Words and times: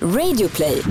Radioplay. 0.00 0.82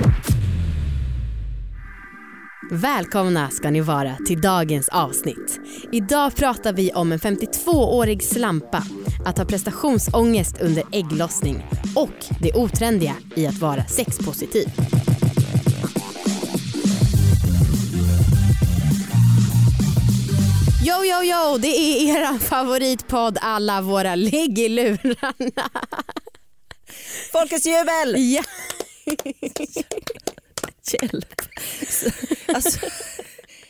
Välkomna 2.71 3.49
ska 3.49 3.71
ni 3.71 3.81
vara 3.81 4.17
till 4.27 4.41
dagens 4.41 4.89
avsnitt. 4.89 5.59
Idag 5.91 6.35
pratar 6.35 6.73
vi 6.73 6.91
om 6.91 7.11
en 7.11 7.19
52-årig 7.19 8.23
slampa, 8.23 8.83
att 9.25 9.37
ha 9.37 9.45
prestationsångest 9.45 10.61
under 10.61 10.83
ägglossning 10.91 11.65
och 11.95 12.25
det 12.41 12.53
otrendiga 12.53 13.15
i 13.35 13.47
att 13.47 13.57
vara 13.57 13.85
sexpositiv. 13.85 14.67
Yo, 20.87 21.05
yo, 21.05 21.23
yo, 21.23 21.57
det 21.57 21.67
är 21.67 22.07
er 22.07 22.39
favoritpodd 22.39 23.37
Alla 23.41 23.81
våra 23.81 24.15
ligg 24.15 24.59
i 24.59 24.69
lurarna. 24.69 25.69
Folkets 27.31 27.65
jubel! 27.65 28.15
Ja. 28.33 28.43
Hjälp. 30.93 31.41
Alltså, 32.47 32.79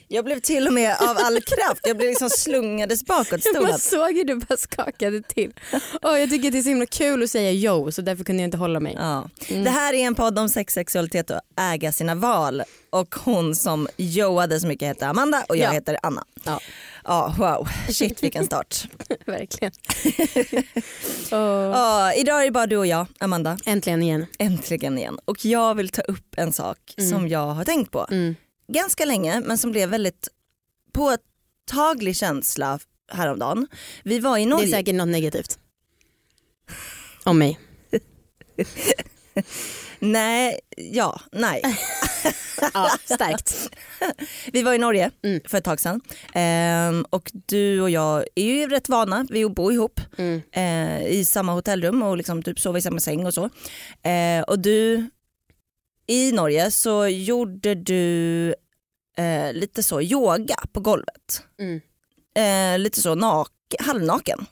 jag 0.08 0.26
blev 0.26 0.40
till 0.40 0.68
och 0.68 0.74
med 0.74 0.98
av 1.02 1.18
all 1.20 1.42
kraft, 1.42 1.80
jag 1.84 1.98
blev 1.98 2.10
liksom 2.10 2.30
slungades 2.30 3.06
bakåt 3.06 3.28
Jag 3.32 3.42
stolen. 3.42 3.64
bara 3.64 3.78
såg 3.78 4.14
hur 4.14 4.24
du 4.24 4.36
bara 4.36 4.58
skakade 4.58 5.22
till. 5.22 5.54
Och 6.02 6.20
jag 6.20 6.30
tycker 6.30 6.52
det 6.52 6.58
är 6.58 6.62
så 6.62 6.70
himla 6.70 6.86
kul 6.86 7.24
att 7.24 7.30
säga 7.30 7.52
yo 7.52 7.92
så 7.92 8.02
därför 8.02 8.24
kunde 8.24 8.42
jag 8.44 8.48
inte 8.48 8.58
hålla 8.58 8.80
mig. 8.80 8.94
Ja. 8.98 9.30
Det 9.48 9.70
här 9.70 9.94
är 9.94 9.98
en 9.98 10.16
podd 10.16 10.40
om 10.40 10.50
sex, 10.50 10.74
sexualitet 10.74 11.30
och 11.30 11.40
äga 11.60 11.92
sina 11.92 12.16
val. 12.16 12.64
Och 12.90 13.16
hon 13.16 13.56
som 13.56 13.88
joade 13.98 14.60
så 14.60 14.68
mycket 14.68 14.88
heter 14.90 15.08
Amanda 15.08 15.46
och 15.50 15.58
jag 15.58 15.68
Ja. 15.68 15.72
heter 15.72 15.98
Anna. 16.04 16.26
Ja. 16.44 16.60
Ja, 17.08 17.36
wow, 17.38 17.68
shit 17.94 18.24
vilken 18.24 18.46
start. 18.46 18.88
Verkligen. 19.26 19.72
Och 21.32 21.38
Ja, 21.76 22.14
idag 22.14 22.42
är 22.42 22.46
det 22.46 22.52
bara 22.52 22.68
du 22.68 22.78
och 22.78 22.88
jag, 22.88 23.08
Amanda. 23.20 23.58
äntligen 23.66 24.04
igen. 24.04 24.26
Äntligen 24.40 24.98
igen. 24.98 25.20
Och 25.26 25.46
jag 25.46 25.76
vill 25.76 25.90
ta 25.90 26.02
upp 26.02 26.36
en 26.38 26.54
sak 26.54 26.78
som 27.10 27.28
jag 27.28 27.48
har 27.48 27.64
tänkt 27.66 27.92
på. 27.92 28.08
Mm. 28.12 28.36
Ganska 28.68 29.06
länge 29.06 29.40
men 29.46 29.58
som 29.58 29.72
blev 29.72 29.90
väldigt 29.90 30.28
påtaglig 30.94 32.16
känsla 32.16 32.80
häromdagen. 33.12 33.68
Vi 34.04 34.20
var 34.20 34.38
i 34.38 34.42
Det 34.42 34.48
är 34.48 34.50
Norge. 34.50 34.68
säkert 34.72 34.96
något 34.96 35.08
negativt. 35.08 35.60
Om 37.24 37.38
mig. 37.38 37.60
Nej, 40.00 40.60
ja, 40.78 41.22
nej. 41.32 41.62
Ja, 42.74 42.90
starkt. 43.06 43.70
Vi 44.54 44.62
var 44.62 44.74
i 44.74 44.78
Norge 44.78 45.12
Mm. 45.24 45.42
för 45.48 45.58
ett 45.58 45.64
tag 45.64 45.80
sedan 45.80 46.02
ehm, 46.34 47.06
och 47.10 47.32
du 47.34 47.82
och 47.82 47.90
jag 47.90 48.26
är 48.36 48.44
ju 48.46 48.68
rätt 48.68 48.90
vana 48.90 49.26
vid 49.30 49.46
att 49.46 49.56
bo 49.56 49.72
ihop 49.72 50.00
Mm. 50.18 50.42
eh, 50.52 51.08
i 51.08 51.26
samma 51.26 51.52
hotellrum 51.54 52.02
och 52.02 52.18
liksom 52.18 52.44
typ 52.44 52.60
sova 52.60 52.78
i 52.78 52.82
samma 52.82 53.00
säng 53.00 53.26
och 53.26 53.34
så. 53.34 53.50
Eh, 54.10 54.42
och 54.48 54.60
du, 54.60 55.10
i 56.08 56.32
Norge 56.32 56.72
så 56.72 57.08
gjorde 57.08 57.76
du 57.76 58.48
eh, 59.18 59.54
lite 59.54 59.84
så 59.84 60.02
yoga 60.02 60.56
på 60.72 60.80
golvet. 60.80 61.44
Mm. 61.60 61.82
Eh, 62.38 62.80
lite 62.80 63.02
så 63.02 63.16
nak 63.16 63.52
halvnaken. 63.80 64.46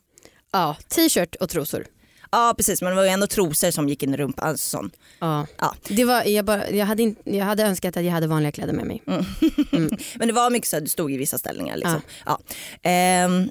Ja, 0.52 0.76
t-shirt 0.88 1.36
och 1.36 1.50
trosor. 1.50 1.86
Ja 2.34 2.54
precis 2.58 2.82
men 2.82 2.90
det 2.90 2.96
var 2.96 3.04
ju 3.04 3.10
ändå 3.10 3.28
trosor 3.28 3.72
som 3.72 3.90
gick 3.90 4.04
in 4.04 4.14
i 4.14 4.18
rumpan. 4.18 4.50
Alltså 4.50 4.70
sån. 4.70 4.92
Ja. 5.20 5.48
Ja. 5.58 5.76
Det 5.88 6.06
var, 6.06 6.24
jag, 6.24 6.46
bara, 6.46 6.70
jag, 6.70 6.86
hade 6.86 7.04
in, 7.04 7.16
jag 7.24 7.46
hade 7.46 7.64
önskat 7.64 7.98
att 7.98 8.04
jag 8.04 8.12
hade 8.12 8.28
vanliga 8.28 8.52
kläder 8.52 8.74
med 8.74 8.86
mig. 8.86 9.04
Men 10.16 10.28
det 10.28 10.34
var 10.34 10.50
mycket 10.50 10.70
så 10.70 10.78
att 10.78 10.84
du 10.84 10.90
stod 10.90 11.12
i 11.12 11.18
vissa 11.18 11.38
ställningar. 11.38 11.78
Liksom. 11.78 12.02
Ja. 12.26 12.40
Ehm, 12.82 13.50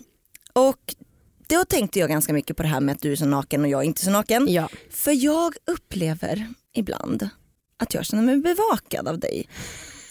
och 0.53 0.95
då 1.49 1.65
tänkte 1.65 1.99
jag 1.99 2.09
ganska 2.09 2.33
mycket 2.33 2.57
på 2.57 2.63
det 2.63 2.69
här 2.69 2.81
med 2.81 2.93
att 2.95 3.03
du 3.03 3.13
är 3.13 3.17
så 3.17 3.27
naken 3.27 3.61
och 3.63 3.69
jag 3.69 3.81
är 3.81 3.87
inte 3.87 4.05
så 4.05 4.11
naken. 4.11 4.47
Ja. 4.49 4.69
För 4.91 5.25
jag 5.25 5.55
upplever 5.65 6.49
ibland 6.75 7.29
att 7.77 7.95
jag 7.95 8.05
känner 8.07 8.23
mig 8.23 8.37
bevakad 8.37 9.09
av 9.09 9.19
dig. 9.19 9.49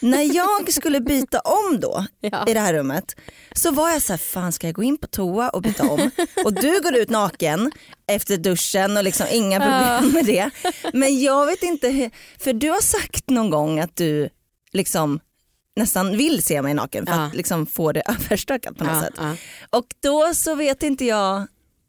När 0.01 0.35
jag 0.35 0.73
skulle 0.73 1.01
byta 1.01 1.39
om 1.39 1.79
då 1.79 2.05
Ja. 2.21 2.45
i 2.47 2.53
det 2.53 2.59
här 2.59 2.73
rummet 2.73 3.15
så 3.55 3.71
var 3.71 3.89
jag 3.89 4.01
så 4.01 4.13
här, 4.13 4.17
fan 4.17 4.51
ska 4.51 4.67
jag 4.67 4.75
gå 4.75 4.83
in 4.83 4.97
på 4.97 5.07
toa 5.07 5.49
och 5.49 5.61
byta 5.61 5.89
om? 5.89 6.09
Och 6.45 6.53
du 6.53 6.81
går 6.81 6.95
ut 6.95 7.09
naken 7.09 7.71
efter 8.07 8.37
duschen 8.37 8.97
och 8.97 9.03
liksom 9.03 9.25
inga 9.31 9.59
problem 9.59 10.13
med 10.13 10.25
det. 10.25 10.49
Men 10.93 11.21
jag 11.21 11.45
vet 11.45 11.63
inte, 11.63 11.87
hur, 11.89 12.11
för 12.39 12.53
du 12.53 12.69
har 12.69 12.81
sagt 12.81 13.29
någon 13.29 13.49
gång 13.49 13.79
att 13.79 13.95
du 13.95 14.29
liksom 14.73 15.19
nästan 15.75 16.17
vill 16.17 16.43
se 16.43 16.61
mig 16.61 16.73
naken 16.73 17.05
för 17.05 17.13
Ja. 17.13 17.25
att 17.25 17.35
liksom 17.35 17.65
få 17.67 17.91
det 17.91 18.01
överstökat 18.09 18.77
på 18.77 18.83
något 18.83 18.93
Ja, 18.95 19.01
sätt. 19.01 19.13
ja, 19.17 19.35
Och 19.69 19.85
då 19.99 20.33
så 20.33 20.55
vet 20.55 20.83
inte 20.83 21.05
jag, 21.05 21.47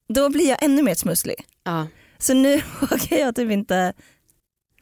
då 0.09 0.29
blir 0.29 0.49
jag 0.49 0.63
ännu 0.63 0.83
mer 0.83 0.95
smusslig. 0.95 1.45
Så 2.19 2.35
nu 2.35 2.63
vågar 2.81 3.19
jag 3.19 3.35
typ 3.37 3.51
inte, 3.51 3.93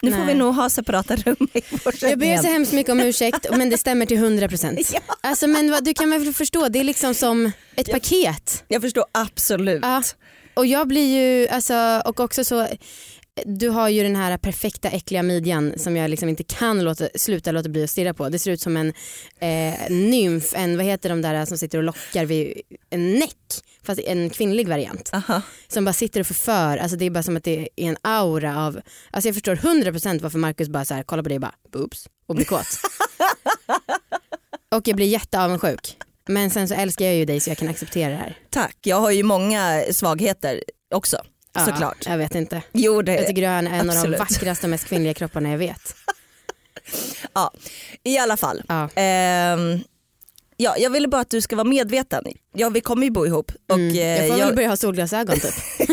nu 0.02 0.10
får 0.10 0.18
Nej. 0.18 0.26
vi 0.26 0.34
nog 0.34 0.54
ha 0.54 0.70
separata 0.70 1.16
rum 1.16 1.48
i 1.54 1.62
Jag 2.00 2.18
ber 2.18 2.36
så 2.36 2.46
hemskt 2.48 2.72
mycket 2.72 2.92
om 2.92 3.00
ursäkt 3.00 3.46
men 3.56 3.70
det 3.70 3.78
stämmer 3.78 4.06
till 4.06 4.18
100%. 4.18 4.90
Ja. 4.94 5.00
Alltså, 5.20 5.46
men 5.46 5.70
vad- 5.70 5.84
du 5.84 5.94
kan 5.94 6.10
väl 6.10 6.34
förstå, 6.34 6.68
det 6.68 6.78
är 6.80 6.84
liksom 6.84 7.14
som 7.14 7.52
ett 7.76 7.90
paket. 7.90 8.64
Jag 8.68 8.82
förstår 8.82 9.04
absolut. 9.12 9.80
Ja. 9.82 10.02
Och 10.54 10.66
jag 10.66 10.88
blir 10.88 11.16
ju, 11.20 11.48
alltså, 11.48 12.02
och 12.04 12.20
också 12.20 12.44
så, 12.44 12.66
du 13.44 13.68
har 13.68 13.88
ju 13.88 14.02
den 14.02 14.16
här 14.16 14.38
perfekta 14.38 14.88
äckliga 14.88 15.22
midjan 15.22 15.72
som 15.76 15.96
jag 15.96 16.10
liksom 16.10 16.28
inte 16.28 16.42
kan 16.44 16.84
låta, 16.84 17.08
sluta 17.14 17.52
låta 17.52 17.68
bli 17.68 17.84
att 17.84 17.90
stirra 17.90 18.14
på. 18.14 18.28
Det 18.28 18.38
ser 18.38 18.50
ut 18.50 18.60
som 18.60 18.76
en 18.76 18.88
eh, 19.40 19.90
nymf, 19.90 20.54
en, 20.54 20.76
vad 20.76 20.86
heter 20.86 21.08
de 21.08 21.22
där 21.22 21.44
som 21.46 21.58
sitter 21.58 21.78
och 21.78 21.84
lockar 21.84 22.24
vid 22.24 22.60
en 22.90 23.12
näck, 23.14 23.36
fast 23.90 24.08
en 24.08 24.30
kvinnlig 24.30 24.68
variant. 24.68 25.10
Aha. 25.12 25.42
Som 25.68 25.84
bara 25.84 25.92
sitter 25.92 26.20
och 26.20 26.26
förför, 26.26 26.76
alltså 26.76 26.96
det 26.96 27.04
är 27.04 27.10
bara 27.10 27.22
som 27.22 27.36
att 27.36 27.44
det 27.44 27.60
är 27.60 27.68
en 27.88 27.96
aura 28.02 28.66
av, 28.66 28.80
alltså 29.10 29.28
jag 29.28 29.34
förstår 29.34 29.56
100% 29.56 30.20
varför 30.22 30.38
Marcus 30.38 30.68
bara 30.68 30.84
så 30.84 30.94
här, 30.94 31.02
kollar 31.02 31.22
på 31.22 31.28
dig 31.28 31.36
och 31.36 31.40
bara 31.40 31.54
boobs 31.72 32.08
och 32.26 32.34
blir 32.34 32.46
kåt. 32.46 32.66
och 34.74 34.88
jag 34.88 34.96
blir 34.96 35.06
jätteavundsjuk. 35.06 35.96
Men 36.28 36.50
sen 36.50 36.68
så 36.68 36.74
älskar 36.74 37.04
jag 37.04 37.14
ju 37.14 37.24
dig 37.24 37.40
så 37.40 37.50
jag 37.50 37.58
kan 37.58 37.68
acceptera 37.68 38.10
det 38.10 38.16
här. 38.16 38.38
Tack, 38.50 38.76
jag 38.82 39.00
har 39.00 39.10
ju 39.10 39.22
många 39.22 39.82
svagheter 39.92 40.62
också 40.94 41.22
Ja, 41.52 41.64
såklart. 41.64 42.06
Jag 42.06 42.18
vet 42.18 42.34
inte. 42.34 42.62
Jo, 42.72 43.02
det, 43.02 43.14
Jag 43.14 43.26
tycker 43.26 43.42
du 43.42 43.48
är 43.48 43.58
en, 43.58 43.66
en 43.66 43.80
av 43.80 43.86
de 43.86 43.92
absolut. 43.92 44.18
vackraste 44.18 44.66
och 44.66 44.70
mest 44.70 44.84
kvinnliga 44.84 45.14
kropparna 45.14 45.50
jag 45.50 45.58
vet. 45.58 45.94
ja, 47.34 47.52
I 48.04 48.18
alla 48.18 48.36
fall. 48.36 48.62
Ja. 48.68 48.88
Ehm, 48.94 49.80
ja, 50.62 50.76
jag 50.78 50.91
ville 50.91 51.09
bara 51.09 51.21
att 51.21 51.31
du 51.31 51.41
ska 51.41 51.56
vara 51.56 51.69
medveten. 51.69 52.25
Ja, 52.54 52.69
vi 52.69 52.81
kommer 52.81 53.04
ju 53.04 53.10
bo 53.10 53.26
ihop. 53.26 53.53
Och, 53.69 53.75
Mm. 53.78 53.94
eh, 53.97 54.00
Jag 54.19 54.28
får 54.28 54.38
jag, 54.38 54.47
väl 54.47 54.54
börja 54.54 54.69
ha 54.69 54.76
solglasögon 54.76 55.37
typ. 55.41 55.54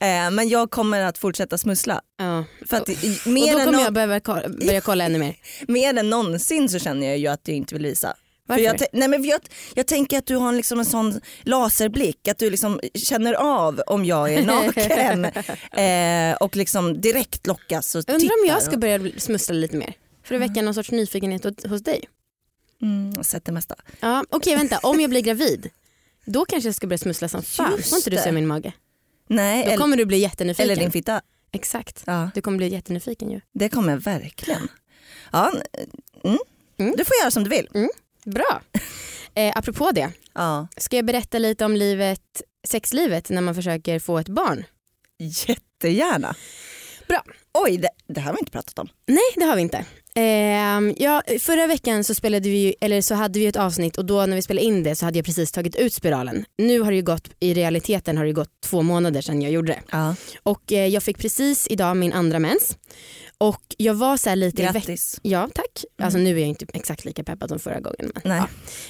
eh, 0.00 0.30
men 0.30 0.48
jag 0.48 0.70
kommer 0.70 1.00
att 1.00 1.18
fortsätta 1.18 1.58
smussla. 1.58 2.00
Ja. 2.18 2.44
För 2.66 2.76
att, 2.76 2.88
i- 2.88 3.20
Och 3.24 3.30
mer, 3.30 3.52
då 3.52 3.58
kommer 3.58 3.72
nå- 3.78 3.80
jag 3.84 3.92
behöva 3.94 4.20
ko- 4.20 4.48
börja 4.66 4.80
kolla 4.80 5.04
ännu 5.04 5.18
mer. 5.18 5.36
mer 5.68 5.98
än 5.98 6.10
någonsin 6.10 6.68
så 6.68 6.78
känner 6.78 7.06
jag 7.06 7.18
ju 7.18 7.26
att 7.26 7.44
du 7.44 7.52
inte 7.52 7.74
vill 7.74 7.82
visa. 7.86 8.08
För 8.46 8.54
Varför? 8.54 8.64
jag, 8.64 8.82
nej 8.92 9.08
men 9.08 9.24
jag, 9.24 9.40
jag 9.74 9.86
tänker 9.86 10.18
att 10.18 10.26
du 10.26 10.36
har 10.36 10.52
liksom 10.52 10.78
en 10.78 10.84
sån 10.84 11.20
laserblick, 11.42 12.28
att 12.28 12.38
du 12.38 12.50
liksom 12.50 12.80
känner 12.94 13.34
av 13.34 13.80
om 13.86 14.04
jag 14.04 14.34
är 14.34 14.42
naken 14.42 15.24
eh, 16.34 16.36
och 16.36 16.56
liksom 16.56 17.00
direkt 17.00 17.46
lockas 17.46 17.94
och 17.94 18.04
Jag 18.06 18.14
undrar 18.14 18.42
om 18.42 18.48
jag 18.48 18.62
ska 18.62 18.76
börja 18.76 19.00
smussla 19.18 19.54
lite 19.54 19.76
mer. 19.76 19.94
För 20.24 20.34
att 20.34 20.40
väcka 20.40 20.62
någon 20.62 20.74
sorts 20.74 20.90
nyfikenhet 20.90 21.66
hos 21.68 21.82
dig. 21.82 22.04
Mm, 22.82 23.24
sett 23.24 23.44
det 23.44 23.52
mesta. 23.52 23.74
Ja, 24.00 24.24
Okej 24.30 24.56
vänta, 24.56 24.78
om 24.82 25.00
jag 25.00 25.10
blir 25.10 25.20
gravid. 25.20 25.70
Då 26.24 26.44
kanske 26.44 26.68
jag 26.68 26.74
ska 26.74 26.86
börja 26.86 26.98
smussla 26.98 27.28
som 27.28 27.42
fan. 27.42 27.82
Får 27.82 27.98
inte 27.98 28.10
du 28.10 28.16
se 28.16 28.32
min 28.32 28.46
mage? 28.46 28.72
Nej, 29.28 29.62
Då 29.62 29.68
eller, 29.68 29.76
kommer 29.78 29.96
du 29.96 30.04
bli 30.04 30.18
jättenyfiken. 30.18 30.70
eller 30.70 30.82
din 30.82 30.90
fitta. 30.90 31.20
Exakt. 31.52 32.02
Ja, 32.06 32.30
Du 32.34 32.40
kommer 32.42 32.56
bli 32.58 32.68
jättenyfiken 32.68 33.30
ju. 33.30 33.40
det 33.52 33.68
kommer 33.68 33.92
jag 33.92 33.98
verkligen. 33.98 34.68
Ja, 35.32 35.52
mm. 36.24 36.38
Mm. 36.78 36.94
Du 36.96 37.04
får 37.04 37.16
göra 37.22 37.30
som 37.30 37.44
du 37.44 37.50
vill. 37.50 37.68
Bra. 38.24 38.60
Eh, 39.34 39.52
apropå 39.56 39.90
det, 39.92 40.10
Ja. 40.34 40.68
ska 40.76 40.96
jag 40.96 41.04
berätta 41.04 41.38
lite 41.38 41.64
om 41.64 41.76
livet, 41.76 42.42
sexlivet 42.68 43.30
när 43.30 43.40
man 43.42 43.54
försöker 43.54 43.98
få 43.98 44.18
ett 44.18 44.28
barn? 44.28 44.64
Jättegärna. 45.18 46.34
Bra. 47.08 47.24
Oj, 47.54 47.76
det, 47.76 47.88
det 48.06 48.20
här 48.20 48.26
har 48.26 48.34
vi 48.34 48.38
inte 48.40 48.52
pratat 48.52 48.78
om. 48.78 48.88
Nej 49.06 49.32
det 49.36 49.44
har 49.44 49.56
vi 49.56 49.62
inte. 49.62 49.84
Ehm, 50.14 50.94
ja, 50.98 51.22
förra 51.40 51.66
veckan 51.66 52.04
så, 52.04 52.14
spelade 52.14 52.48
vi, 52.48 52.56
ju- 52.58 52.74
eller 52.80 53.00
så 53.00 53.14
hade 53.14 53.38
vi 53.38 53.46
ett 53.46 53.56
avsnitt 53.56 53.98
och 53.98 54.04
då 54.04 54.26
när 54.26 54.36
vi 54.36 54.42
spelade 54.42 54.66
in 54.66 54.82
det 54.82 54.96
så 54.96 55.04
hade 55.04 55.18
jag 55.18 55.26
precis 55.26 55.52
tagit 55.52 55.76
ut 55.76 55.92
spiralen. 55.92 56.44
Nu 56.58 56.80
har 56.80 56.90
det 56.90 56.96
ju 56.96 57.02
gått, 57.02 57.28
i 57.40 57.54
realiteten 57.54 58.16
har 58.18 58.24
det 58.24 58.32
gått 58.32 58.50
två 58.64 58.82
månader 58.82 59.20
sedan 59.20 59.42
jag 59.42 59.52
gjorde 59.52 59.72
det. 59.72 59.80
Ja. 59.90 60.14
Och 60.42 60.72
eh, 60.72 60.86
jag 60.86 61.02
fick 61.02 61.18
precis 61.18 61.66
idag 61.70 61.96
min 61.96 62.12
andra 62.12 62.38
mens. 62.38 62.76
Och 63.42 63.62
jag 63.76 63.94
var 63.94 64.16
så 64.16 64.34
lite 64.34 64.62
Grattis. 64.62 65.20
Ja 65.22 65.48
tack. 65.54 65.84
Alltså 66.02 66.18
nu 66.18 66.30
är 66.36 66.38
jag 66.40 66.48
inte 66.48 66.66
exakt 66.74 67.04
lika 67.04 67.24
peppad 67.24 67.48
som 67.48 67.58
förra 67.58 67.80
gången. 67.80 68.12
Men, 68.14 68.22
Nej. 68.24 68.42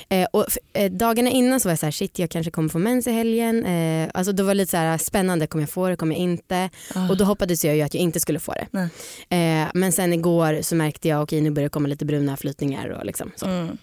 ja. 0.08 0.16
eh, 0.16 0.26
och, 0.32 0.46
eh, 0.72 0.92
dagarna 0.92 1.30
innan 1.30 1.60
så 1.60 1.68
var 1.68 1.72
jag 1.72 1.78
så 1.78 1.86
här, 1.86 1.90
shit 1.90 2.18
jag 2.18 2.30
kanske 2.30 2.50
kommer 2.50 2.68
få 2.68 2.78
mens 2.78 3.06
i 3.06 3.10
helgen. 3.12 3.64
Eh, 3.64 4.10
alltså 4.14 4.32
då 4.32 4.42
var 4.44 4.50
det 4.50 4.58
lite 4.58 4.70
så 4.70 4.76
här 4.76 4.98
spännande, 4.98 5.46
kommer 5.46 5.62
jag 5.62 5.70
få 5.70 5.88
det, 5.88 5.96
kommer 5.96 6.14
jag 6.14 6.22
inte? 6.22 6.70
Ah. 6.94 7.08
Och 7.08 7.16
då 7.16 7.24
hoppades 7.24 7.64
jag 7.64 7.76
ju 7.76 7.82
att 7.82 7.94
jag 7.94 8.00
inte 8.02 8.20
skulle 8.20 8.38
få 8.38 8.52
det. 8.54 8.90
Eh, 9.36 9.68
men 9.74 9.92
sen 9.92 10.12
igår 10.12 10.62
så 10.62 10.74
märkte 10.74 11.08
jag, 11.08 11.22
okej 11.22 11.40
nu 11.40 11.50
börjar 11.50 11.68
det 11.68 11.72
komma 11.72 11.88
lite 11.88 12.04
bruna 12.04 12.36
flytningar 12.36 12.88
och 12.88 13.06
liksom 13.06 13.30
så. 13.36 13.46
Mm. 13.46 13.78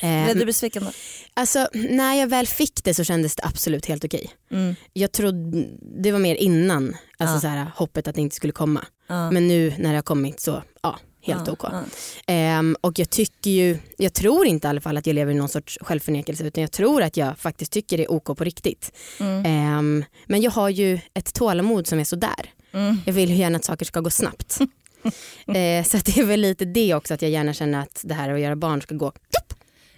Eh, 0.00 0.24
Blev 0.24 0.38
du 0.38 0.44
besviken 0.46 0.84
då? 0.84 0.90
alltså 1.34 1.68
när 1.72 2.14
jag 2.14 2.26
väl 2.26 2.46
fick 2.46 2.84
det 2.84 2.94
så 2.94 3.04
kändes 3.04 3.36
det 3.36 3.42
absolut 3.44 3.86
helt 3.86 4.04
okej. 4.04 4.30
Mm. 4.50 4.74
Jag 4.92 5.12
trodde, 5.12 5.66
det 6.02 6.12
var 6.12 6.18
mer 6.18 6.34
innan, 6.34 6.96
alltså 7.18 7.36
Ja. 7.36 7.40
så 7.40 7.46
här, 7.46 7.66
hoppet 7.76 8.08
att 8.08 8.14
det 8.14 8.20
inte 8.20 8.36
skulle 8.36 8.52
komma. 8.52 8.84
Ja. 9.08 9.30
Men 9.30 9.48
nu 9.48 9.74
när 9.78 9.90
det 9.90 9.96
har 9.96 10.02
kommit 10.02 10.40
så 10.40 10.62
ja, 10.82 10.98
helt 11.22 11.46
Ja, 11.46 11.52
OK. 11.52 11.62
ja. 11.62 11.82
Ehm, 12.26 12.76
och 12.80 12.98
jag 12.98 13.10
tycker 13.10 13.50
ju, 13.50 13.78
jag 13.96 14.14
tror 14.14 14.46
inte 14.46 14.66
i 14.66 14.70
alla 14.70 14.80
fall 14.80 14.96
att 14.96 15.06
jag 15.06 15.14
lever 15.14 15.32
i 15.32 15.34
någon 15.34 15.48
sorts 15.48 15.78
självförnekelse 15.80 16.44
utan 16.44 16.62
jag 16.62 16.72
tror 16.72 17.02
att 17.02 17.16
jag 17.16 17.38
faktiskt 17.38 17.72
tycker 17.72 17.96
det 17.96 18.04
är 18.04 18.12
OK 18.12 18.24
på 18.24 18.44
riktigt. 18.44 18.92
Mm. 19.20 19.42
Ehm, 19.46 20.04
men 20.26 20.40
jag 20.40 20.50
har 20.50 20.68
ju 20.68 21.00
ett 21.14 21.34
tålamod 21.34 21.86
som 21.86 21.98
är 22.00 22.04
sådär. 22.04 22.52
Mm. 22.72 22.96
Jag 23.06 23.12
vill 23.12 23.30
ju 23.30 23.36
gärna 23.36 23.56
att 23.56 23.64
saker 23.64 23.84
ska 23.84 24.00
gå 24.00 24.10
snabbt. 24.10 24.58
eh, 25.46 25.84
så 25.84 25.96
det 26.04 26.18
är 26.18 26.24
väl 26.24 26.40
lite 26.40 26.64
det 26.64 26.94
också 26.94 27.14
att 27.14 27.22
jag 27.22 27.30
gärna 27.30 27.52
känner 27.52 27.82
att 27.82 28.00
det 28.04 28.14
här 28.14 28.34
att 28.34 28.40
göra 28.40 28.56
barn 28.56 28.82
ska 28.82 28.94
gå 28.94 29.12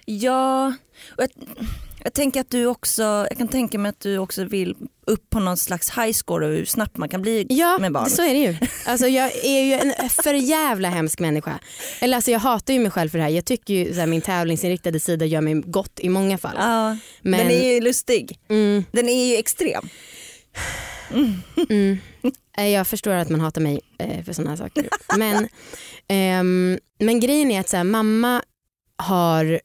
Ja, 0.04 0.74
och 1.16 1.22
jag, 1.22 1.30
jag 2.04 2.12
tänker 2.14 2.40
att 2.40 2.50
du 2.50 2.66
också, 2.66 3.02
jag 3.02 3.38
kan 3.38 3.48
tänka 3.48 3.78
mig 3.78 3.88
att 3.88 4.00
du 4.00 4.18
också 4.18 4.44
vill 4.44 4.76
upp 5.06 5.30
på 5.30 5.40
någon 5.40 5.56
slags 5.56 5.90
high 5.98 6.12
score 6.12 6.46
och 6.46 6.52
hur 6.52 6.64
snabbt 6.64 6.96
man 6.96 7.08
kan 7.08 7.22
bli 7.22 7.46
Ja, 7.48 7.78
med 7.80 7.92
barn. 7.92 8.10
så 8.10 8.22
är 8.22 8.34
det 8.34 8.40
ju. 8.40 8.56
Alltså, 8.86 9.06
jag 9.06 9.44
är 9.44 9.60
ju 9.64 9.72
en 9.72 10.08
för 10.10 10.34
jävla 10.34 10.88
hemsk 10.88 11.20
människa. 11.20 11.58
Eller 12.00 12.16
alltså, 12.16 12.30
jag 12.30 12.38
hatar 12.40 12.74
ju 12.74 12.80
mig 12.80 12.90
själv 12.90 13.08
för 13.08 13.18
det 13.18 13.24
här. 13.24 13.30
Jag 13.30 13.44
tycker 13.44 13.74
ju 13.74 13.94
så 13.94 14.00
här, 14.00 14.06
min 14.06 14.20
tävlingsinriktade 14.20 15.00
sida 15.00 15.24
gör 15.26 15.40
mig 15.40 15.54
gott 15.54 16.00
i 16.00 16.08
många 16.08 16.38
fall. 16.38 16.54
Ja, 16.58 16.96
Men- 17.22 17.38
Den 17.46 17.50
är 17.50 17.74
ju 17.74 17.80
lustig. 17.80 18.38
Mm, 18.48 18.84
Den 18.92 19.08
är 19.08 19.26
ju 19.32 19.36
extrem. 19.36 19.88
mm. 21.70 21.98
Eh, 22.58 22.68
Jag 22.68 22.86
förstår 22.86 23.12
att 23.12 23.28
man 23.28 23.40
hatar 23.40 23.60
mig 23.60 23.80
eh, 23.98 24.24
för 24.24 24.32
sådana 24.32 24.50
här 24.50 24.56
saker. 24.56 24.88
Men, 25.18 25.48
ehm, 26.08 26.78
men 26.98 27.20
grejen 27.20 27.50
är 27.50 27.60
att 27.60 27.68
så 27.68 27.76
här, 27.76 27.84
mamma 27.84 28.42
har 29.02 29.60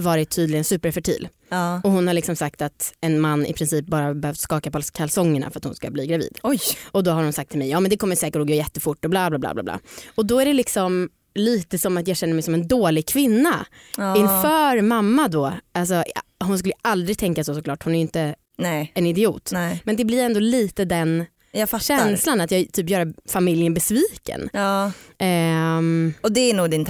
varit 0.00 0.30
tydligen 0.30 0.64
superfertil. 0.64 1.28
Ja. 1.48 1.80
Och 1.84 1.90
hon 1.90 2.06
har 2.06 2.14
liksom 2.14 2.36
sagt 2.36 2.62
att 2.62 2.92
en 3.00 3.20
man 3.20 3.46
i 3.46 3.52
princip 3.52 3.86
bara 3.86 4.14
behövt 4.14 4.38
skaka 4.40 4.70
på 4.70 4.80
kalsongerna 4.92 5.50
för 5.50 5.58
att 5.60 5.64
hon 5.64 5.74
ska 5.74 5.90
bli 5.90 6.06
gravid. 6.06 6.38
Oj. 6.42 6.60
Och 6.90 7.04
då 7.04 7.10
har 7.10 7.22
hon 7.22 7.32
sagt 7.32 7.50
till 7.50 7.58
mig, 7.58 7.68
ja 7.70 7.80
men 7.80 7.90
det 7.90 7.96
kommer 7.96 8.16
säkert 8.16 8.40
att 8.40 8.46
gå 8.46 8.54
jättefort 8.54 9.04
och 9.04 9.10
bla 9.10 9.30
bla 9.30 9.38
bla 9.38 9.54
bla 9.54 9.62
bla. 9.62 9.80
Och 10.14 10.26
då 10.26 10.40
är 10.40 10.44
det 10.44 10.52
liksom 10.52 11.08
lite 11.34 11.78
som 11.78 11.96
att 11.96 12.08
jag 12.08 12.16
känner 12.16 12.34
mig 12.34 12.42
som 12.42 12.54
en 12.54 12.68
dålig 12.68 13.06
kvinna 13.08 13.66
Ja. 13.96 14.16
inför 14.16 14.82
mamma 14.82 15.28
då. 15.28 15.52
Alltså, 15.72 16.04
hon 16.44 16.58
skulle 16.58 16.74
aldrig 16.82 17.18
tänka 17.18 17.44
så 17.44 17.54
såklart, 17.54 17.82
hon 17.84 17.92
är 17.94 17.98
ju 17.98 18.02
inte 18.02 18.34
Nej. 18.58 18.92
en 18.94 19.06
idiot. 19.06 19.50
Nej, 19.52 19.80
Men 19.84 19.96
det 19.96 20.04
blir 20.04 20.22
ändå 20.22 20.40
lite 20.40 20.84
den 20.84 21.24
känslan 21.80 22.40
att 22.40 22.50
jag 22.50 22.72
typ 22.72 22.90
gör 22.90 23.14
familjen 23.28 23.74
besviken. 23.74 24.48
Ja. 24.52 24.92
Ehm, 25.18 26.14
Och 26.20 26.32
det 26.32 26.40
är 26.40 26.54
nog 26.54 26.70
din 26.70 26.84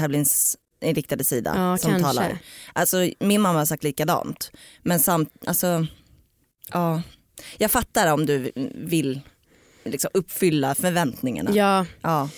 tävlingsinriktade 0.81 1.25
sida 1.25 1.53
ja, 1.57 1.79
som 1.79 1.91
kanske. 1.91 2.07
talar. 2.07 2.39
Alltså, 2.73 3.11
min 3.21 3.41
mamma 3.41 3.59
har 3.59 3.67
sagt 3.67 3.85
likadant. 3.85 4.51
Men 4.83 5.01
samt, 5.01 5.33
alltså, 5.47 5.87
ja. 6.73 7.03
Jag 7.59 7.71
fattar 7.71 8.13
om 8.13 8.27
du 8.27 8.53
vill 8.75 9.21
liksom 9.85 10.11
uppfylla 10.15 10.75
förväntningarna. 10.75 11.51
Ja, 11.55 11.87
Ja. 12.03 12.29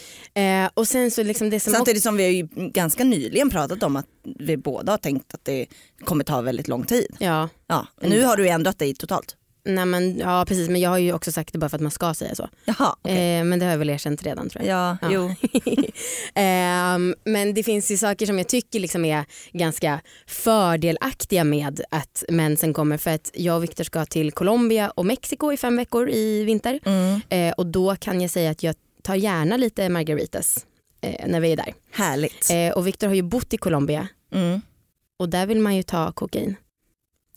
eh, 0.43 0.71
och 0.75 0.89
sen 0.89 1.11
så 1.11 1.23
liksom 1.23 1.51
det 1.51 1.61
som 1.61 1.73
Samtidigt 1.73 2.03
som 2.03 2.17
vi 2.17 2.25
har 2.25 2.31
ju 2.31 2.49
ganska 2.71 3.05
nyligen 3.05 3.51
pratat 3.51 3.83
om 3.83 3.97
att 3.97 4.07
vi 4.39 4.57
båda 4.57 4.93
har 4.93 4.99
tänkt 4.99 5.35
att 5.35 5.45
det 5.45 5.67
kommer 6.05 6.25
ta 6.25 6.41
väldigt 6.41 6.69
lång 6.69 6.85
tid. 6.87 7.17
ja, 7.19 7.49
Ja. 7.67 7.87
Nu 8.03 8.23
har 8.25 8.37
du 8.37 8.49
ändrat 8.49 8.79
dig 8.79 8.95
totalt. 8.95 9.37
Nej 9.65 9.87
men, 9.87 10.19
ja 10.19 10.45
precis 10.49 10.69
men 10.69 10.81
jag 10.81 10.91
har 10.91 10.99
ju 10.99 11.13
också 11.13 11.33
sagt 11.33 11.53
det 11.53 11.59
bara 11.59 11.69
för 11.69 11.77
att 11.77 11.83
man 11.83 11.91
ska 11.91 12.15
säga 12.15 12.35
så. 12.35 12.49
Jaha, 12.65 12.97
okej. 13.03 13.39
Eh, 13.39 13.45
men 13.45 13.59
det 13.59 13.65
har 13.65 13.71
jag 13.73 13.79
väl 13.79 13.91
erkänt 13.91 14.23
redan 14.23 14.49
tror 14.49 14.65
jag. 14.65 14.77
Ja, 14.77 14.97
Ja. 15.03 15.09
jo. 15.13 15.35
Ehm, 16.35 17.15
men 17.25 17.55
det 17.55 17.63
finns 17.63 17.91
ju 17.91 17.97
saker 17.99 18.27
som 18.27 18.39
jag 18.39 18.49
tycker 18.49 18.81
liksom 18.81 19.05
är 19.05 19.25
ganska 19.53 20.01
fördelaktiga 20.27 21.45
med 21.45 21.81
att 21.91 22.25
mensen 22.29 22.73
kommer 22.75 22.97
för 22.99 23.11
att 23.11 23.31
jag 23.35 23.57
och 23.57 23.63
Viktor 23.63 23.85
ska 23.85 24.07
till 24.07 24.33
Colombia 24.33 24.91
och 24.91 25.07
Mexiko 25.07 25.53
i 25.53 25.57
fem 25.57 25.77
veckor 25.77 26.11
i 26.11 26.45
vinter 26.45 26.81
Mm. 26.85 27.21
Eh, 27.29 27.53
och 27.57 27.67
då 27.67 27.97
kan 27.97 28.21
jag 28.21 28.31
säga 28.31 28.51
att 28.51 28.63
jag 28.63 28.75
tar 29.03 29.15
gärna 29.15 29.57
lite 29.57 29.89
margaritas 29.89 30.67
eh, 31.01 31.27
när 31.29 31.41
vi 31.41 31.53
är 31.53 31.57
där. 31.57 31.75
Härligt. 31.93 32.51
Eh, 32.51 32.71
och 32.71 32.87
Viktor 32.87 33.07
har 33.07 33.15
ju 33.15 33.23
bott 33.23 33.55
i 33.55 33.57
Colombia 33.57 34.09
Mm. 34.35 34.61
och 35.19 35.29
där 35.29 35.47
vill 35.47 35.59
man 35.61 35.77
ju 35.77 35.83
ta 35.83 36.13
kokain. 36.13 36.57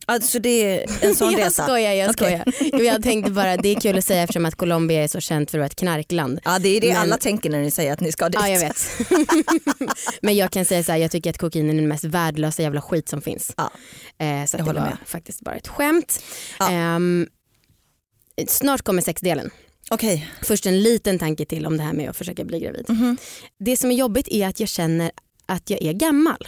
Alltså 0.05 0.39
det 0.39 0.49
är 0.49 0.85
en 1.01 1.15
sån 1.15 1.31
jag 1.37 1.39
resa. 1.41 1.63
skojar, 1.63 1.91
jag 1.93 2.09
Okej. 2.09 2.41
skojar. 2.53 2.69
Jo, 2.73 2.79
Jag 2.85 3.03
tänkte 3.03 3.31
bara 3.31 3.57
det 3.57 3.69
är 3.75 3.79
kul 3.79 3.97
att 3.97 4.05
säga 4.05 4.23
eftersom 4.23 4.45
att 4.45 4.55
Colombia 4.55 5.03
är 5.03 5.07
så 5.07 5.19
känt 5.19 5.51
för 5.51 5.57
att 5.57 5.59
vara 5.59 5.65
ett 5.67 5.75
knarkland. 5.75 6.39
Ja 6.45 6.59
det 6.59 6.69
är 6.77 6.81
det 6.81 6.87
Men- 6.87 6.97
alla 6.97 7.17
tänker 7.17 7.49
när 7.49 7.61
ni 7.61 7.71
säger 7.71 7.93
att 7.93 7.99
ni 8.01 8.11
ska 8.11 8.29
dit. 8.29 8.35
Ja 8.41 8.49
jag 8.49 8.59
vet. 8.59 8.87
Men 10.21 10.35
jag 10.35 10.51
kan 10.51 10.65
säga 10.65 10.83
så 10.83 10.91
här, 10.91 10.99
jag 10.99 11.11
tycker 11.11 11.29
att 11.29 11.37
kokain 11.37 11.69
är 11.69 11.73
den 11.73 11.87
mest 11.87 12.03
värdelösa 12.03 12.61
jävla 12.61 12.81
skit 12.81 13.09
som 13.09 13.21
finns. 13.21 13.53
Ja. 13.57 13.71
Eh, 14.25 14.45
så 14.45 14.57
Jag 14.57 14.65
det 14.65 14.73
var 14.73 14.81
med. 14.81 14.97
faktiskt 15.05 15.41
bara 15.41 15.55
ett 15.55 15.67
skämt. 15.67 16.23
Ja. 16.59 16.71
Ehm, 16.71 17.27
snart 18.47 18.81
kommer 18.81 19.01
sexdelen. 19.01 19.49
Okej. 19.89 20.29
Först 20.43 20.65
en 20.65 20.81
liten 20.83 21.19
tanke 21.19 21.45
till 21.45 21.65
om 21.65 21.77
det 21.77 21.83
här 21.83 21.93
med 21.93 22.09
att 22.09 22.17
försöka 22.17 22.43
bli 22.45 22.59
gravid. 22.59 22.85
Mhm. 22.89 23.17
Det 23.59 23.77
som 23.77 23.91
är 23.91 23.95
jobbigt 23.95 24.27
är 24.27 24.47
att 24.47 24.59
jag 24.59 24.69
känner 24.69 25.11
att 25.45 25.69
jag 25.69 25.81
är 25.81 25.93
gammal. 25.93 26.47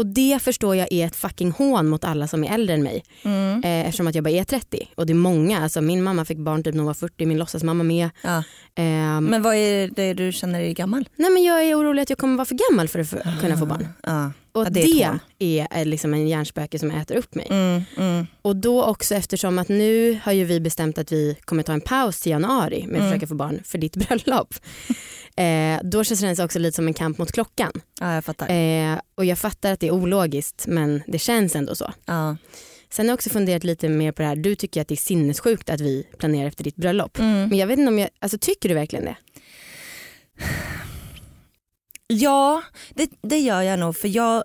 Och 0.00 0.06
det 0.06 0.42
förstår 0.42 0.76
jag 0.76 0.88
är 0.92 1.06
ett 1.06 1.16
fucking 1.16 1.50
hån 1.50 1.88
mot 1.88 2.04
alla 2.04 2.26
som 2.26 2.44
är 2.44 2.54
äldre 2.54 2.74
än 2.74 2.82
mig. 2.82 3.04
Mm. 3.22 3.62
Eh, 3.64 3.86
eftersom 3.86 4.06
att 4.06 4.14
jag 4.14 4.24
bara 4.24 4.30
är 4.30 4.44
30. 4.44 4.88
Och 4.94 5.06
det 5.06 5.12
är 5.12 5.14
många. 5.14 5.62
Alltså, 5.62 5.80
min 5.80 6.02
mamma 6.02 6.24
fick 6.24 6.38
barn 6.38 6.62
typ 6.62 6.74
när 6.74 6.78
hon 6.80 6.86
var 6.86 6.94
40, 6.94 7.26
min 7.26 7.38
låtsasmamma 7.38 7.84
med. 7.84 8.10
Ja. 8.22 8.42
Ehm, 8.74 9.24
Men 9.24 9.42
vad 9.42 9.54
är 9.54 9.88
det 9.96 10.14
du 10.14 10.32
känner 10.32 10.60
dig 10.60 10.74
gammal? 10.74 11.08
nej, 11.16 11.30
men 11.30 11.42
jag 11.42 11.64
är 11.64 11.74
orolig 11.74 12.02
att 12.02 12.10
jag 12.10 12.18
kommer 12.18 12.36
vara 12.36 12.44
för 12.44 12.58
gammal 12.70 12.88
för 12.88 12.98
att 12.98 13.40
kunna 13.40 13.56
få 13.56 13.66
barn. 13.66 13.88
Ja. 14.02 14.32
Och 14.52 14.66
Ja, 14.66 14.70
det, 14.70 14.80
det 14.80 15.02
är 15.02 15.14
ett 15.14 15.20
är, 15.38 15.66
är 15.70 15.84
liksom 15.84 16.14
en 16.14 16.28
hjärnspöke 16.28 16.78
som 16.78 16.90
äter 16.90 17.16
upp 17.16 17.34
mig. 17.34 17.46
Mm, 17.50 17.82
mm. 17.96 18.26
Och 18.42 18.56
då 18.56 18.84
också 18.84 19.14
eftersom 19.14 19.58
att 19.58 19.68
nu 19.68 20.18
har 20.22 20.32
ju 20.32 20.44
vi 20.44 20.60
bestämt 20.60 20.98
att 20.98 21.12
vi 21.12 21.36
kommer 21.44 21.62
ta 21.62 21.72
en 21.72 21.80
paus 21.80 22.20
till 22.20 22.30
januari 22.32 22.86
med 22.86 22.94
att 22.96 23.00
Mm. 23.00 23.10
försöka 23.10 23.26
få 23.26 23.34
barn 23.34 23.60
för 23.64 23.78
ditt 23.78 23.96
bröllop. 24.08 24.54
Eh, 25.36 25.78
då 25.82 26.04
känns 26.04 26.38
det 26.38 26.44
också 26.44 26.58
lite 26.58 26.76
som 26.76 26.86
en 26.86 26.94
kamp 26.94 27.18
mot 27.18 27.32
klockan. 27.32 27.72
Ja 28.00 28.14
jag 28.14 28.24
fattar. 28.24 28.48
Eh, 28.50 28.98
och 29.14 29.24
jag 29.24 29.38
fattar 29.38 29.72
att 29.72 29.80
det 29.80 29.86
är 29.86 29.90
ologiskt 29.92 30.64
men 30.66 31.02
det 31.06 31.18
känns 31.18 31.56
ändå 31.56 31.74
så. 31.74 31.92
Ja. 32.04 32.36
Sen 32.92 33.06
har 33.06 33.10
jag 33.10 33.14
också 33.14 33.30
funderat 33.30 33.64
lite 33.64 33.88
mer 33.88 34.12
på 34.12 34.22
det 34.22 34.28
här, 34.28 34.36
du 34.36 34.54
tycker 34.54 34.80
att 34.80 34.88
det 34.88 34.94
är 34.94 34.96
sinnessjukt 34.96 35.70
att 35.70 35.80
vi 35.80 36.06
planerar 36.18 36.48
efter 36.48 36.64
ditt 36.64 36.76
bröllop. 36.76 37.18
Mm. 37.18 37.48
Men 37.48 37.58
jag 37.58 37.66
vet 37.66 37.78
inte 37.78 37.88
om 37.88 37.98
jag, 37.98 38.08
alltså 38.18 38.38
tycker 38.38 38.68
du 38.68 38.74
verkligen 38.74 39.04
det? 39.04 39.16
Ja 42.12 42.62
det, 42.94 43.10
det 43.22 43.38
gör 43.38 43.62
jag 43.62 43.78
nog 43.78 43.96
för 43.96 44.08
jag, 44.08 44.44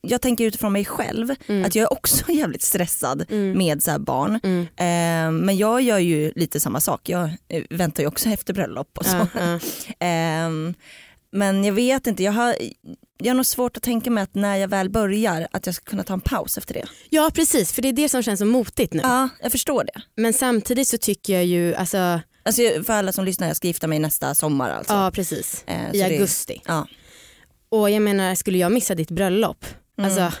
jag 0.00 0.20
tänker 0.20 0.44
utifrån 0.44 0.72
mig 0.72 0.84
själv 0.84 1.34
Mm. 1.46 1.64
att 1.64 1.74
jag 1.74 1.82
är 1.82 1.92
också 1.92 2.24
jävligt 2.32 2.62
stressad 2.62 3.24
Mm. 3.30 3.58
med 3.58 3.82
så 3.82 3.90
här 3.90 3.98
barn. 3.98 4.40
Mm. 4.42 4.60
Eh, 4.62 5.44
men 5.44 5.56
jag 5.56 5.80
gör 5.82 5.98
ju 5.98 6.32
lite 6.36 6.60
samma 6.60 6.80
sak, 6.80 7.08
jag 7.08 7.30
eh, 7.48 7.62
väntar 7.70 8.02
ju 8.02 8.06
också 8.08 8.28
efter 8.28 8.54
bröllop 8.54 8.98
och 8.98 9.06
så. 9.06 9.26
Ehm, 9.98 10.74
men 11.30 11.64
jag 11.64 11.72
vet 11.72 12.06
inte, 12.06 12.22
jag 12.22 12.32
har, 12.32 12.54
jag 13.18 13.30
har 13.30 13.34
nog 13.34 13.46
svårt 13.46 13.76
att 13.76 13.82
tänka 13.82 14.10
mig 14.10 14.22
att 14.22 14.34
när 14.34 14.56
jag 14.56 14.68
väl 14.68 14.90
börjar 14.90 15.48
att 15.52 15.66
jag 15.66 15.74
ska 15.74 15.84
kunna 15.90 16.02
ta 16.04 16.12
en 16.14 16.20
paus 16.20 16.58
efter 16.58 16.74
det. 16.74 16.84
ja 17.10 17.30
precis, 17.34 17.72
för 17.72 17.82
det 17.82 17.88
är 17.88 17.92
det 17.92 18.08
som 18.08 18.22
känns 18.22 18.38
så 18.40 18.46
motigt 18.46 18.92
nu. 18.94 19.00
Ja, 19.02 19.28
jag 19.42 19.52
förstår 19.52 19.84
det. 19.84 20.00
Men 20.16 20.32
samtidigt 20.32 20.88
så 20.88 20.98
tycker 20.98 21.32
jag 21.34 21.44
ju, 21.44 21.74
alltså, 21.74 22.20
Alltså, 22.42 22.62
för 22.86 22.92
alla 22.92 23.12
som 23.12 23.24
lyssnar, 23.24 23.46
jag 23.46 23.56
ska 23.56 23.66
gifta 23.68 23.86
mig 23.86 23.98
nästa 23.98 24.34
sommar 24.34 24.70
alltså. 24.70 24.92
ja 24.94 25.10
precis, 25.14 25.64
Eh, 25.66 25.90
i 25.94 25.98
det- 25.98 26.04
augusti. 26.04 26.62
Ja. 26.66 26.86
Och 27.68 27.90
jag 27.90 28.02
menar, 28.02 28.34
skulle 28.34 28.58
jag 28.58 28.72
missa 28.72 28.94
ditt 28.94 29.10
bröllop, 29.10 29.64
Mm. 29.98 30.10
alltså 30.10 30.32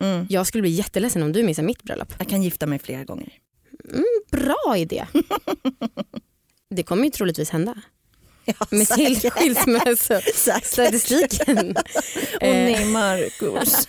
Mm. 0.00 0.26
jag 0.30 0.46
skulle 0.46 0.62
bli 0.62 0.70
jätteledsen 0.70 1.22
om 1.22 1.32
du 1.32 1.42
missar 1.42 1.62
mitt 1.62 1.82
bröllop. 1.82 2.14
Jag 2.18 2.28
kan 2.28 2.42
gifta 2.42 2.66
mig 2.66 2.78
flera 2.78 3.04
gånger. 3.04 3.32
Bra 4.30 4.74
idé. 4.76 5.04
det 6.70 6.82
kommer 6.82 7.04
ju 7.04 7.10
troligtvis 7.10 7.50
hända. 7.50 7.74
Ja, 8.44 8.54
Med 8.70 8.88
till 8.88 9.30
skilsmässostatistiken. 9.30 11.76
Åh 12.40 12.48
nej 12.48 12.84
Marcus. 12.84 13.86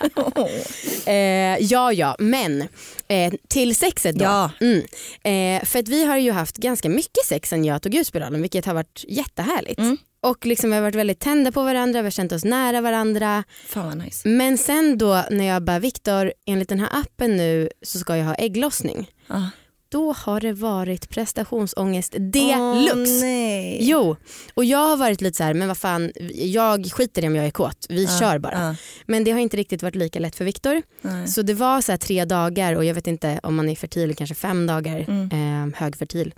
Eh, 1.07 1.57
ja, 1.65 1.93
ja, 1.93 2.15
men 2.19 2.61
eh, 3.07 3.33
till 3.47 3.75
sexet 3.75 4.15
då. 4.15 4.25
ja. 4.25 4.51
Mm. 4.61 4.77
Eh, 5.23 5.65
för 5.65 5.79
att 5.79 5.87
vi 5.87 6.05
har 6.05 6.17
ju 6.17 6.31
haft 6.31 6.57
ganska 6.57 6.89
mycket 6.89 7.25
sex 7.25 7.49
sen 7.49 7.65
jag 7.65 7.81
tog 7.81 7.95
ut 7.95 8.07
spiralen 8.07 8.41
vilket 8.41 8.65
har 8.65 8.73
varit 8.73 9.05
jättehärligt. 9.07 9.79
Mm. 9.79 9.97
Och 10.23 10.45
liksom 10.45 10.69
vi 10.69 10.75
har 10.75 10.81
varit 10.83 10.95
väldigt 10.95 11.19
tända 11.19 11.51
på 11.51 11.63
varandra, 11.63 12.01
vi 12.01 12.05
har 12.05 12.11
känt 12.11 12.31
oss 12.31 12.43
nära 12.45 12.81
varandra. 12.81 13.43
Fan 13.67 13.85
vad 13.87 13.97
nice. 13.97 14.27
Men 14.27 14.57
sen 14.57 14.97
då 14.97 15.23
när 15.31 15.45
jag 15.45 15.63
bara 15.63 15.79
Viktor, 15.79 16.33
enligt 16.45 16.69
den 16.69 16.79
här 16.79 16.89
appen 16.91 17.37
nu 17.37 17.69
så 17.81 17.99
ska 17.99 18.17
jag 18.17 18.25
ha 18.25 18.35
ägglossning. 18.35 19.11
Ah. 19.27 19.41
Då 19.89 20.13
har 20.13 20.41
det 20.41 20.53
varit 20.53 21.09
prestationsångest 21.09 22.13
deluxe. 22.17 23.25
nej. 23.25 23.77
Jo, 23.81 24.15
och 24.53 24.65
jag 24.65 24.87
har 24.87 24.97
varit 24.97 25.21
lite 25.21 25.37
så 25.37 25.43
här, 25.43 25.53
men 25.53 25.67
vad 25.67 25.77
fan, 25.77 26.11
jag 26.35 26.91
skiter 26.91 27.23
i 27.23 27.27
om 27.27 27.35
jag 27.35 27.45
är 27.45 27.51
kåt, 27.51 27.85
vi 27.89 28.03
Ja, 28.03 28.19
kör 28.19 28.37
bara. 28.39 28.53
ja, 28.67 28.75
Men 29.05 29.23
det 29.23 29.31
har 29.31 29.39
inte 29.39 29.57
riktigt 29.57 29.83
varit 29.83 29.95
lika 29.95 30.19
lätt 30.19 30.35
för 30.35 30.45
Viktor. 30.45 30.81
Så 31.27 31.41
det 31.41 31.53
var 31.53 31.81
så 31.81 31.91
här 31.91 31.97
tre 31.97 32.25
dagar 32.25 32.75
och 32.75 32.85
jag 32.85 32.93
vet 32.93 33.07
inte 33.07 33.39
om 33.43 33.55
man 33.55 33.69
är 33.69 33.75
fertil 33.75 34.15
kanske 34.15 34.35
fem 34.35 34.67
dagar, 34.67 35.05
Mm. 35.07 35.69
eh, 35.71 35.79
högfertil. 35.79 36.33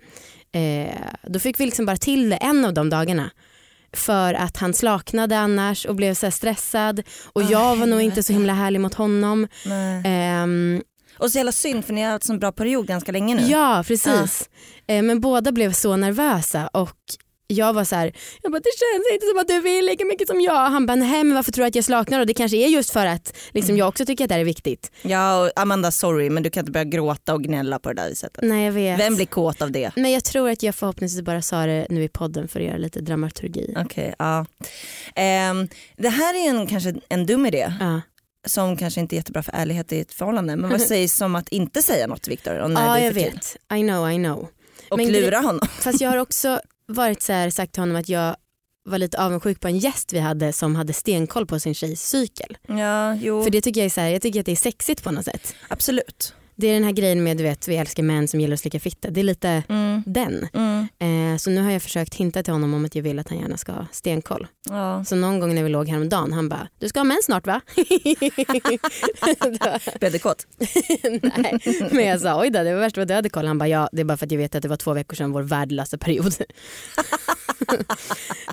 Eh, 0.52 0.96
då 1.28 1.40
fick 1.40 1.60
vi 1.60 1.66
liksom 1.66 1.86
bara 1.86 1.98
till 1.98 2.30
det 2.30 2.36
en 2.38 2.66
av 2.66 2.74
de 2.74 2.90
dagarna. 2.90 3.32
För 3.96 4.34
att 4.34 4.58
han 4.58 4.74
slaknade 4.74 5.38
annars 5.40 5.86
och 5.86 5.96
blev 5.96 6.14
så 6.14 6.32
stressad 6.32 7.02
och 7.34 7.42
Ah, 7.42 7.48
jag 7.50 7.76
var 7.76 7.86
nog 7.86 8.02
inte 8.02 8.24
så 8.24 8.34
himla 8.34 8.54
härlig 8.54 8.82
mot 8.82 8.94
honom. 8.94 9.48
Ehm, 10.06 10.82
Och 11.18 11.32
så 11.32 11.38
jävla 11.38 11.52
synd 11.52 11.86
för 11.86 11.94
ni 11.94 12.02
har 12.04 12.12
haft 12.12 12.30
en 12.30 12.40
bra 12.40 12.52
period 12.52 12.88
ganska 12.88 13.12
länge 13.12 13.36
nu. 13.36 13.42
ja 13.42 13.84
precis. 13.88 14.50
Eh, 14.88 15.02
men 15.04 15.20
båda 15.22 15.52
blev 15.52 15.74
så 15.74 15.96
nervösa 15.96 16.68
och 16.68 16.98
jag 17.48 17.74
var 17.74 17.84
så 17.84 17.96
här, 17.96 18.12
jag 18.42 18.52
bara, 18.52 18.60
det 18.60 18.70
känns 18.80 19.14
inte 19.14 19.26
som 19.26 19.40
att 19.40 19.48
du 19.48 19.62
vill 19.62 19.86
lika 19.86 20.06
mycket 20.06 20.28
som 20.28 20.42
jag. 20.42 20.70
Han 20.70 20.86
bara, 20.86 20.96
nej 20.96 21.24
men 21.24 21.36
varför 21.36 21.52
tror 21.52 21.64
du 21.64 21.68
att 21.68 21.76
jag 21.76 21.86
slaknar? 21.86 22.20
Och 22.20 22.26
det 22.26 22.34
kanske 22.34 22.58
är 22.58 22.68
just 22.68 22.90
för 22.90 23.06
att 23.06 23.36
liksom, 23.52 23.78
jag 23.78 23.88
också 23.88 24.06
tycker 24.06 24.24
att 24.24 24.30
det 24.30 24.34
här 24.34 24.42
är 24.42 24.46
viktigt. 24.46 24.92
Ja 25.02 25.42
och 25.44 25.52
Amanda 25.56 25.92
sorry 25.92 26.30
men 26.30 26.44
du 26.44 26.50
kan 26.50 26.62
inte 26.62 26.72
börja 26.72 26.84
gråta 26.84 27.34
och 27.34 27.44
gnälla 27.44 27.80
på 27.80 27.94
det 27.94 28.02
där 28.02 28.16
sättet. 28.16 28.44
Nej 28.44 28.66
jag 28.66 28.72
vet. 28.72 29.00
Vem 29.00 29.16
blir 29.16 29.26
kåt 29.26 29.62
av 29.62 29.72
det? 29.72 29.92
Men 29.96 30.12
jag 30.12 30.24
tror 30.24 30.50
att 30.50 30.64
jag 30.64 30.76
förhoppningsvis 30.76 31.22
bara 31.22 31.42
sa 31.42 31.66
det 31.66 31.88
nu 31.90 32.04
i 32.04 32.10
podden 32.10 32.48
för 32.48 32.60
att 32.60 32.66
göra 32.66 32.78
lite 32.78 33.02
dramaturgi. 33.02 33.74
Okej, 33.78 34.16
ja. 34.20 34.46
Ehm, 35.16 35.68
det 35.98 36.10
här 36.10 36.46
är 36.46 36.50
en, 36.50 36.68
kanske 36.68 36.94
en 37.10 37.26
dum 37.26 37.46
idé 37.46 37.74
Ja, 37.80 38.02
som 38.46 38.78
kanske 38.78 39.00
inte 39.00 39.16
är 39.16 39.18
jättebra 39.18 39.44
för 39.44 39.52
ärlighet 39.56 39.92
i 39.92 40.00
ett 40.00 40.14
förhållande. 40.14 40.56
Men 40.56 40.70
vad 40.70 40.82
sägs 40.82 41.22
om 41.22 41.36
att 41.36 41.50
inte 41.50 41.82
säga 41.82 42.08
något 42.08 42.28
Viktor? 42.28 42.54
ja 42.56 43.00
jag 43.00 43.12
vet. 43.12 43.58
I 43.74 43.82
know, 43.82 44.12
I 44.12 44.16
know. 44.16 44.48
Och 44.90 44.98
Men 44.98 45.12
lura 45.12 45.38
honom. 45.38 45.68
Fast 45.68 46.02
jag 46.02 46.10
har 46.10 46.18
också 46.18 46.60
varit 46.88 47.22
så 47.22 47.34
här, 47.34 47.50
sagt 47.50 47.74
till 47.74 47.82
honom 47.82 47.96
att 47.96 48.10
jag 48.10 48.36
var 48.86 48.98
lite 48.98 49.24
avundsjuk 49.24 49.60
på 49.60 49.68
en 49.68 49.78
gäst 49.78 50.14
vi 50.14 50.20
hade 50.20 50.54
som 50.54 50.76
hade 50.76 50.94
stenkoll 50.94 51.46
på 51.46 51.60
sin 51.60 51.74
tjejs 51.76 52.10
cykel. 52.10 52.58
Ja, 52.68 53.16
jo, 53.16 53.44
För 53.44 53.50
det 53.50 53.62
tycker 53.62 53.82
jag 53.82 53.86
är 53.86 53.90
så 53.90 54.02
här, 54.02 54.10
jag 54.10 54.22
tycker 54.22 54.40
att 54.40 54.46
det 54.46 54.52
är 54.52 54.56
sexigt 54.56 55.04
på 55.04 55.12
något 55.12 55.26
sätt. 55.26 55.56
absolut. 55.68 56.34
Det 56.58 56.68
är 56.68 56.74
den 56.74 56.84
här 56.84 56.92
grejen 56.92 57.24
med 57.24 57.38
du 57.38 57.44
vet 57.44 57.68
vi 57.68 57.78
älskar 57.78 58.04
män 58.04 58.28
som 58.28 58.40
gillar 58.40 58.54
att 58.54 58.60
slicka 58.60 58.80
fitta. 58.80 59.10
Det 59.10 59.20
är 59.20 59.24
lite 59.24 59.64
Mm. 59.70 60.04
den. 60.06 60.48
Mm. 60.54 60.88
Eh, 61.34 61.38
så 61.38 61.50
nu 61.50 61.62
har 61.62 61.72
jag 61.72 61.82
försökt 61.82 62.16
hinta 62.16 62.44
till 62.44 62.54
honom 62.54 62.74
om 62.74 62.86
att 62.86 62.96
jag 62.96 63.04
vill 63.04 63.20
att 63.20 63.30
han 63.30 63.40
gärna 63.40 63.58
ska 63.58 63.72
ha 63.72 63.86
stenkoll. 63.92 64.48
Ja. 64.70 65.06
Så 65.06 65.16
någon 65.16 65.40
gång 65.40 65.56
när 65.56 65.64
vi 65.64 65.70
låg 65.70 65.90
häromdagen 65.90 66.34
han 66.34 66.50
bara 66.50 66.68
du 66.80 66.90
ska 66.90 67.00
ha 67.00 67.04
mens 67.04 67.26
snart 67.26 67.48
va? 67.48 67.62
Blev 70.00 70.12
du 70.12 70.20
kåt? 70.20 70.48
Nej. 71.38 71.60
Men 71.92 72.06
jag 72.06 72.22
sa 72.22 72.42
oj 72.42 72.50
då 72.50 72.64
det 72.64 72.74
var 72.74 72.82
värst 72.82 72.98
vad 72.98 73.08
du 73.08 73.14
hade 73.14 73.30
koll. 73.30 73.48
Han 73.48 73.58
bara 73.58 73.68
ja 73.70 73.90
det 73.92 74.02
är 74.02 74.06
bara 74.06 74.18
för 74.18 74.26
att 74.26 74.32
jag 74.32 74.40
vet 74.40 74.56
att 74.56 74.62
det 74.62 74.68
var 74.68 74.78
två 74.78 74.94
veckor 74.94 75.16
sedan 75.16 75.32
vår 75.32 75.42
värdelösa 75.42 75.98
period. 75.98 76.34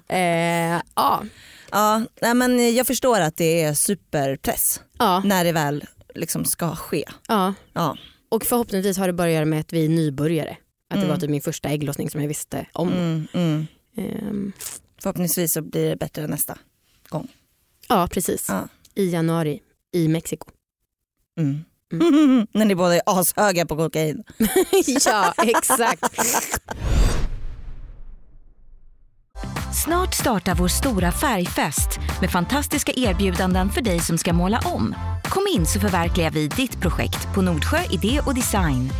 eh, 0.08 0.80
ja. 0.94 1.22
Ja, 1.70 2.02
men 2.34 2.74
jag 2.74 2.86
förstår 2.86 3.20
att 3.20 3.36
det 3.36 3.62
är 3.62 3.74
superpress 3.74 4.80
Ja, 4.98 5.22
när 5.24 5.44
det 5.44 5.52
väl 5.52 5.84
liksom 6.14 6.44
ska 6.44 6.76
ske. 6.76 7.04
ja. 7.28 7.54
Ja. 7.72 7.96
Och 8.28 8.44
förhoppningsvis 8.44 8.98
har 8.98 9.06
det 9.06 9.12
bara 9.12 9.26
att 9.28 9.34
göra 9.34 9.44
med 9.44 9.60
att 9.60 9.72
vi 9.72 9.84
är 9.84 9.88
nybörjare. 9.88 10.50
Att 10.50 10.56
det 10.90 10.96
Mm. 10.96 11.08
var 11.08 11.16
typ 11.16 11.30
min 11.30 11.42
första 11.42 11.68
ägglossning 11.68 12.10
som 12.10 12.20
jag 12.20 12.28
visste 12.28 12.66
om. 12.72 12.92
Mm, 12.92 13.26
mm. 13.32 13.66
Ehm, 13.96 14.52
Förhoppningsvis 15.02 15.52
så 15.52 15.62
blir 15.62 15.88
det 15.90 15.96
bättre 15.96 16.26
nästa. 16.26 16.58
ja 17.88 18.08
precis. 18.12 18.46
Ja. 18.48 18.68
I 18.94 19.10
januari 19.10 19.60
i 19.92 20.08
Mexiko. 20.08 20.50
Mm. 21.38 21.64
Mm. 21.92 22.46
när 22.52 22.64
ni 22.64 22.74
båda 22.74 22.94
är 22.94 23.02
ashöga 23.06 23.66
på 23.66 23.76
kokain. 23.76 24.24
ja 25.04 25.34
exakt. 25.38 26.04
Snart 29.84 30.14
startar 30.14 30.54
vår 30.54 30.68
stora 30.68 31.12
färgfest 31.12 31.98
med 32.20 32.30
fantastiska 32.30 32.92
erbjudanden 32.96 33.70
för 33.70 33.80
dig 33.80 34.00
som 34.00 34.18
ska 34.18 34.32
måla 34.32 34.60
om. 34.64 34.94
Kom 35.24 35.46
in 35.56 35.66
så 35.66 35.80
förverkligar 35.80 36.30
vi 36.30 36.48
ditt 36.48 36.80
projekt 36.80 37.34
på 37.34 37.42
Nordsjö 37.42 37.78
Idé 37.90 38.20
och 38.26 38.34
Design. 38.34 38.90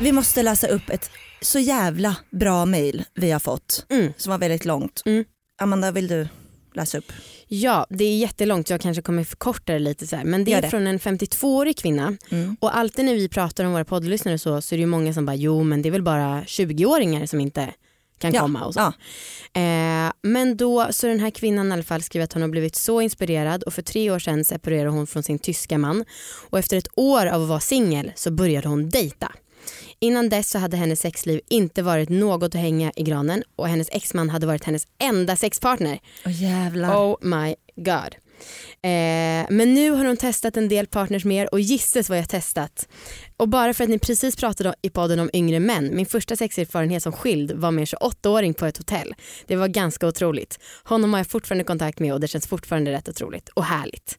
Vi 0.00 0.12
måste 0.12 0.42
läsa 0.42 0.66
upp 0.66 0.90
ett 0.90 1.10
så 1.40 1.58
jävla 1.58 2.16
bra 2.30 2.66
mail 2.66 3.04
vi 3.14 3.30
har 3.30 3.40
fått 3.40 3.86
Mm. 3.90 4.12
som 4.16 4.30
var 4.30 4.38
väldigt 4.38 4.64
långt. 4.64 5.02
Mm. 5.06 5.24
Amanda 5.62 5.90
vill 5.90 6.08
du 6.08 6.28
läsa 6.76 6.98
upp? 6.98 7.12
Ja 7.48 7.86
det 7.90 8.04
är 8.04 8.16
jättelångt 8.16 8.70
jag 8.70 8.80
kanske 8.80 9.02
kommer 9.02 9.24
förkorta 9.24 9.72
det 9.72 9.78
lite 9.78 10.06
så 10.06 10.16
här. 10.16 10.24
Men 10.24 10.44
det 10.44 10.52
är 10.52 10.62
det. 10.62 10.70
från 10.70 10.86
en 10.86 10.98
52-årig 10.98 11.76
kvinna 11.78 12.16
Mm. 12.30 12.56
och 12.60 12.76
alltid 12.76 13.04
när 13.04 13.14
vi 13.14 13.28
pratar 13.28 13.64
om 13.64 13.72
våra 13.72 13.84
poddlyssnare 13.84 14.38
så, 14.38 14.60
så 14.62 14.74
är 14.74 14.76
det 14.76 14.80
ju 14.80 14.86
många 14.86 15.14
som 15.14 15.26
bara 15.26 15.36
jo 15.36 15.62
men 15.62 15.82
det 15.82 15.88
är 15.88 15.90
väl 15.90 16.02
bara 16.02 16.42
20-åringar 16.42 17.26
som 17.26 17.40
inte 17.40 17.74
kan 18.18 18.34
Ja, 18.34 18.40
komma 18.40 18.64
och 18.64 18.74
så. 18.74 18.80
ja. 18.80 18.92
Eh, 19.60 20.12
men 20.22 20.56
då 20.56 20.86
så 20.90 21.06
den 21.06 21.20
här 21.20 21.30
kvinnan 21.30 21.68
i 21.68 21.72
alla 21.72 21.82
fall 21.82 22.02
skriver 22.02 22.24
att 22.24 22.32
hon 22.32 22.42
har 22.42 22.48
blivit 22.48 22.76
så 22.76 23.00
inspirerad 23.00 23.62
och 23.62 23.74
för 23.74 23.82
tre 23.82 24.10
år 24.10 24.18
sedan 24.18 24.44
separerade 24.44 24.90
hon 24.90 25.06
från 25.06 25.22
sin 25.22 25.38
tyska 25.38 25.78
man 25.78 26.04
och 26.50 26.58
efter 26.58 26.76
ett 26.76 26.88
år 26.96 27.26
av 27.26 27.42
att 27.42 27.48
vara 27.48 27.60
singel 27.60 28.12
så 28.14 28.30
började 28.30 28.68
hon 28.68 28.90
dejta. 28.90 29.32
Innan 30.02 30.28
dess 30.28 30.50
så 30.50 30.58
hade 30.58 30.76
hennes 30.76 31.00
sexliv 31.00 31.40
inte 31.48 31.82
varit 31.82 32.08
något 32.08 32.54
att 32.54 32.60
hänga 32.60 32.92
i 32.96 33.02
granen 33.02 33.42
och 33.56 33.68
hennes 33.68 33.88
exman 33.92 34.30
hade 34.30 34.46
varit 34.46 34.64
hennes 34.64 34.86
enda 34.98 35.36
sexpartner. 35.36 35.98
Åh 36.26 36.42
jävlar. 36.42 36.96
Oh 36.96 37.16
my 37.20 37.54
god. 37.76 38.14
Eh, 38.82 39.46
men 39.50 39.74
nu 39.74 39.90
har 39.90 40.04
hon 40.04 40.16
testat 40.16 40.56
en 40.56 40.68
del 40.68 40.86
partners 40.86 41.24
mer 41.24 41.48
och 41.52 41.60
gissas 41.60 42.08
vad 42.08 42.18
jag 42.18 42.28
testat. 42.28 42.88
Och 43.36 43.48
bara 43.48 43.74
för 43.74 43.84
att 43.84 43.90
ni 43.90 43.98
precis 43.98 44.36
pratade 44.36 44.74
i 44.82 44.90
podden 44.90 45.20
om 45.20 45.30
yngre 45.32 45.60
män, 45.60 45.96
min 45.96 46.06
första 46.06 46.36
sexerfarenhet 46.36 47.02
som 47.02 47.12
skild 47.12 47.52
var 47.52 47.70
med 47.70 47.82
en 47.82 47.86
28-åring 47.86 48.54
på 48.54 48.66
ett 48.66 48.78
hotell. 48.78 49.14
Det 49.46 49.56
var 49.56 49.68
ganska 49.68 50.06
otroligt. 50.06 50.58
Honom 50.84 51.12
har 51.12 51.20
jag 51.20 51.26
fortfarande 51.26 51.64
kontakt 51.64 51.98
med 51.98 52.12
och 52.12 52.20
det 52.20 52.28
känns 52.28 52.46
fortfarande 52.46 52.92
rätt 52.92 53.08
otroligt 53.08 53.48
och 53.48 53.64
härligt. 53.64 54.18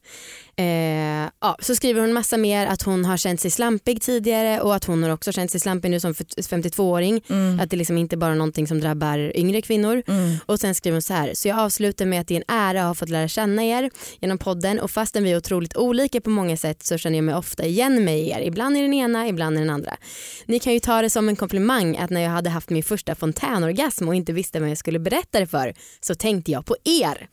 Eh, 0.56 1.30
ja, 1.42 1.58
så 1.60 1.76
skriver 1.76 2.02
hon 2.02 2.14
massa 2.14 2.38
mer 2.38 2.68
att 2.68 2.82
hon 2.82 3.06
har 3.06 3.18
känt 3.18 3.42
sig 3.42 3.52
slampig 3.52 4.02
tidigare 4.02 4.62
och 4.62 4.76
att 4.76 4.86
hon 4.86 5.04
har 5.04 5.10
också 5.10 5.32
känt 5.32 5.52
sig 5.52 5.60
slampig 5.60 5.92
nu 5.92 6.00
som 6.00 6.14
52-åring. 6.14 7.24
Mm. 7.30 7.60
Att 7.60 7.70
det 7.70 7.78
liksom 7.78 7.98
inte 7.98 8.18
bara 8.18 8.32
är 8.32 8.36
någonting 8.36 8.68
som 8.68 8.80
drabbar 8.80 9.38
yngre 9.38 9.62
kvinnor. 9.62 10.04
Mm. 10.08 10.38
Och 10.46 10.60
sen 10.60 10.76
skriver 10.76 10.96
hon 10.96 11.02
så 11.02 11.14
här, 11.14 11.34
så 11.34 11.48
jag 11.48 11.60
avslutar 11.60 12.06
med 12.06 12.22
att 12.22 12.28
det 12.28 12.36
är 12.36 12.44
en 12.48 12.56
ära 12.56 12.82
att 12.82 12.88
ha 12.88 12.96
fått 12.96 13.10
lära 13.10 13.28
känna 13.28 13.64
er 13.64 13.90
genom 14.20 14.38
podden 14.38 14.80
och 14.80 14.92
fastän 14.92 15.24
vi 15.24 15.32
är 15.32 15.38
otroligt 15.38 15.78
olika 15.78 16.22
på 16.22 16.30
många 16.30 16.58
sätt 16.58 16.84
så 16.84 16.98
känner 16.98 17.18
jag 17.18 17.24
mig 17.24 17.36
ofta 17.36 17.66
igen 17.66 18.04
mig 18.04 18.20
i 18.20 18.30
er. 18.30 18.42
Ibland 18.42 18.78
i 18.78 18.82
den 18.82 18.94
ena, 18.94 19.28
ibland 19.28 19.58
i 19.58 19.60
den 19.60 19.70
andra. 19.70 19.98
Ni 20.46 20.60
kan 20.60 20.74
ju 20.74 20.80
ta 20.80 21.02
det 21.02 21.10
som 21.10 21.30
en 21.30 21.36
komplimang 21.36 21.98
att 21.98 22.10
när 22.10 22.22
jag 22.22 22.32
hade 22.32 22.50
haft 22.50 22.70
min 22.70 22.84
första 22.84 23.16
fontänorgasm 23.16 24.08
och 24.08 24.16
inte 24.16 24.34
visste 24.34 24.60
vem 24.60 24.70
jag 24.70 24.78
skulle 24.78 25.00
berätta 25.00 25.40
det 25.40 25.48
för 25.48 25.74
så 26.02 26.16
tänkte 26.16 26.52
jag 26.52 26.66
på 26.66 26.76
er. 26.84 27.28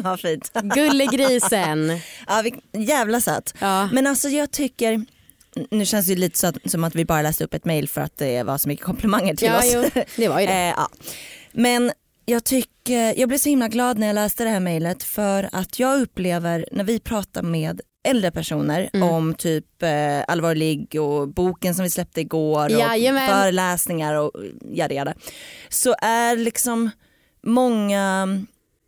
Vad 0.02 0.20
fint. 0.20 0.52
Gullegrisen. 0.62 2.00
Ja, 2.30 2.42
vi, 2.72 2.80
jävla 2.84 3.20
söt. 3.20 3.54
Ja. 3.58 3.88
Men 3.92 4.06
alltså 4.06 4.28
jag 4.28 4.50
tycker, 4.50 5.04
nu 5.70 5.84
känns 5.86 6.06
det 6.06 6.14
lite 6.16 6.38
så 6.38 6.46
att, 6.46 6.56
som 6.70 6.84
att 6.84 6.94
vi 6.94 7.04
bara 7.04 7.22
läste 7.22 7.44
upp 7.44 7.54
ett 7.54 7.64
mail 7.64 7.88
för 7.88 8.00
att 8.00 8.16
det 8.18 8.42
var 8.42 8.58
så 8.58 8.68
mycket 8.68 8.84
komplimanger 8.86 9.34
till 9.34 9.48
Ja, 9.48 9.58
oss. 9.58 9.72
jo, 9.94 10.02
det 10.16 10.28
var 10.28 10.40
ju 10.40 10.46
det. 10.46 10.52
Eh, 10.70 10.74
ja. 10.76 10.88
Men 11.52 11.92
jag, 12.24 12.44
tycker, 12.44 13.18
jag 13.20 13.28
blev 13.28 13.38
så 13.38 13.48
himla 13.48 13.68
glad 13.68 13.98
när 13.98 14.06
jag 14.06 14.14
läste 14.14 14.44
det 14.44 14.50
här 14.50 14.60
mejlet 14.60 15.02
för 15.02 15.48
att 15.52 15.78
jag 15.78 16.00
upplever 16.00 16.66
när 16.72 16.84
vi 16.84 16.98
pratar 17.00 17.42
med 17.42 17.80
äldre 18.08 18.30
personer 18.30 18.90
Mm. 18.92 19.08
om 19.08 19.34
typ 19.34 19.82
eh, 19.82 20.20
allvarlig 20.28 21.00
och 21.00 21.28
boken 21.28 21.74
som 21.74 21.82
vi 21.84 21.90
släppte 21.90 22.20
igår 22.20 22.64
och 22.64 22.70
Jajamän. 22.80 23.28
föreläsningar 23.28 24.14
och 24.14 24.32
jada 24.72 24.94
jada. 24.94 25.14
Så 25.68 25.94
är 26.02 26.36
liksom 26.36 26.90
många, 27.46 28.28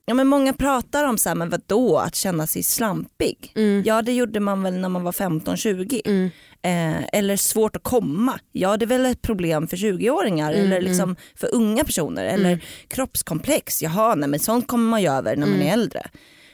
ja 0.07 0.15
men 0.15 0.27
många 0.27 0.53
pratar 0.53 1.05
om 1.05 1.19
så 1.19 1.29
här, 1.29 1.37
men 1.37 1.51
vadå 1.51 1.99
att 1.99 2.15
känna 2.15 2.47
sig 2.47 2.63
slampig? 2.63 3.53
Mm. 3.57 3.83
Ja 3.87 4.03
det 4.03 4.13
gjorde 4.13 4.41
man 4.41 4.63
väl 4.63 4.75
när 4.79 4.89
man 4.89 5.03
var 5.03 5.13
15-20. 5.13 6.01
Mm. 6.05 6.31
Eh, 6.63 7.05
eller 7.13 7.37
svårt 7.37 7.77
att 7.77 7.83
komma. 7.83 8.39
Ja 8.53 8.77
det 8.77 8.85
är 8.85 8.87
väl 8.87 9.07
ett 9.07 9.23
problem 9.23 9.69
för 9.69 9.77
20-åringar 9.77 10.53
Mm, 10.53 10.67
eller 10.67 10.81
liksom 10.81 11.17
för 11.37 11.55
unga 11.55 11.85
personer. 11.85 12.25
Eller 12.25 12.65
kroppskomplex, 12.89 13.83
jaha 13.83 14.15
nej 14.15 14.29
men 14.29 14.41
sånt 14.41 14.67
kommer 14.69 14.91
man 14.91 15.03
ju 15.03 15.09
över 15.09 15.37
när 15.37 15.47
man 15.47 15.55
Mm. 15.55 15.69
är 15.69 15.73
äldre. 15.73 16.03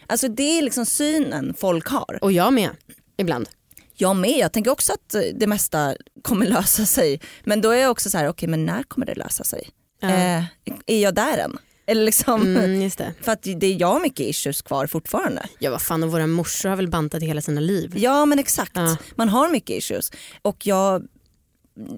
Alltså 0.06 0.28
det 0.28 0.58
är 0.58 0.62
liksom 0.62 0.86
synen 0.86 1.54
folk 1.58 1.88
har. 1.88 2.18
Och 2.22 2.32
jag 2.32 2.52
med 2.52 2.70
ibland. 3.16 3.48
Jag 3.94 4.16
med, 4.16 4.38
jag 4.38 4.52
tänker 4.52 4.70
också 4.70 4.92
att 4.92 5.14
eh, 5.14 5.20
det 5.34 5.46
mesta 5.46 5.94
kommer 6.22 6.46
lösa 6.46 6.86
sig. 6.86 7.20
Men 7.44 7.60
då 7.60 7.70
är 7.70 7.76
jag 7.80 7.90
också 7.90 8.10
så 8.10 8.18
här, 8.18 8.28
okej 8.28 8.48
men 8.48 8.66
när 8.66 8.82
kommer 8.82 9.06
det 9.06 9.14
lösa 9.14 9.44
sig? 9.44 9.68
Eh, 10.02 10.44
är 10.86 11.02
jag 11.02 11.14
där 11.14 11.38
än? 11.38 11.58
Eller 11.90 12.04
liksom, 12.04 12.42
Mm, 12.56 12.90
för 13.20 13.32
att 13.32 13.42
det 13.42 13.66
är 13.66 13.80
jag 13.80 13.88
har 13.92 14.00
mycket 14.00 14.20
issues 14.26 14.62
kvar 14.62 14.86
fortfarande. 14.86 15.46
Ja 15.58 15.70
vad 15.70 15.82
fan 15.82 16.02
och 16.02 16.10
våra 16.12 16.26
morsor 16.26 16.68
har 16.68 16.76
väl 16.76 16.88
bantat 16.88 17.22
hela 17.22 17.40
sina 17.40 17.60
liv. 17.60 17.92
Ja 17.96 18.26
men 18.26 18.38
exakt, 18.38 18.72
Ja. 18.74 18.96
man 19.14 19.28
har 19.28 19.50
mycket 19.50 19.76
issues. 19.76 20.10
Och 20.42 20.66
jag, 20.66 21.06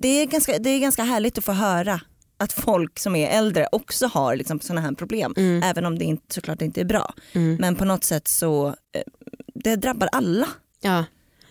det, 0.03 0.09
är 0.09 0.27
ganska, 0.27 0.59
det 0.59 0.71
är 0.71 0.79
ganska 0.79 1.03
härligt 1.03 1.39
att 1.39 1.45
få 1.45 1.53
höra 1.53 2.01
att 2.37 2.53
folk 2.53 2.99
som 2.99 3.17
är 3.17 3.31
äldre 3.39 3.67
också 3.73 4.07
har 4.07 4.37
liksom 4.37 4.61
sådana 4.61 4.81
här 4.81 4.93
problem. 4.93 5.35
Mm. 5.37 5.63
Även 5.63 5.87
om 5.87 5.99
det 5.99 6.05
inte, 6.05 6.35
såklart 6.35 6.63
inte 6.63 6.81
är 6.81 6.85
bra. 6.85 7.15
Mm. 7.33 7.57
Men 7.61 7.77
på 7.77 7.85
något 7.85 8.05
sätt 8.05 8.29
så 8.29 8.67
eh, 8.69 9.03
det 9.55 9.77
drabbar 9.77 10.09
alla. 10.13 10.49
Ja, 10.81 11.05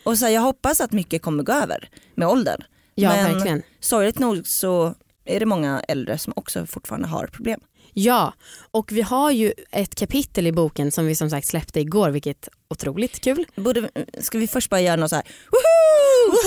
Och 0.03 0.17
så 0.17 0.25
här, 0.25 0.31
jag 0.31 0.41
hoppas 0.41 0.81
att 0.81 0.91
mycket 0.91 1.21
kommer 1.21 1.43
gå 1.43 1.51
över 1.51 1.89
med 2.15 2.27
åldern. 2.27 2.61
ja 2.95 3.09
Men 3.09 3.33
verkligen. 3.33 3.61
sorgligt 3.79 4.19
nog 4.19 4.47
så 4.47 4.93
är 5.25 5.39
det 5.39 5.45
många 5.45 5.79
äldre 5.87 6.17
som 6.17 6.33
också 6.35 6.65
fortfarande 6.65 7.07
har 7.07 7.27
problem. 7.27 7.59
Ja, 7.93 8.33
och 8.71 8.91
vi 8.91 9.01
har 9.01 9.31
ju 9.31 9.53
ett 9.71 9.95
kapitel 9.95 10.47
i 10.47 10.51
boken 10.51 10.91
som 10.91 11.05
vi 11.05 11.15
som 11.15 11.29
sagt 11.29 11.47
släppte 11.47 11.79
igår 11.79 12.09
vilket 12.09 12.47
är 12.47 12.53
otroligt 12.69 13.19
kul. 13.19 13.45
Borde, 13.55 13.89
ska 14.19 14.37
vi 14.37 14.47
först 14.47 14.69
bara 14.69 14.81
göra 14.81 14.95
något 14.95 15.09
så 15.09 15.15
här, 15.15 15.25
woho! 15.51 16.37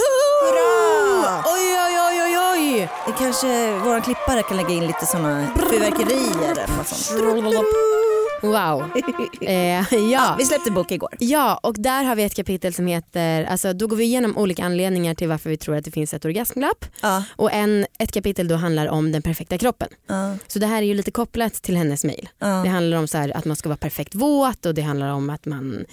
Hurra! 0.43 1.43
Oj 1.47 1.79
oj 1.87 1.95
oj 2.01 2.23
oj 2.23 2.39
oj! 2.39 2.89
Kanske 3.19 3.79
våra 3.79 4.01
klippare 4.01 4.43
kan 4.43 4.57
lägga 4.57 4.71
in 4.71 4.87
lite 4.87 5.07
såna 5.07 5.47
fyrverkerier 5.71 6.51
eller 6.53 6.77
något 6.77 6.87
sånt. 6.89 8.12
Wow. 8.43 8.91
Eh, 9.41 9.55
Ja, 9.55 9.85
ja. 10.13 10.35
vi 10.39 10.45
släppte 10.45 10.71
bok 10.71 10.93
igår. 10.93 11.15
ja, 11.19 11.61
och 11.63 11.75
där 11.79 12.05
har 12.05 12.17
vi 12.17 12.23
ett 12.23 12.35
kapitel 12.35 12.75
som 12.75 12.87
heter, 12.87 13.45
alltså 13.45 13.73
då 13.73 13.87
går 13.87 13.97
vi 13.97 14.05
igenom 14.05 14.39
olika 14.39 14.65
anledningar 14.65 15.15
till 15.15 15.29
varför 15.29 15.51
vi 15.51 15.57
tror 15.57 15.77
att 15.77 15.85
det 15.85 15.91
finns 15.91 16.15
ett 16.15 16.25
orgasmglapp. 16.25 16.85
Ja, 17.03 17.25
Och 17.37 17.53
en, 17.53 17.87
ett 17.99 18.13
kapitel 18.13 18.49
då 18.49 18.55
handlar 18.55 18.87
om 18.89 19.13
den 19.13 19.23
perfekta 19.23 19.59
kroppen. 19.59 19.89
ja, 20.07 20.37
Så 20.47 20.59
det 20.59 20.67
här 20.67 20.83
är 20.83 20.87
ju 20.87 20.95
lite 20.95 21.11
kopplat 21.11 21.55
till 21.55 21.77
hennes 21.77 22.05
mail. 22.05 22.29
Det 22.39 22.69
handlar 22.69 22.99
om 22.99 23.09
så 23.09 23.19
här 23.19 23.37
att 23.37 23.45
man 23.45 23.57
ska 23.57 23.69
vara 23.69 23.77
perfekt 23.77 24.15
våt 24.15 24.67
och 24.67 24.75
det 24.75 24.83
handlar 24.83 25.09
om 25.09 25.31
att 25.31 25.47
man 25.47 25.85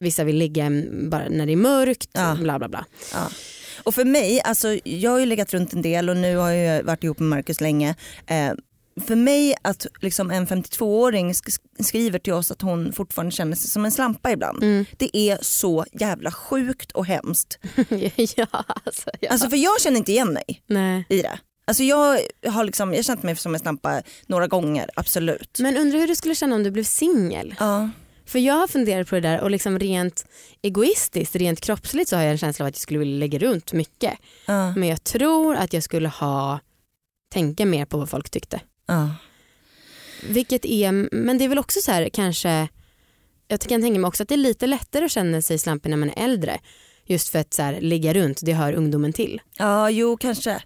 Vissa 0.00 0.24
vill 0.24 0.36
ligga 0.36 0.70
bara 1.10 1.24
när 1.28 1.46
det 1.46 1.52
är 1.52 1.56
mörkt, 1.56 2.10
Ja. 2.12 2.36
bla 2.40 2.58
bla 2.58 2.68
bla. 2.68 2.84
Och 3.84 3.94
för 3.94 4.04
mig, 4.04 4.40
alltså, 4.44 4.78
jag 4.84 5.10
har 5.10 5.18
ju 5.18 5.26
legat 5.26 5.54
runt 5.54 5.72
en 5.72 5.82
del 5.82 6.08
och 6.10 6.16
nu 6.16 6.36
har 6.36 6.50
jag 6.50 6.82
varit 6.82 7.04
ihop 7.04 7.18
med 7.18 7.28
Marcus 7.28 7.60
länge. 7.60 7.94
Eh, 8.26 8.50
för 9.00 9.16
mig 9.16 9.54
att 9.62 9.86
liksom 10.00 10.30
en 10.30 10.46
52-åring 10.46 11.32
sk- 11.32 11.58
skriver 11.82 12.18
till 12.18 12.32
oss 12.32 12.50
att 12.50 12.62
hon 12.62 12.92
fortfarande 12.92 13.32
känner 13.32 13.56
sig 13.56 13.70
som 13.70 13.84
en 13.84 13.92
slampa 13.92 14.30
ibland. 14.30 14.62
Mm. 14.62 14.84
Det 14.96 15.16
är 15.16 15.38
så 15.42 15.84
jävla 15.92 16.30
sjukt 16.30 16.92
och 16.92 17.06
hemskt. 17.06 17.58
ja, 18.36 18.46
alltså, 18.84 19.10
ja. 19.20 19.30
Alltså 19.30 19.50
för 19.50 19.56
jag 19.56 19.80
känner 19.80 19.98
inte 19.98 20.12
igen 20.12 20.32
mig 20.32 20.62
Nej. 20.66 21.06
i 21.08 21.22
det. 21.22 21.38
Alltså 21.66 21.82
jag 21.82 22.20
har 22.46 22.64
liksom, 22.64 22.94
jag 22.94 23.04
känt 23.04 23.22
mig 23.22 23.36
som 23.36 23.54
en 23.54 23.60
slampa 23.60 24.02
några 24.26 24.46
gånger, 24.46 24.90
absolut. 24.96 25.58
Men 25.60 25.76
undrar 25.76 25.98
hur 25.98 26.06
du 26.08 26.16
skulle 26.16 26.34
känna 26.34 26.54
om 26.56 26.62
du 26.62 26.70
blev 26.70 26.84
singel? 26.84 27.54
Ja. 27.60 27.90
För 28.26 28.38
jag 28.38 28.54
har 28.54 28.66
funderat 28.66 29.08
på 29.08 29.14
det 29.14 29.20
där 29.20 29.40
och 29.40 29.50
liksom 29.50 29.78
rent 29.78 30.26
egoistiskt, 30.62 31.36
rent 31.36 31.60
kroppsligt 31.60 32.08
så 32.10 32.16
har 32.16 32.22
jag 32.22 32.32
en 32.32 32.38
känsla 32.38 32.64
av 32.64 32.68
att 32.68 32.74
jag 32.74 32.80
skulle 32.80 32.98
vilja 32.98 33.18
lägga 33.18 33.38
runt 33.38 33.72
mycket. 33.72 34.12
Ja. 34.46 34.72
Men 34.76 34.88
jag 34.88 35.04
tror 35.04 35.56
att 35.56 35.72
jag 35.72 35.82
skulle 35.82 36.08
ha 36.08 36.60
tänka 37.32 37.66
mer 37.66 37.84
på 37.84 37.98
vad 37.98 38.10
folk 38.10 38.30
tyckte. 38.30 38.60
Ja. 38.86 39.14
Vilket 40.28 40.64
är, 40.64 40.92
men 41.14 41.38
det 41.38 41.44
är 41.44 41.48
väl 41.48 41.58
också 41.58 41.80
så 41.80 41.92
här 41.92 42.08
kanske, 42.08 42.68
jag 43.48 43.60
kan 43.60 43.82
tänka 43.82 44.00
mig 44.00 44.08
också 44.08 44.22
att 44.22 44.28
det 44.28 44.34
är 44.34 44.36
lite 44.36 44.66
lättare 44.66 45.04
att 45.04 45.10
känna 45.10 45.42
sig 45.42 45.58
slampig 45.58 45.90
när 45.90 45.96
man 45.96 46.10
är 46.10 46.24
äldre. 46.24 46.58
Just 47.06 47.28
för 47.28 47.38
att 47.38 47.54
så 47.54 47.62
här, 47.62 47.80
ligga 47.80 48.14
runt, 48.14 48.40
det 48.42 48.52
hör 48.52 48.72
ungdomen 48.72 49.12
till. 49.12 49.40
Ja, 49.58 49.90
jo 49.90 50.16
kanske. 50.16 50.62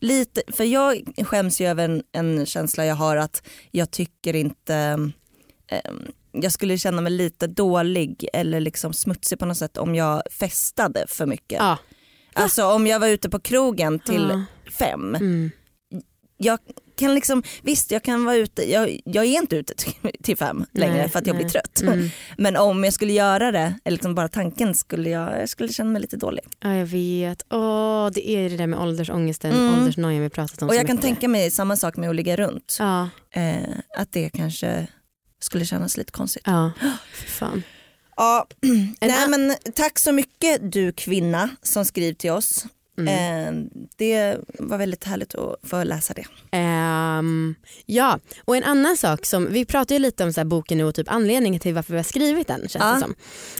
Lite, 0.00 0.42
för 0.48 0.64
jag 0.64 1.02
skäms 1.24 1.60
ju 1.60 1.66
över 1.66 1.84
en, 1.84 2.02
en 2.12 2.46
känsla 2.46 2.84
jag 2.86 2.94
har 2.94 3.16
att 3.16 3.42
jag 3.70 3.90
tycker 3.90 4.36
inte, 4.36 4.74
ehm, 4.74 5.12
jag 6.32 6.52
skulle 6.52 6.78
känna 6.78 7.02
mig 7.02 7.12
lite 7.12 7.46
dålig 7.46 8.28
eller 8.32 8.60
liksom 8.60 8.92
smutsig 8.92 9.38
på 9.38 9.46
något 9.46 9.56
sätt 9.56 9.76
om 9.78 9.94
jag 9.94 10.22
festade 10.30 11.04
för 11.08 11.26
mycket. 11.26 11.58
Ja. 11.58 11.78
Alltså 12.32 12.64
om 12.64 12.86
jag 12.86 13.00
var 13.00 13.08
ute 13.08 13.30
på 13.30 13.40
krogen 13.40 13.98
till 13.98 14.28
Ja. 14.30 14.44
fem, 14.72 15.14
Mm. 15.14 15.50
jag 16.36 16.58
kan 17.00 17.14
liksom, 17.14 17.42
visst 17.62 17.90
jag 17.90 18.02
kan 18.02 18.24
vara 18.24 18.36
ute, 18.36 18.70
jag, 18.70 19.00
jag 19.04 19.24
är 19.24 19.38
inte 19.38 19.56
ute 19.56 19.74
till, 20.22 20.36
fem 20.36 20.66
längre 20.72 20.94
Nej, 20.96 21.08
för 21.08 21.18
att 21.18 21.26
jag 21.26 21.34
nej. 21.36 21.44
blir 21.44 21.50
trött. 21.52 21.80
Mm. 21.82 22.10
Men 22.38 22.56
om 22.56 22.84
jag 22.84 22.92
skulle 22.92 23.12
göra 23.12 23.52
det, 23.52 23.74
eller 23.84 23.96
liksom 23.96 24.14
bara 24.14 24.28
tanken 24.28 24.74
skulle 24.74 25.10
jag, 25.10 25.40
jag 25.40 25.48
skulle 25.48 25.72
känna 25.72 25.90
mig 25.90 26.00
lite 26.02 26.16
dålig. 26.16 26.44
Ja 26.60 26.74
jag 26.74 26.86
vet. 26.86 27.42
Åh, 27.50 28.10
det 28.14 28.28
är 28.28 28.50
det 28.50 28.56
där 28.56 28.66
med 28.66 28.78
åldersångesten, 28.80 29.52
Mm. 29.52 29.78
åldersnojan 29.78 30.22
vi 30.22 30.28
pratat 30.30 30.62
om 30.62 30.68
Och 30.68 30.74
jag 30.74 30.86
kan 30.86 30.98
tänka 30.98 31.28
mig 31.28 31.50
samma 31.50 31.76
sak 31.76 31.96
med 31.96 32.10
att 32.10 32.16
ligga 32.16 32.36
runt. 32.36 32.76
Ja, 32.78 33.08
eh, 33.34 33.54
att 33.96 34.12
det 34.12 34.30
kanske 34.30 34.86
skulle 35.40 35.64
kännas 35.64 35.96
lite 35.96 36.12
konstigt. 36.12 36.42
ja. 36.46 36.70
Fan. 37.28 37.62
Ja, 38.16 38.46
nej 39.00 39.28
men 39.28 39.54
tack 39.74 39.98
så 39.98 40.12
mycket 40.12 40.72
du 40.72 40.92
kvinna 40.92 41.48
som 41.62 41.84
skriver 41.84 42.14
till 42.14 42.30
oss. 42.30 42.64
Mm. 43.08 43.64
Eh, 43.66 43.70
det 43.96 44.36
var 44.58 44.78
väldigt 44.78 45.04
härligt 45.04 45.34
att 45.34 45.56
få 45.62 45.84
läsa 45.84 46.14
det. 46.14 46.24
Ehm, 46.50 47.54
ja, 47.86 48.18
och 48.44 48.56
en 48.56 48.64
annan 48.64 48.96
sak 48.96 49.26
som, 49.26 49.52
vi 49.52 49.64
pratade 49.64 49.98
lite 49.98 50.24
om 50.24 50.32
så 50.32 50.44
boken 50.44 50.78
nu 50.78 50.84
och 50.84 50.94
typ 50.94 51.12
anledningen 51.12 51.60
till 51.60 51.74
varför 51.74 51.92
vi 51.92 51.98
har 51.98 52.04
skrivit 52.04 52.48
den 52.48 52.60
känns 52.68 52.74
Ja. 52.84 52.94
det 52.94 53.00
som. 53.00 53.14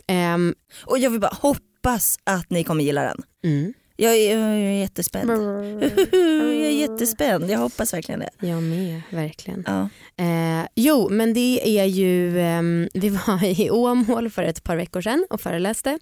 Ehm, 0.06 0.54
Och 0.84 0.98
jag 0.98 1.10
vill 1.10 1.20
bara 1.20 1.36
hoppas 1.40 2.18
att 2.24 2.50
ni 2.50 2.64
kommer 2.64 2.84
gilla 2.84 3.02
den. 3.02 3.22
mm. 3.44 3.74
Jag 3.96 4.16
är, 4.16 4.38
jag 4.38 4.56
är 4.58 4.80
jättespänd. 4.80 5.30
Jag 6.12 6.66
är 6.66 6.70
jättespänd, 6.70 7.50
jag 7.50 7.58
hoppas 7.58 7.94
verkligen 7.94 8.20
det. 8.20 8.30
Jag 8.46 8.62
med, 8.62 9.00
verkligen. 9.10 9.64
Ja. 9.66 9.88
Eh, 10.24 10.66
jo, 10.74 11.08
men 11.10 11.34
det 11.34 11.78
är 11.80 11.84
ju, 11.84 12.40
ehm, 12.40 12.88
vi 12.94 13.08
var 13.08 13.44
i 13.60 13.70
Åmål 13.70 14.30
för 14.30 14.42
ett 14.42 14.64
par 14.64 14.76
veckor 14.76 15.00
sedan 15.00 15.26
och 15.30 15.40
föreläste. 15.40 15.98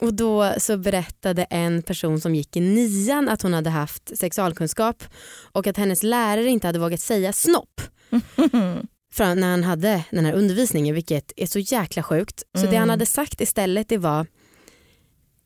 Och 0.00 0.14
då 0.14 0.54
så 0.58 0.76
berättade 0.76 1.44
en 1.44 1.82
person 1.82 2.20
som 2.20 2.34
gick 2.34 2.56
i 2.56 2.60
nian 2.60 3.28
att 3.28 3.42
hon 3.42 3.54
hade 3.54 3.70
haft 3.70 4.18
sexualkunskap 4.18 5.04
och 5.52 5.66
att 5.66 5.76
hennes 5.76 6.02
lärare 6.02 6.48
inte 6.48 6.66
hade 6.66 6.78
vågat 6.78 7.00
säga 7.00 7.32
snopp 7.32 7.80
från 9.12 9.40
när 9.40 9.50
han 9.50 9.64
hade 9.64 10.04
den 10.10 10.24
här 10.24 10.32
undervisningen 10.32 10.94
vilket 10.94 11.32
är 11.36 11.46
så 11.46 11.58
jäkla 11.58 12.02
sjukt. 12.02 12.42
Så 12.58 12.66
det 12.66 12.76
han 12.76 12.90
hade 12.90 13.06
sagt 13.06 13.40
istället 13.40 13.88
det 13.88 13.98
var 13.98 14.26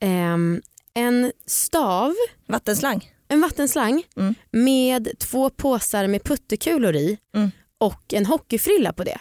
ehm, 0.01 0.63
en 0.95 1.33
stav, 1.47 2.15
Vattenslang. 2.47 3.11
en 3.29 3.41
vattenslang 3.41 4.03
Mm. 4.17 4.35
med 4.51 5.09
två 5.19 5.51
påsar 5.51 6.07
med 6.07 6.25
puttekulor 6.25 6.97
i 6.97 7.19
Mm. 7.35 7.51
och 7.79 8.15
en 8.15 8.27
hockeyfrilla 8.27 8.93
på 8.93 9.05
det. 9.05 9.19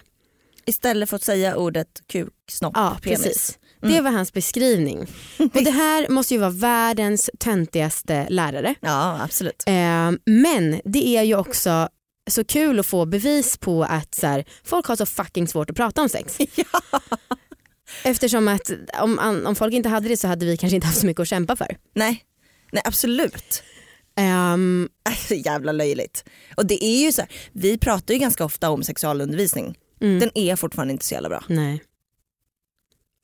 Istället 0.65 1.09
för 1.09 1.15
att 1.15 1.23
säga 1.23 1.55
ordet 1.55 2.01
kuk, 2.07 2.33
snopp, 2.49 2.73
Ja, 2.75 2.97
penis. 3.03 3.23
precis. 3.23 3.59
Mm. 3.81 3.95
Det 3.95 4.01
var 4.01 4.11
hans 4.11 4.33
beskrivning. 4.33 4.99
Och 5.37 5.63
det 5.63 5.71
här 5.71 6.09
måste 6.09 6.33
ju 6.33 6.39
vara 6.39 6.49
världens 6.49 7.29
töntigaste 7.39 8.27
lärare. 8.29 8.75
Ja 8.81 9.19
absolut. 9.23 9.63
Eh, 9.67 10.11
men 10.25 10.81
det 10.85 11.07
är 11.17 11.23
ju 11.23 11.35
också 11.35 11.89
så 12.29 12.43
kul 12.43 12.79
att 12.79 12.85
få 12.85 13.05
bevis 13.05 13.57
på 13.57 13.83
att 13.83 14.15
så 14.15 14.27
här, 14.27 14.45
folk 14.63 14.85
har 14.85 14.95
så 14.95 15.05
fucking 15.05 15.47
svårt 15.47 15.69
att 15.69 15.75
prata 15.75 16.01
om 16.01 16.09
sex. 16.09 16.37
Eftersom 18.03 18.47
att 18.47 18.71
om, 19.01 19.43
om 19.45 19.55
folk 19.55 19.73
inte 19.73 19.89
hade 19.89 20.09
det 20.09 20.17
så 20.17 20.27
hade 20.27 20.45
vi 20.45 20.57
kanske 20.57 20.75
inte 20.75 20.87
haft 20.87 20.99
så 20.99 21.05
mycket 21.05 21.21
att 21.21 21.27
kämpa 21.27 21.55
för. 21.55 21.77
Nej, 21.95 22.23
Nej 22.71 22.83
absolut. 22.85 23.63
Alltså, 25.03 25.33
jävla 25.35 25.71
löjligt. 25.71 26.23
Och 26.57 26.65
det 26.65 26.85
är 26.85 27.05
ju 27.05 27.11
så 27.11 27.21
här, 27.21 27.29
vi 27.51 27.77
pratar 27.77 28.13
ju 28.13 28.19
ganska 28.19 28.45
ofta 28.45 28.69
om 28.69 28.83
sexualundervisning. 28.83 29.77
mm, 30.01 30.19
Den 30.19 30.29
är 30.35 30.55
fortfarande 30.55 30.91
inte 30.91 31.05
så 31.05 31.13
jävla 31.13 31.29
bra. 31.29 31.43
nej, 31.47 31.83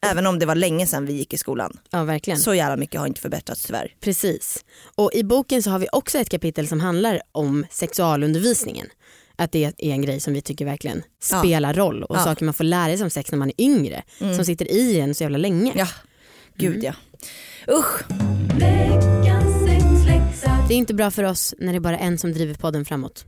Även 0.06 0.28
om 0.28 0.40
det 0.40 0.46
var 0.46 0.56
länge 0.56 0.88
sedan 0.88 1.06
vi 1.06 1.14
gick 1.14 1.34
i 1.34 1.38
skolan. 1.38 1.80
ja 1.92 2.04
verkligen. 2.04 2.40
Så 2.40 2.54
jävla 2.54 2.78
mycket 2.78 3.00
har 3.00 3.08
inte 3.08 3.22
förbättrats 3.22 3.64
tyvärr. 3.66 3.96
Precis. 4.00 4.66
Och 4.96 5.12
i 5.14 5.24
boken 5.24 5.64
så 5.64 5.70
har 5.70 5.80
vi 5.80 5.88
också 5.92 6.18
ett 6.18 6.30
kapitel 6.30 6.68
som 6.68 6.80
handlar 6.80 7.22
om 7.32 7.66
sexualundervisningen. 7.72 8.88
Att 9.36 9.52
det 9.52 9.64
är 9.66 9.74
en 9.92 10.02
grej 10.02 10.20
som 10.20 10.34
vi 10.34 10.42
tycker 10.42 10.66
verkligen 10.66 11.04
Ja. 11.32 11.40
spelar 11.40 11.74
roll 11.74 12.04
och 12.04 12.16
Ja. 12.16 12.24
saker 12.24 12.46
man 12.46 12.54
får 12.54 12.64
lära 12.64 12.98
sig 12.98 13.04
om 13.04 13.10
sex 13.10 13.32
när 13.32 13.38
man 13.40 13.50
är 13.50 13.62
yngre. 13.62 14.04
Mm. 14.22 14.36
Som 14.36 14.46
sitter 14.46 14.72
i 14.72 15.00
en 15.00 15.16
så 15.16 15.24
jävla 15.24 15.38
länge. 15.38 15.72
Ja, 15.76 15.88
gud 16.56 16.84
ja. 16.84 16.94
Usch. 17.72 18.02
Det 20.68 20.74
är 20.74 20.78
inte 20.78 20.94
bra 20.94 21.12
för 21.12 21.24
oss 21.24 21.54
när 21.58 21.74
det 21.74 21.78
är 21.78 21.80
bara 21.80 21.98
en 21.98 22.18
som 22.18 22.34
driver 22.34 22.54
podden 22.54 22.86
framåt. 22.86 23.26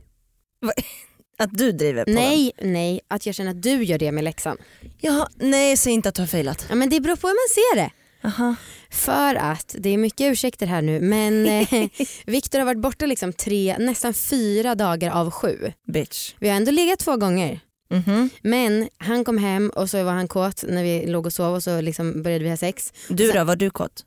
Att 1.40 1.58
du 1.58 1.72
driver 1.72 2.04
på 2.04 2.10
den. 2.10 2.14
Nej, 2.14 2.52
nej, 2.62 3.00
att 3.08 3.26
jag 3.26 3.34
känner 3.34 3.50
att 3.50 3.62
du 3.62 3.84
gör 3.84 3.98
det 3.98 4.12
med 4.12 4.24
läxan. 4.24 4.56
Ja, 4.98 5.28
nej 5.34 5.76
säg 5.76 5.92
inte 5.92 6.08
att 6.08 6.14
du 6.14 6.22
har 6.22 6.26
failat. 6.26 6.66
Ja, 6.68 6.74
men 6.74 6.90
det 6.90 7.00
beror 7.00 7.16
på 7.16 7.26
hur 7.28 7.34
man 7.34 7.48
ser 7.54 7.82
det. 7.82 7.90
Aha. 8.28 8.54
För 8.90 9.34
att, 9.34 9.74
det 9.78 9.88
är 9.90 9.98
mycket 9.98 10.32
ursäkter 10.32 10.66
här 10.66 10.82
nu, 10.82 11.00
men 11.00 11.46
eh, 11.70 11.88
Viktor 12.26 12.58
har 12.58 12.66
varit 12.66 12.80
borta 12.80 13.06
liksom 13.06 13.32
tre, 13.32 13.76
nästan 13.78 14.14
fyra 14.14 14.74
dagar 14.74 15.10
av 15.10 15.30
sju. 15.30 15.72
Bitch. 15.92 16.34
Vi 16.38 16.48
har 16.48 16.56
ändå 16.56 16.70
legat 16.70 16.98
två 16.98 17.16
gånger. 17.16 17.60
Mhm. 17.90 18.30
Men 18.42 18.88
han 18.98 19.24
kom 19.24 19.38
hem 19.38 19.70
och 19.70 19.90
så 19.90 20.04
var 20.04 20.12
han 20.12 20.28
kåt 20.28 20.64
när 20.68 20.82
vi 20.82 21.06
låg 21.06 21.26
och 21.26 21.32
sov 21.32 21.54
och 21.54 21.62
så 21.62 21.80
liksom 21.80 22.22
började 22.22 22.44
vi 22.44 22.50
ha 22.50 22.56
sex. 22.56 22.92
Du 23.08 23.32
då, 23.32 23.44
var 23.44 23.56
du 23.56 23.70
kåt? 23.70 24.04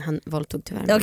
Han 0.00 0.20
våldtog 0.26 0.64
tyvärr 0.64 0.86
mig. 0.86 1.00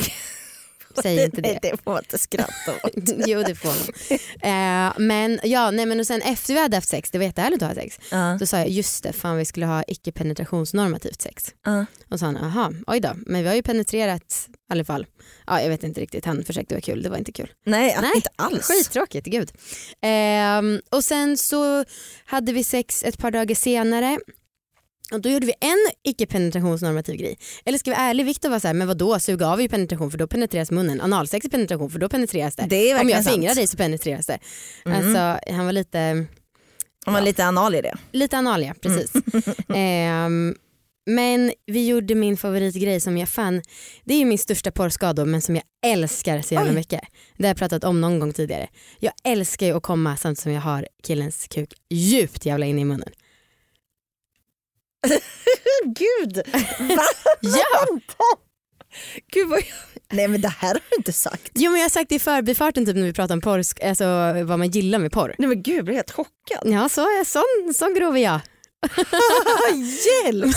Säg 1.02 1.24
inte 1.24 1.40
Nej, 1.40 1.58
det. 1.62 1.70
det 1.70 1.76
får 1.84 1.90
man 1.90 1.98
inte 1.98 2.18
skratta 2.18 2.72
åt. 2.84 2.92
jo 3.26 3.42
det 3.42 3.54
får 3.54 3.68
man. 3.68 4.18
Eh, 4.42 4.92
men 4.98 5.40
ja, 5.42 5.70
nej, 5.70 5.86
men 5.86 6.00
och 6.00 6.06
sen 6.06 6.22
efter 6.22 6.54
vi 6.54 6.60
hade 6.60 6.76
haft 6.76 6.88
sex, 6.88 7.10
det 7.10 7.18
var 7.18 7.24
jättehärligt 7.24 7.62
att 7.62 7.68
ha 7.68 7.74
sex. 7.82 7.98
Ja. 8.10 8.36
Då 8.40 8.46
sa 8.46 8.58
jag 8.58 8.68
just 8.68 9.02
det, 9.02 9.12
fan 9.12 9.36
vi 9.36 9.44
skulle 9.44 9.66
ha 9.66 9.84
icke 9.86 10.12
penetrationsnormativt 10.12 11.22
sex. 11.22 11.54
Ja. 11.64 11.86
Och 12.10 12.18
sa 12.18 12.26
han, 12.26 12.38
jaha, 12.42 12.72
oj 12.86 13.00
då, 13.00 13.10
men 13.26 13.42
vi 13.42 13.48
har 13.48 13.54
ju 13.54 13.62
penetrerat 13.62 14.48
i 14.50 14.72
alla 14.72 14.84
fall. 14.84 15.06
Ja, 15.46 15.62
jag 15.62 15.68
vet 15.68 15.84
inte 15.84 16.00
riktigt, 16.00 16.24
han 16.24 16.44
försökte 16.44 16.74
vara 16.74 16.80
kul, 16.82 17.02
det 17.02 17.08
var 17.08 17.16
inte 17.16 17.32
kul. 17.32 17.50
Nej, 17.66 17.96
Nej, 18.00 18.10
inte 18.14 18.30
alls. 18.36 18.66
Skittråkigt, 18.66 19.26
gud. 19.26 19.50
Ehm, 20.02 20.80
och 20.90 21.04
sen 21.04 21.36
så 21.36 21.84
hade 22.24 22.52
vi 22.52 22.64
sex 22.64 23.04
ett 23.04 23.18
par 23.18 23.30
dagar 23.30 23.54
senare. 23.54 24.18
Och 25.12 25.20
då 25.20 25.28
gjorde 25.28 25.46
vi 25.46 25.54
en 25.60 25.90
icke 26.04 26.26
penetrationsnormativ 26.26 27.16
grej. 27.16 27.38
Eller 27.64 27.78
ska 27.78 27.90
vi 27.90 27.96
vara 27.96 28.06
ärliga, 28.06 28.26
Viktor 28.26 28.48
var 28.50 28.58
så 28.58 28.66
här, 28.66 28.74
men 28.74 28.88
vadå 28.88 29.18
suga 29.18 29.46
av 29.46 29.58
är 29.58 29.62
ju 29.62 29.68
penetration 29.68 30.10
för 30.10 30.18
då 30.18 30.26
penetreras 30.26 30.70
munnen. 30.70 31.00
Analsex 31.00 31.46
är 31.46 31.50
penetration 31.50 31.90
för 31.90 31.98
då 31.98 32.08
penetreras 32.08 32.56
det. 32.56 32.66
Det 32.68 32.90
är 32.90 33.00
Om 33.00 33.08
jag 33.08 33.24
fingrar 33.24 33.48
sant. 33.48 33.56
dig 33.56 33.66
så 33.66 33.76
penetreras 33.76 34.26
det. 34.26 34.38
Mm. 34.84 34.98
Alltså 34.98 35.50
han 35.54 35.64
var 35.66 35.72
lite, 35.72 36.26
Om 37.06 37.12
man 37.12 37.22
är 37.22 37.26
lite 37.26 37.44
anal 37.44 37.74
i 37.74 37.80
det. 37.82 37.96
lite 38.12 38.36
anal 38.36 38.62
ja, 38.62 38.74
precis. 38.80 39.12
Ehm, 39.74 40.54
men 41.06 41.52
vi 41.66 41.86
gjorde 41.86 42.14
min 42.14 42.36
favoritgrej 42.36 43.00
som 43.00 43.18
jag 43.18 43.28
fan, 43.28 43.62
det 44.04 44.14
är 44.14 44.18
ju 44.18 44.24
min 44.24 44.38
största 44.38 44.70
porrskada 44.70 45.24
men 45.24 45.42
som 45.42 45.54
jag 45.54 45.64
älskar 45.86 46.40
så 46.42 46.54
jävla 46.54 46.70
Oj. 46.70 46.74
mycket. 46.74 47.00
Det 47.36 47.44
har 47.44 47.48
jag 47.50 47.56
pratat 47.56 47.84
om 47.84 48.00
någon 48.00 48.18
gång 48.20 48.32
tidigare. 48.32 48.68
Jag 48.98 49.12
älskar 49.24 49.66
ju 49.66 49.76
att 49.76 49.82
komma 49.82 50.16
samtidigt 50.16 50.42
som 50.42 50.52
jag 50.52 50.60
har 50.60 50.88
killens 51.02 51.46
kuk 51.50 51.72
djupt 51.90 52.46
jävla 52.46 52.66
inne 52.66 52.80
i 52.80 52.84
munnen. 52.84 53.08
Gud! 55.84 56.36
Va? 56.96 57.02
Ja. 57.40 57.86
Gud 59.32 59.48
vad 59.48 59.58
jag... 59.58 59.66
Nej 60.12 60.28
men 60.28 60.40
det 60.40 60.48
här 60.48 60.68
har 60.68 60.80
du 60.90 60.96
inte 60.96 61.12
sagt. 61.12 61.50
Jo 61.54 61.70
men 61.70 61.80
jag 61.80 61.84
har 61.84 61.90
sagt 61.90 62.08
det 62.08 62.14
i 62.14 62.18
förbifarten 62.18 62.86
typ 62.86 62.96
när 62.96 63.02
vi 63.02 63.12
pratar 63.12 63.34
om 63.34 63.40
porr, 63.40 63.62
alltså 63.84 64.04
vad 64.44 64.58
man 64.58 64.70
gillar 64.70 64.98
med 64.98 65.12
porr. 65.12 65.34
Nej 65.38 65.48
men 65.48 65.62
gud 65.62 65.78
jag 65.78 65.84
blir 65.84 65.94
helt 65.94 66.10
chockad. 66.10 66.62
Ja 66.64 66.88
så, 66.88 67.06
sån, 67.24 67.74
sån 67.74 67.94
grov 67.94 68.16
är 68.16 68.22
jag. 68.22 68.40
Hjälp! 69.74 70.56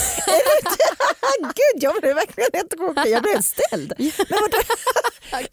Gud 1.40 1.82
jag 1.82 2.00
blev 2.00 2.14
verkligen 2.14 2.50
helt 2.52 2.74
chockad, 2.78 3.08
jag 3.08 3.22
blev 3.22 3.34
helt 3.34 3.46
ställd. 3.46 3.94
Men, 3.98 4.10
vadå? 4.28 4.58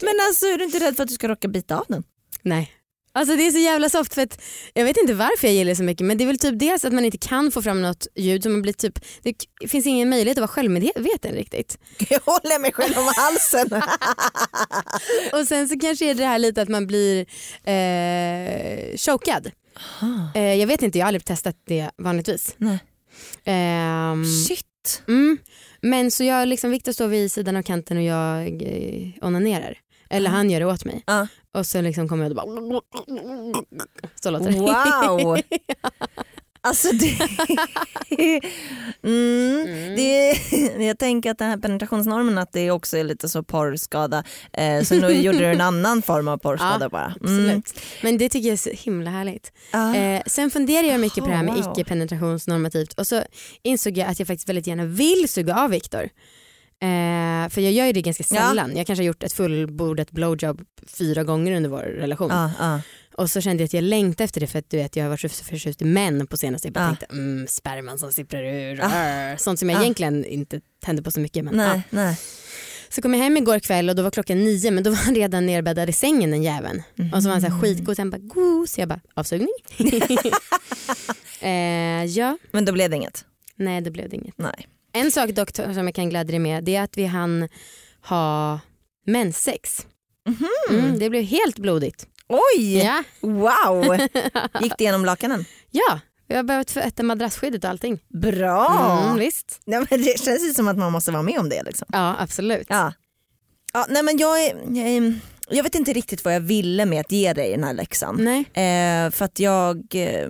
men 0.00 0.14
alltså 0.26 0.46
är 0.46 0.58
du 0.58 0.64
inte 0.64 0.78
rädd 0.80 0.96
för 0.96 1.02
att 1.02 1.08
du 1.08 1.14
ska 1.14 1.28
råka 1.28 1.48
bita 1.48 1.78
av 1.78 1.84
den? 1.88 2.04
Nej. 2.42 2.72
Alltså 3.16 3.36
det 3.36 3.46
är 3.46 3.50
så 3.50 3.58
jävla 3.58 3.88
soft 3.88 4.14
för 4.14 4.22
att 4.22 4.40
jag 4.74 4.84
vet 4.84 4.96
inte 4.96 5.14
varför 5.14 5.46
jag 5.46 5.54
gillar 5.54 5.70
det 5.70 5.76
så 5.76 5.82
mycket 5.82 6.06
men 6.06 6.18
det 6.18 6.24
är 6.24 6.26
väl 6.26 6.38
typ 6.38 6.58
dels 6.58 6.84
att 6.84 6.92
man 6.92 7.04
inte 7.04 7.18
kan 7.18 7.52
få 7.52 7.62
fram 7.62 7.82
något 7.82 8.06
ljud 8.14 8.42
så 8.42 8.48
man 8.48 8.62
blir 8.62 8.72
typ, 8.72 8.98
det 9.22 9.68
finns 9.68 9.86
ingen 9.86 10.10
möjlighet 10.10 10.38
att 10.38 10.42
vara 10.42 10.48
självmedveten 10.48 11.34
riktigt. 11.34 11.78
Jag 12.10 12.20
håller 12.20 12.60
mig 12.60 12.72
själv 12.72 12.98
om 12.98 13.12
halsen. 13.16 13.82
Och 15.32 15.48
sen 15.48 15.68
så 15.68 15.78
kanske 15.78 16.10
är 16.10 16.14
det 16.14 16.24
här 16.24 16.38
lite 16.38 16.62
att 16.62 16.68
man 16.68 16.86
blir 16.86 17.26
eh, 17.64 18.96
chokad. 18.96 19.50
Eh, 20.34 20.54
jag 20.54 20.66
vet 20.66 20.82
inte, 20.82 20.98
jag 20.98 21.04
har 21.04 21.08
aldrig 21.08 21.24
testat 21.24 21.56
det 21.66 21.90
vanligtvis. 21.96 22.54
Nej. 22.58 22.78
Ehm, 23.44 24.24
Shit. 24.48 25.02
mm, 25.08 25.38
men 25.80 26.10
så 26.10 26.24
jag 26.24 26.48
liksom, 26.48 26.70
Viktor 26.70 26.92
står 26.92 27.08
vid 27.08 27.32
sidan 27.32 27.56
av 27.56 27.62
kanten 27.62 27.96
och 27.96 28.02
jag 28.02 28.62
eh, 28.62 29.26
onanerar. 29.26 29.78
Eller 30.10 30.30
han 30.30 30.50
gör 30.50 30.60
det 30.60 30.66
åt 30.66 30.84
mig. 30.84 31.02
Ja. 31.06 31.26
Och 31.52 31.66
så 31.66 31.80
liksom 31.80 32.08
kommer 32.08 32.24
jag 32.24 32.30
och 32.30 32.36
bara... 32.36 32.80
Så 34.14 34.30
låter 34.30 34.50
det. 34.50 34.58
Wow! 34.58 35.38
Alltså 36.64 36.88
det... 36.92 37.18
mm, 39.02 39.96
det... 39.96 40.38
Jag 40.84 40.98
tänker 40.98 41.30
att 41.30 41.38
den 41.38 41.50
här 41.50 41.56
penetrationsnormen 41.56 42.38
att 42.38 42.52
det 42.52 42.70
också 42.70 42.96
är 42.96 43.04
lite 43.04 43.28
så 43.28 43.42
porrskada. 43.42 44.24
Eh, 44.52 44.82
så 44.82 44.94
nu 44.94 45.12
gjorde 45.12 45.38
du 45.38 45.46
en 45.46 45.60
annan 45.70 46.02
form 46.02 46.28
av 46.28 46.38
porrskada 46.38 46.78
Ja, 46.80 46.88
bara. 46.88 47.04
Mm. 47.04 47.16
Absolut. 47.20 47.80
Men 48.02 48.18
det 48.18 48.28
tycker 48.28 48.48
jag 48.48 48.52
är 48.52 48.56
så 48.56 48.70
himla 48.70 49.10
härligt. 49.10 49.52
Ah. 49.70 49.94
Eh, 49.94 50.22
sen 50.26 50.50
funderar 50.50 50.86
jag 50.88 51.00
mycket 51.00 51.24
på 51.24 51.30
det 51.30 51.36
här 51.36 51.44
med 51.44 51.54
wow. 51.54 51.72
icke-penetrationsnormativt 51.72 52.92
och 52.92 53.06
så 53.06 53.22
insåg 53.62 53.98
jag 53.98 54.08
att 54.08 54.18
jag 54.18 54.28
faktiskt 54.28 54.48
väldigt 54.48 54.66
gärna 54.66 54.84
vill 54.84 55.28
suga 55.28 55.54
av 55.54 55.70
Viktor. 55.70 56.08
Eh, 56.84 57.48
för 57.50 57.60
jag 57.60 57.72
gör 57.72 57.86
ju 57.86 57.92
det 57.92 58.02
ganska 58.02 58.24
Ja. 58.30 58.40
sällan. 58.40 58.76
Jag 58.76 58.86
kanske 58.86 59.02
har 59.02 59.06
gjort 59.06 59.22
ett 59.22 59.32
fullbordat 59.32 60.10
blowjob 60.10 60.62
fyra 60.86 61.24
gånger 61.24 61.52
under 61.56 61.70
vår 61.70 61.82
relation. 61.82 62.30
Ja, 62.30 62.50
ja. 62.58 62.80
Och 63.16 63.30
så 63.30 63.40
kände 63.40 63.62
jag 63.62 63.66
att 63.66 63.72
jag 63.72 63.84
längtade 63.84 64.24
efter 64.24 64.40
det 64.40 64.46
för 64.46 64.58
att 64.58 64.70
du 64.70 64.76
vet, 64.76 64.96
jag 64.96 65.04
har 65.04 65.10
varit 65.10 65.32
så 65.32 65.44
förtjust 65.44 65.82
i 65.82 65.84
män 65.84 66.26
på 66.26 66.36
senaste. 66.36 66.68
Jag 66.68 66.72
bara 66.72 66.84
Ja. 66.84 66.88
tänkte 66.88 67.06
mm, 67.10 67.46
sperman 67.46 67.98
som 67.98 68.12
sipprar 68.12 68.42
ur. 68.44 68.80
Arr. 68.82 69.36
Sånt 69.36 69.58
som 69.58 69.70
jag 69.70 69.80
egentligen 69.82 70.24
inte 70.24 70.60
tände 70.84 71.02
på 71.02 71.10
så 71.10 71.20
mycket. 71.20 71.44
Men, 71.44 71.58
ja. 71.58 71.72
Nej, 71.72 71.82
nej. 71.90 72.18
Så 72.88 73.02
kom 73.02 73.14
jag 73.14 73.20
hem 73.20 73.36
igår 73.36 73.58
kväll 73.58 73.88
och 73.88 73.96
då 73.96 74.02
var 74.02 74.10
klockan 74.10 74.44
nio 74.44 74.70
men 74.70 74.84
då 74.84 74.90
var 74.90 74.96
han 74.96 75.14
redan 75.14 75.46
nerbäddad 75.46 75.88
i 75.90 75.92
sängen 75.92 76.30
den 76.30 76.42
jäveln. 76.42 76.82
Och 77.14 77.22
så 77.22 77.28
var 77.28 77.32
han 77.32 77.40
så 77.42 77.48
här 77.48 77.60
skitgod 77.60 77.96
sen 77.96 78.10
bara 78.10 78.18
gos. 78.18 78.78
Jag 78.78 78.88
bara 78.88 79.00
avsugning. 79.14 79.48
eh, 81.40 82.04
ja, 82.04 82.38
Men 82.50 82.64
då 82.64 82.72
blev 82.72 82.90
det 82.90 82.96
inget? 82.96 83.24
nej 83.56 83.80
det 83.80 83.90
blev 83.90 84.08
det 84.08 84.16
inget. 84.16 84.38
Nej. 84.38 84.66
En 84.94 85.10
sak 85.10 85.30
dock 85.30 85.56
som 85.56 85.86
jag 85.86 85.94
kan 85.94 86.08
glädja 86.10 86.30
dig 86.30 86.38
med 86.38 86.64
det 86.64 86.76
är 86.76 86.82
att 86.82 86.98
vi 86.98 87.04
hann 87.04 87.48
ha 88.06 88.60
menssex. 89.06 89.86
Mm, 90.70 90.98
det 90.98 91.10
blev 91.10 91.22
helt 91.22 91.58
blodigt. 91.58 92.06
Oj! 92.28 92.76
Ja, 92.78 93.02
Wow! 93.20 93.96
Gick 94.60 94.72
det 94.78 94.84
genom 94.84 95.04
lakanen? 95.04 95.44
ja. 95.70 96.00
vi 96.28 96.34
har 96.36 96.42
behövt 96.42 96.68
tvätta 96.68 97.02
madrasskyddet 97.02 97.64
och 97.64 97.70
allting. 97.70 97.98
Bra! 98.08 99.00
Mm, 99.04 99.18
visst. 99.18 99.60
Nej, 99.66 99.86
men 99.90 100.02
det 100.02 100.20
känns 100.20 100.42
ju 100.44 100.54
som 100.54 100.68
att 100.68 100.78
man 100.78 100.92
måste 100.92 101.12
vara 101.12 101.22
med 101.22 101.38
om 101.38 101.48
det. 101.48 101.62
Liksom. 101.62 101.88
Ja 101.92 102.16
absolut. 102.18 102.66
Ja. 102.70 102.92
Ja, 103.72 103.86
nej, 103.88 104.02
men 104.02 104.18
jag, 104.18 104.38
jag, 104.68 105.14
jag 105.48 105.62
vet 105.62 105.74
inte 105.74 105.92
riktigt 105.92 106.24
vad 106.24 106.34
jag 106.34 106.40
ville 106.40 106.86
med 106.86 107.00
att 107.00 107.12
ge 107.12 107.32
dig 107.32 107.50
den 107.50 107.64
här 107.64 107.74
läxan. 107.74 108.16
Nej. 108.20 108.40
Eh, 108.40 109.10
för 109.10 109.24
att 109.24 109.38
jag, 109.38 109.94
eh, 109.94 110.28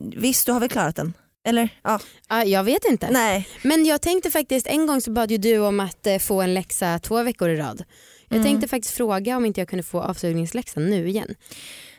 visst 0.00 0.46
du 0.46 0.52
har 0.52 0.60
väl 0.60 0.68
klarat 0.68 0.96
den? 0.96 1.12
Eller? 1.44 1.68
Ja. 1.82 1.98
Ja, 2.28 2.44
jag 2.44 2.64
vet 2.64 2.84
inte. 2.84 3.10
Nej. 3.10 3.48
Men 3.62 3.84
jag 3.84 4.02
tänkte 4.02 4.30
faktiskt, 4.30 4.66
en 4.66 4.86
gång 4.86 5.00
så 5.00 5.10
bad 5.10 5.30
ju 5.30 5.38
du 5.38 5.58
om 5.58 5.80
att 5.80 6.06
eh, 6.06 6.18
få 6.18 6.42
en 6.42 6.54
läxa 6.54 6.98
två 6.98 7.22
veckor 7.22 7.48
i 7.50 7.56
rad. 7.56 7.84
Jag 8.28 8.36
Mm. 8.36 8.46
tänkte 8.48 8.68
faktiskt 8.68 8.94
fråga 8.94 9.36
om 9.36 9.44
inte 9.46 9.60
jag 9.60 9.68
kunde 9.68 9.82
få 9.82 10.00
avsugningsläxan 10.00 10.90
nu 10.90 11.08
igen. 11.08 11.34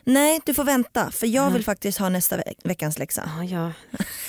nej, 0.04 0.40
du 0.44 0.54
får 0.54 0.64
vänta 0.64 1.10
för 1.10 1.26
jag 1.26 1.50
vill 1.50 1.64
faktiskt 1.64 1.98
ha 1.98 2.08
nästa 2.08 2.36
ve- 2.36 2.54
veckans 2.64 2.98
läxa. 2.98 3.30
Ja, 3.38 3.44
jag 3.44 3.72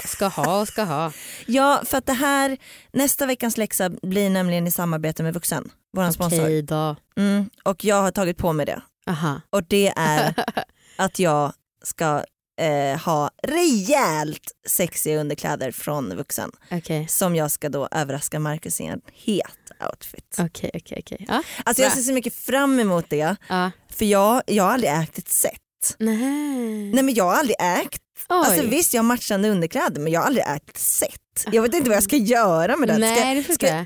ska 0.09 0.27
ha 0.27 0.61
och 0.61 0.67
ska 0.67 0.83
ha. 0.83 1.11
Ja, 1.45 1.81
för 1.85 1.97
att 1.97 2.05
det 2.05 2.13
här, 2.13 2.57
nästa 2.91 3.25
veckans 3.25 3.57
läxa 3.57 3.89
blir 3.89 4.29
nämligen 4.29 4.67
i 4.67 4.71
samarbete 4.71 5.23
med 5.23 5.33
Vuxen, 5.33 5.71
vår 5.93 6.11
sponsor. 6.11 6.41
Okej 6.43 6.61
då. 6.61 6.95
Mm, 7.17 7.49
och 7.63 7.85
jag 7.85 8.01
har 8.01 8.11
tagit 8.11 8.37
på 8.37 8.53
mig 8.53 8.65
det. 8.65 8.81
Aha. 9.07 9.41
Och 9.49 9.63
det 9.63 9.93
är 9.95 10.33
att 10.97 11.19
jag 11.19 11.53
ska 11.83 12.23
eh, 12.61 12.99
ha 12.99 13.29
rejält 13.43 14.51
sexiga 14.67 15.19
underkläder 15.19 15.71
från 15.71 16.15
Vuxen. 16.15 16.51
Okej, 16.71 17.07
Som 17.07 17.35
jag 17.35 17.51
ska 17.51 17.69
då 17.69 17.87
överraska 17.91 18.39
Marcus 18.39 18.81
i 18.81 18.85
en 18.85 19.01
het 19.13 19.45
outfit. 19.91 20.35
okej, 20.39 20.71
okej. 20.73 20.97
okej. 21.05 21.25
Ja. 21.29 21.43
Alltså 21.65 21.83
jag 21.83 21.91
ser 21.91 22.01
så 22.01 22.13
mycket 22.13 22.35
fram 22.35 22.79
emot 22.79 23.05
det. 23.09 23.35
Ja. 23.49 23.71
För 23.89 24.05
jag, 24.05 24.41
jag 24.47 24.63
har 24.63 24.71
aldrig 24.71 24.91
ägt 24.91 25.17
ett 25.17 25.29
set. 25.29 25.59
Nej. 25.97 26.91
Nej 26.93 27.03
men 27.03 27.13
jag 27.13 27.23
har 27.23 27.33
aldrig 27.35 27.55
ägt, 27.59 28.01
Oj. 28.29 28.35
alltså 28.45 28.61
visst 28.67 28.93
jag 28.93 29.01
har 29.01 29.07
matchande 29.07 29.49
underkläder 29.49 30.01
men 30.01 30.13
jag 30.13 30.19
har 30.21 30.27
aldrig 30.27 30.45
ägt 30.47 30.69
ett 30.69 30.77
set. 30.77 31.09
Jag 31.51 31.61
vet 31.61 31.73
inte 31.73 31.89
vad 31.89 31.95
jag 31.95 32.03
ska 32.03 32.15
göra 32.15 32.77
med 32.77 32.87
det. 32.89 32.93
Ska, 32.93 33.01
Nej 33.01 33.43
ska, 33.43 33.67
jag. 33.67 33.85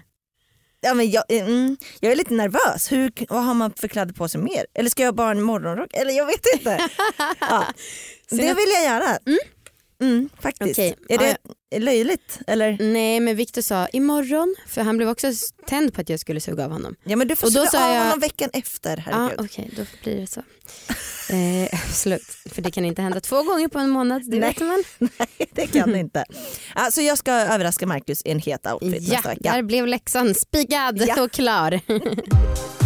Ja, 0.82 0.94
men 0.94 1.12
jag, 1.12 1.24
mm, 1.30 1.78
jag 2.00 2.12
är 2.12 2.16
lite 2.16 2.34
nervös, 2.34 2.92
Hur, 2.92 3.12
vad 3.30 3.44
har 3.44 3.54
man 3.54 3.74
för 3.74 3.88
kläder 3.88 4.13
på 4.13 4.28
sig 4.28 4.42
mer? 4.42 4.66
Eller 4.74 4.90
ska 4.90 5.04
jag 5.04 5.16
bara 5.16 5.28
ha 5.28 5.32
en 5.32 5.42
morgonrock? 5.42 5.94
Eller 5.94 6.12
jag 6.12 6.26
vet 6.26 6.46
inte. 6.54 6.90
ja. 7.40 7.66
Det 8.30 8.54
vill 8.54 8.70
jag 8.74 8.84
göra. 8.84 9.18
Mm, 9.26 9.40
faktiskt. 10.42 10.80
Okej. 10.80 10.96
Är 11.10 11.18
det 11.18 11.38
Ja, 11.70 11.80
löjligt? 11.80 12.40
Eller? 12.48 12.78
Nej 12.80 13.20
men 13.20 13.36
Viktor 13.36 13.62
sa 13.62 13.88
imorgon, 13.88 14.56
för 14.68 14.82
han 14.82 14.98
blev 14.98 15.10
också 15.10 15.28
tänd 15.68 15.94
på 15.94 16.02
att 16.02 16.10
jag 16.10 16.20
skulle 16.20 16.40
suga 16.42 16.66
av 16.66 16.72
honom. 16.72 16.96
Ja 17.04 17.16
men 17.16 17.28
du 17.28 17.36
får 17.36 17.48
suga 17.50 17.62
av 17.86 17.94
jag- 17.96 18.04
honom 18.04 18.20
veckan 18.20 18.50
efter. 18.54 19.04
Ja 19.12 19.14
Herregud. 19.18 19.40
okej, 19.46 19.72
då 19.78 19.84
blir 20.04 20.16
det 20.22 20.28
så. 20.28 20.40
Eh, 21.34 21.80
absolut, 21.90 22.24
för 22.52 22.62
det 22.62 22.72
kan 22.72 22.86
inte 22.86 23.02
hända 23.02 23.20
två 23.20 23.44
gånger 23.44 23.68
på 23.68 23.80
en 23.80 23.90
månad, 23.90 24.22
det 24.32 24.40
Nej. 24.40 24.50
vet 24.50 24.60
man. 24.60 24.84
Nej 25.20 25.50
det 25.52 25.68
kan 25.68 25.92
det 25.92 26.00
inte. 26.00 26.26
Alltså 26.76 27.02
jag 27.02 27.18
ska 27.18 27.32
överraska 27.34 27.88
Marcus 27.88 28.22
i 28.26 28.32
en 28.32 28.40
het 28.40 28.68
outfit 28.68 29.04
Ja, 29.08 29.14
nästa 29.14 29.30
vecka. 29.30 29.52
där 29.54 29.62
blev 29.64 29.88
läxan 29.88 30.36
spikad 30.36 31.02
Ja. 31.08 31.22
och 31.24 31.32
klar. 31.32 31.80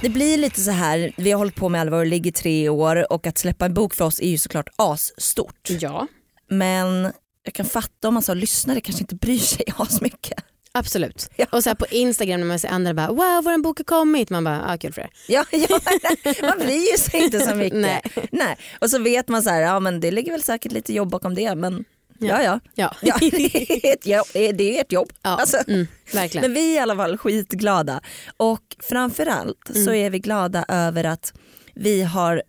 Det 0.00 0.08
blir 0.08 0.36
lite 0.36 0.60
så 0.60 0.70
här, 0.70 1.12
vi 1.16 1.30
har 1.30 1.38
hållit 1.38 1.54
på 1.54 1.68
med 1.68 1.80
Allvar 1.80 1.98
och 1.98 2.06
ligger 2.06 2.28
i 2.30 2.32
tre 2.32 2.68
år 2.68 3.12
och 3.12 3.26
att 3.26 3.38
släppa 3.38 3.64
en 3.64 3.74
bok 3.74 3.94
för 3.94 4.04
oss 4.04 4.20
är 4.20 4.28
ju 4.28 4.38
såklart 4.38 4.68
asstort. 4.76 5.68
ja, 5.80 6.06
Men 6.50 7.12
jag 7.42 7.54
kan 7.54 7.66
fatta 7.66 8.08
om 8.08 8.14
man 8.14 8.22
som 8.22 8.36
lyssnare 8.38 8.80
kanske 8.80 9.02
inte 9.02 9.14
bryr 9.14 9.38
sig 9.38 9.64
asmycket. 9.76 10.44
absolut. 10.72 11.30
Ja. 11.36 11.46
Och 11.52 11.62
så 11.62 11.70
här 11.70 11.74
på 11.74 11.86
Instagram 11.90 12.40
när 12.40 12.46
man 12.46 12.58
ser 12.58 12.68
andra 12.68 12.94
bara 12.94 13.08
wow 13.08 13.44
vår 13.44 13.62
bok 13.62 13.78
har 13.78 13.84
kommit, 13.84 14.30
man 14.30 14.44
bara 14.44 14.64
ah, 14.72 14.78
kul 14.78 14.92
för 14.92 15.00
er. 15.02 15.10
Ja, 15.28 15.44
ja, 15.50 15.80
man 16.42 16.58
bryr 16.58 16.98
sig 16.98 17.24
inte 17.24 17.40
så 17.40 17.54
mycket. 17.54 17.78
Nej. 17.78 18.02
Nej. 18.32 18.56
Och 18.80 18.90
så 18.90 18.98
vet 18.98 19.28
man 19.28 19.42
så 19.42 19.50
här, 19.50 19.60
ja 19.60 19.80
men 19.80 20.00
det 20.00 20.10
ligger 20.10 20.32
väl 20.32 20.42
säkert 20.42 20.72
lite 20.72 20.92
jobb 20.92 21.10
bakom 21.10 21.34
det 21.34 21.54
men 21.54 21.84
ja 22.20 22.42
ja. 22.42 22.60
Ja, 22.74 22.94
ja 23.02 23.16
det, 23.20 23.86
är 23.86 23.92
ett 23.92 24.06
jobb, 24.06 24.26
det 24.32 24.76
är 24.76 24.80
ett 24.80 24.92
jobb. 24.92 25.12
ja. 25.22 25.30
Alltså, 25.30 25.56
Mm. 25.68 25.86
Men 26.42 26.54
vi 26.54 26.70
är 26.72 26.74
i 26.76 26.78
alla 26.78 26.96
fall 26.96 27.18
skitglada 27.18 28.00
och 28.36 28.76
framförallt 28.82 29.70
så 29.74 29.78
Mm. 29.90 29.94
är 29.94 30.10
vi 30.10 30.18
glada 30.18 30.64
över 30.68 31.04
att 31.04 31.32
vi 31.74 32.02
har 32.02 32.42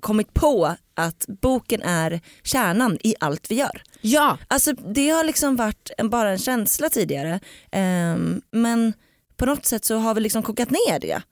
kommit 0.00 0.34
på 0.34 0.76
att 0.94 1.24
boken 1.28 1.82
är 1.82 2.20
kärnan 2.42 2.98
i 3.02 3.14
allt 3.20 3.50
vi 3.50 3.54
gör. 3.54 3.82
Ja, 4.00 4.38
Alltså 4.48 4.72
det 4.72 5.08
har 5.10 5.24
liksom 5.24 5.56
varit 5.56 5.90
en, 5.98 6.10
bara 6.10 6.30
en 6.30 6.38
känsla 6.38 6.88
tidigare 6.88 7.40
ehm, 7.72 8.42
men 8.50 8.92
på 9.36 9.46
något 9.46 9.66
sätt 9.66 9.84
så 9.84 9.96
har 9.96 10.14
vi 10.14 10.20
liksom 10.20 10.42
kokat 10.42 10.70
ner 10.70 10.98
det 11.00 11.22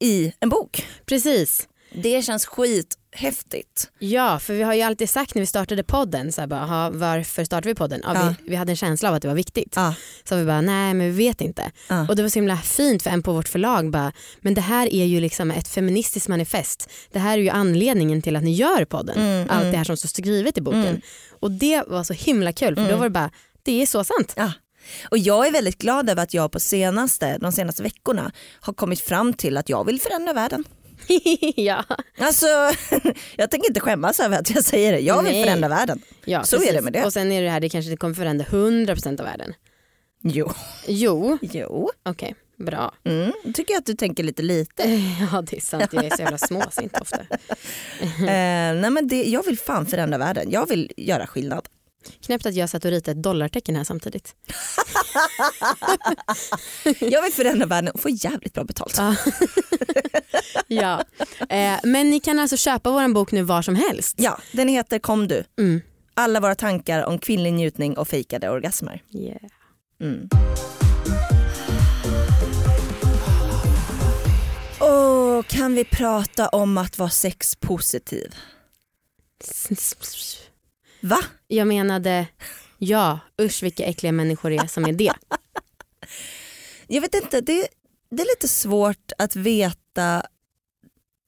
i 0.00 0.32
en 0.40 0.48
bok. 0.48 0.86
precis. 1.06 1.68
Det 1.92 2.22
känns 2.24 2.46
skithäftigt. 2.46 3.90
Ja, 3.98 4.38
för 4.38 4.54
vi 4.54 4.62
har 4.62 4.74
ju 4.74 4.82
alltid 4.82 5.10
sagt 5.10 5.34
när 5.34 5.40
vi 5.42 5.46
startade 5.46 5.82
podden, 5.82 6.32
så 6.32 6.40
här 6.40 6.48
bara, 6.48 6.64
"Ha, 6.64 6.90
varför 6.90 7.44
startade 7.44 7.68
vi 7.68 7.74
podden? 7.74 8.00
Ja, 8.04 8.14
Ja. 8.14 8.34
Vi, 8.42 8.50
vi 8.50 8.56
hade 8.56 8.72
en 8.72 8.76
känsla 8.76 9.08
av 9.08 9.14
att 9.14 9.22
det 9.22 9.28
var 9.28 9.34
viktigt. 9.34 9.72
Ja. 9.76 9.94
Så 10.28 10.36
vi 10.36 10.44
bara, 10.44 10.60
nej 10.60 10.94
men 10.94 11.06
vi 11.06 11.12
vet 11.26 11.40
inte. 11.40 11.70
Och 12.08 12.16
det 12.16 12.22
var 12.22 12.28
så 12.30 12.38
himla 12.38 12.56
fint 12.56 13.02
för 13.02 13.10
en 13.10 13.22
på 13.22 13.32
vårt 13.32 13.48
förlag 13.48 13.90
bara, 13.90 14.12
men 14.40 14.54
det 14.54 14.60
här 14.60 14.94
är 14.94 15.04
ju 15.04 15.20
liksom 15.20 15.50
ett 15.50 15.68
feministiskt 15.68 16.28
manifest. 16.28 16.90
Det 17.12 17.18
här 17.18 17.38
är 17.38 17.42
ju 17.42 17.48
anledningen 17.48 18.22
till 18.22 18.36
att 18.36 18.42
ni 18.42 18.52
gör 18.52 18.84
podden. 18.84 19.16
Mm, 19.18 19.40
Allt 19.50 19.60
mm. 19.60 19.70
det 19.72 19.76
här 19.78 19.84
som 19.84 19.96
står 19.96 20.08
skrivet 20.08 20.58
i 20.58 20.60
boken. 20.60 20.86
Mm. 20.86 21.00
Och 21.40 21.50
det 21.50 21.82
var 21.86 22.04
så 22.04 22.12
himla 22.12 22.52
kul 22.52 22.76
för 22.76 22.90
då 22.90 22.96
var 22.96 23.04
det 23.04 23.10
bara, 23.10 23.30
det 23.62 23.82
är 23.82 23.86
så 23.86 24.04
sant. 24.04 24.34
Och 25.10 25.18
jag 25.18 25.46
är 25.46 25.52
väldigt 25.52 25.78
glad 25.78 26.10
över 26.10 26.22
att 26.22 26.34
jag 26.34 26.52
på 26.52 26.60
senaste, 26.60 27.38
de 27.38 27.52
senaste 27.52 27.82
veckorna 27.82 28.32
har 28.60 28.72
kommit 28.72 29.00
fram 29.00 29.32
till 29.34 29.56
att 29.56 29.68
jag 29.68 29.84
vill 29.86 30.00
förändra 30.00 30.32
världen. 30.32 30.64
ja. 31.56 31.84
Alltså 32.18 32.46
jag 33.36 33.50
tänker 33.50 33.68
inte 33.68 33.80
skämmas 33.80 34.20
över 34.20 34.38
att 34.38 34.50
jag 34.54 34.64
säger 34.64 34.92
det. 34.92 34.98
Jag 35.00 35.22
vill 35.22 35.32
Nej. 35.32 35.44
förändra 35.44 35.68
världen. 35.68 36.02
ja 36.24 36.44
Så 36.44 36.56
är 36.56 36.60
det 36.60 36.66
precis. 36.66 36.82
med 36.84 36.92
det. 36.92 37.04
Och 37.04 37.12
sen 37.12 37.32
är 37.32 37.42
det 37.42 37.50
här, 37.50 37.60
det 37.60 37.68
kanske 37.68 37.90
inte 37.90 38.00
kommer 38.00 38.14
förändra 38.14 38.44
100% 38.46 39.20
av 39.20 39.26
världen. 39.26 39.54
Jo. 40.22 40.52
Jo, 40.86 41.38
Jo. 41.42 41.90
okej, 42.02 42.34
bra. 42.58 42.94
Mm. 43.04 43.32
Tycker 43.54 43.74
jag 43.74 43.78
att 43.78 43.86
du 43.86 43.94
tänker 43.94 44.22
lite 44.22 44.42
lite. 44.42 44.82
Ja 45.32 45.42
det 45.42 45.56
är 45.56 45.60
sant, 45.60 45.88
jag 45.92 46.04
är 46.04 46.16
så 46.16 46.22
jävla 46.22 46.38
småsint 46.38 47.00
ofta. 47.00 47.20
eh, 48.00 48.74
nej 48.80 48.90
men 48.90 49.08
det, 49.08 49.22
jag 49.24 49.44
vill 49.44 49.58
fan 49.58 49.86
förändra 49.86 50.18
världen. 50.18 50.50
Jag 50.50 50.68
vill 50.68 50.92
göra 50.96 51.26
skillnad. 51.26 51.68
Knäppt 52.26 52.46
att 52.46 52.54
jag 52.54 52.70
satt 52.70 52.84
och 52.84 52.90
ritade 52.90 53.18
ett 53.18 53.22
dollartecken 53.22 53.76
här 53.76 53.84
samtidigt. 53.84 54.34
Jag 57.00 57.22
vill 57.22 57.32
förändra 57.32 57.66
världen 57.66 57.94
och 57.94 58.00
få 58.00 58.08
jävligt 58.08 58.54
bra 58.54 58.64
betalt. 58.64 58.98
Ja. 60.66 61.04
Eh, 61.48 61.78
men 61.82 62.10
ni 62.10 62.20
kan 62.20 62.38
alltså 62.38 62.56
köpa 62.56 62.90
vår 62.90 63.12
bok 63.14 63.32
nu 63.32 63.42
var 63.42 63.62
som 63.62 63.74
helst. 63.74 64.14
Ja, 64.18 64.38
den 64.52 64.68
heter 64.68 64.98
Kom 64.98 65.28
du. 65.28 65.44
Mm. 65.58 65.80
Alla 66.14 66.40
våra 66.40 66.54
tankar 66.54 67.04
om 67.04 67.18
kvinnlig 67.18 67.52
njutning 67.52 67.98
och 67.98 68.08
fejkade 68.08 68.50
orgasmer. 68.50 69.02
Yeah. 69.10 69.36
Mm. 70.00 70.28
Åh, 74.80 75.42
kan 75.42 75.74
vi 75.74 75.84
prata 75.84 76.48
om 76.48 76.78
att 76.78 76.98
vara 76.98 77.10
sexpositiv? 77.10 78.34
Va? 81.00 81.18
Jag 81.46 81.68
menade, 81.68 82.26
ja 82.78 83.18
usch 83.42 83.62
vilka 83.62 83.84
äckliga 83.84 84.12
människor 84.12 84.50
det 84.50 84.56
är 84.56 84.66
som 84.66 84.84
är 84.84 84.92
det. 84.92 85.12
Jag 86.86 87.00
vet 87.00 87.14
inte, 87.14 87.40
det, 87.40 87.68
det 88.10 88.22
är 88.22 88.26
lite 88.26 88.48
svårt 88.48 89.12
att 89.18 89.36
veta, 89.36 90.22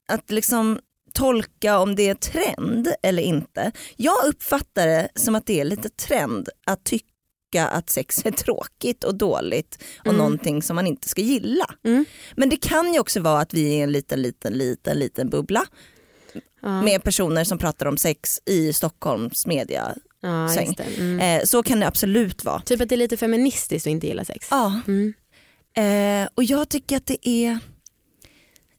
att 0.07 0.31
liksom 0.31 0.79
tolka 1.13 1.79
om 1.79 1.95
det 1.95 2.09
är 2.09 2.15
trend 2.15 2.87
eller 3.03 3.23
inte. 3.23 3.71
Jag 3.95 4.25
uppfattar 4.25 4.87
det 4.87 5.09
som 5.15 5.35
att 5.35 5.45
det 5.45 5.59
är 5.61 5.65
lite 5.65 5.89
trend 5.89 6.49
att 6.65 6.83
tycka 6.83 7.67
att 7.71 7.89
sex 7.89 8.25
är 8.25 8.31
tråkigt 8.31 9.03
och 9.03 9.15
dåligt 9.15 9.83
och 9.99 10.05
Mm. 10.07 10.17
någonting 10.17 10.61
som 10.61 10.75
man 10.75 10.87
inte 10.87 11.09
ska 11.09 11.21
gilla. 11.21 11.65
Mm. 11.83 12.05
Men 12.35 12.49
det 12.49 12.57
kan 12.57 12.93
ju 12.93 12.99
också 12.99 13.19
vara 13.19 13.41
att 13.41 13.53
vi 13.53 13.79
är 13.79 13.83
en 13.83 13.91
liten, 13.91 14.21
liten, 14.21 14.53
liten, 14.53 14.99
liten 14.99 15.29
bubbla 15.29 15.65
Ja, 16.61 16.81
med 16.81 17.03
personer 17.03 17.43
som 17.43 17.57
pratar 17.57 17.85
om 17.85 17.97
sex 17.97 18.39
i 18.45 18.73
Stockholms 18.73 19.45
media. 19.45 19.95
ja. 20.21 20.53
Mm. 20.97 21.19
Eh, 21.19 21.45
så 21.45 21.63
kan 21.63 21.79
det 21.79 21.87
absolut 21.87 22.43
vara. 22.43 22.61
Typ 22.61 22.81
att 22.81 22.89
det 22.89 22.95
är 22.95 22.97
lite 22.97 23.17
feministiskt 23.17 23.87
att 23.87 23.91
inte 23.91 24.07
gilla 24.07 24.25
sex. 24.25 24.47
Ja. 24.51 24.81
Mm. 24.87 25.13
Eh, 25.73 26.29
och 26.35 26.43
jag 26.43 26.69
tycker 26.69 26.97
att 26.97 27.05
det 27.05 27.29
är, 27.29 27.59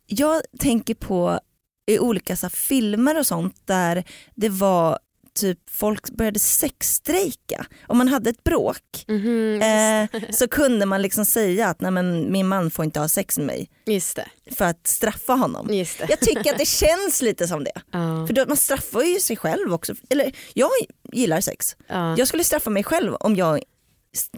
jag 0.07 0.43
tänker 0.59 0.95
på 0.95 1.41
i 1.87 1.99
olika 1.99 2.37
så 2.37 2.47
här, 2.47 2.51
filmer 2.51 3.19
och 3.19 3.27
sånt 3.27 3.67
där 3.67 4.05
det 4.35 4.49
var 4.49 4.99
typ 5.41 5.59
folk 5.71 6.11
började 6.11 6.39
sexstrejka. 6.39 7.67
Om 7.87 7.99
man 7.99 8.09
hade 8.09 8.31
ett 8.31 8.45
bråk 8.45 9.05
Mhm, 9.09 9.63
eh, 9.63 10.21
så 10.31 10.49
kunde 10.49 10.87
man 10.87 11.03
liksom 11.03 11.25
säga 11.25 11.69
att 11.69 11.81
Nej, 11.81 11.91
men, 11.91 12.33
min 12.33 12.49
man 12.49 12.71
får 12.71 12.85
inte 12.85 13.01
ha 13.01 13.09
sex 13.09 13.39
med 13.39 13.47
mig 13.47 13.71
Just 13.87 14.17
det. 14.17 14.29
för 14.57 14.65
att 14.65 14.87
straffa 14.87 15.33
honom. 15.33 15.69
Just 15.75 15.99
det. 15.99 16.07
Jag 16.09 16.21
tycker 16.21 16.53
att 16.53 16.59
det 16.59 16.69
känns 16.69 17.23
lite 17.23 17.49
som 17.49 17.65
det. 17.65 17.73
Ja, 17.91 18.27
För 18.27 18.33
då, 18.35 18.45
man 18.49 18.57
straffar 18.57 19.03
ju 19.03 19.21
sig 19.21 19.37
själv 19.37 19.75
också. 19.75 19.95
Eller 20.11 20.33
jag 20.55 20.71
gillar 21.13 21.41
sex. 21.41 21.77
ja. 21.89 22.15
Jag 22.19 22.29
skulle 22.29 22.45
straffa 22.45 22.71
mig 22.71 22.85
själv 22.85 23.15
om 23.15 23.37
jag 23.37 23.63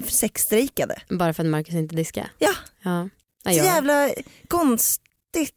sexstrejkade. 0.09 0.95
Bara 1.09 1.35
för 1.35 1.43
att 1.43 1.49
Marcus 1.51 1.75
inte 1.75 1.95
diskar. 1.97 2.33
Ja, 2.39 2.53
Ja. 2.83 3.09
Så 3.45 3.51
jävla 3.51 4.11
konstigt 4.49 5.55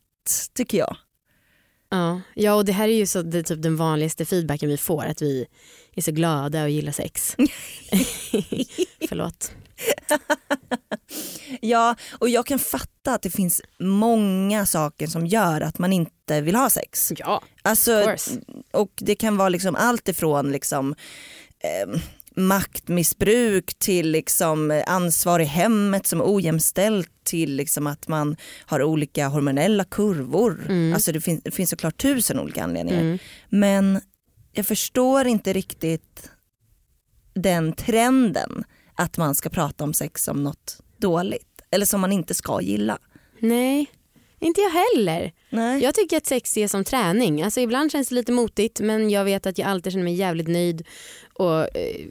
tycker 0.54 0.78
jag. 0.78 0.98
Ja. 1.96 2.22
ja 2.34 2.54
och 2.54 2.66
det 2.66 2.72
här 2.72 2.88
är 2.88 2.94
ju 2.98 3.06
så, 3.08 3.22
det 3.22 3.44
typ 3.44 3.62
den 3.62 3.76
vanligaste 3.76 4.26
feedbacken 4.26 4.70
vi 4.70 4.78
får 4.78 5.06
att 5.06 5.22
vi 5.22 5.46
är 5.96 6.02
så 6.02 6.12
glada 6.12 6.64
och 6.64 6.70
gillar 6.70 6.92
sex. 6.92 7.36
Förlåt. 9.10 9.52
Ja, 11.62 11.96
och 12.20 12.30
jag 12.30 12.46
kan 12.46 12.60
fatta 12.60 13.14
att 13.14 13.22
det 13.22 13.30
finns 13.30 13.62
många 13.80 14.66
saker 14.66 15.08
som 15.08 15.28
gör 15.28 15.62
att 15.62 15.80
man 15.80 15.94
inte 15.94 16.42
vill 16.42 16.56
ha 16.56 16.70
sex. 16.70 17.12
Ja, 17.18 17.42
Alltså, 17.62 18.16
och 18.72 18.92
det 18.96 19.16
kan 19.16 19.38
vara 19.38 19.50
liksom 19.50 19.76
allt 19.76 20.08
ifrån 20.08 20.52
liksom, 20.52 20.96
eh, 21.60 22.02
maktmissbruk 22.36 23.74
till 23.80 24.12
liksom 24.12 24.84
ansvar 24.88 25.40
i 25.40 25.44
hemmet 25.44 26.08
som 26.08 26.22
är 26.22 26.36
ojämställt 26.36 27.12
till 27.24 27.56
liksom 27.56 27.88
att 27.88 28.08
man 28.08 28.38
har 28.66 28.84
olika 28.84 29.28
hormonella 29.28 29.84
kurvor. 29.84 30.66
Mm. 30.66 30.94
Alltså 30.94 31.12
det, 31.12 31.22
finns, 31.22 31.44
det 31.44 31.52
finns 31.52 31.70
såklart 31.70 31.98
tusen 31.98 32.40
olika 32.40 32.64
anledningar. 32.64 33.02
Mm. 33.02 33.18
Men 33.50 34.02
jag 34.54 34.66
förstår 34.66 35.28
inte 35.28 35.54
riktigt 35.54 36.30
den 37.34 37.74
trenden 37.74 38.64
att 38.96 39.18
man 39.18 39.36
ska 39.36 39.50
prata 39.50 39.84
om 39.84 39.94
sex 39.94 40.24
som 40.24 40.44
något 40.44 40.80
dåligt. 40.98 41.62
Eller 41.72 41.86
som 41.86 42.02
man 42.02 42.12
inte 42.12 42.34
ska 42.34 42.62
gilla. 42.62 42.98
Nej, 43.40 43.86
inte 44.46 44.62
jag 44.62 44.70
heller. 44.70 45.32
Nej. 45.50 45.84
Jag 45.84 45.94
tycker 45.96 46.18
att 46.18 46.26
sex 46.26 46.58
är 46.58 46.68
som 46.68 46.84
träning. 46.84 47.42
Alltså 47.44 47.60
ibland 47.62 47.92
känns 47.92 48.10
det 48.10 48.16
lite 48.16 48.32
motigt 48.32 48.80
men 48.80 49.10
jag 49.10 49.26
vet 49.26 49.46
att 49.46 49.58
jag 49.58 49.68
alltid 49.68 49.92
känner 49.94 50.04
mig 50.04 50.14
jävligt 50.14 50.48
nöjd 50.48 50.88
och 51.34 51.60
eh, 51.78 52.06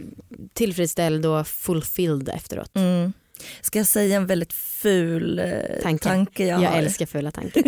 tillfredsställd 0.53 1.27
och 1.27 1.47
fulfilled 1.49 2.29
efteråt. 2.29 2.77
Mm. 2.77 3.13
Ska 3.61 3.79
jag 3.79 3.87
säga 3.87 4.17
en 4.17 4.27
väldigt 4.27 4.53
ful 4.53 5.39
eh, 5.39 5.83
Tanke. 5.83 6.05
tanke 6.05 6.47
jag, 6.47 6.63
Jag 6.63 6.71
har? 6.71 6.79
älskar 6.79 7.07
fula 7.07 7.31
tankar. 7.31 7.63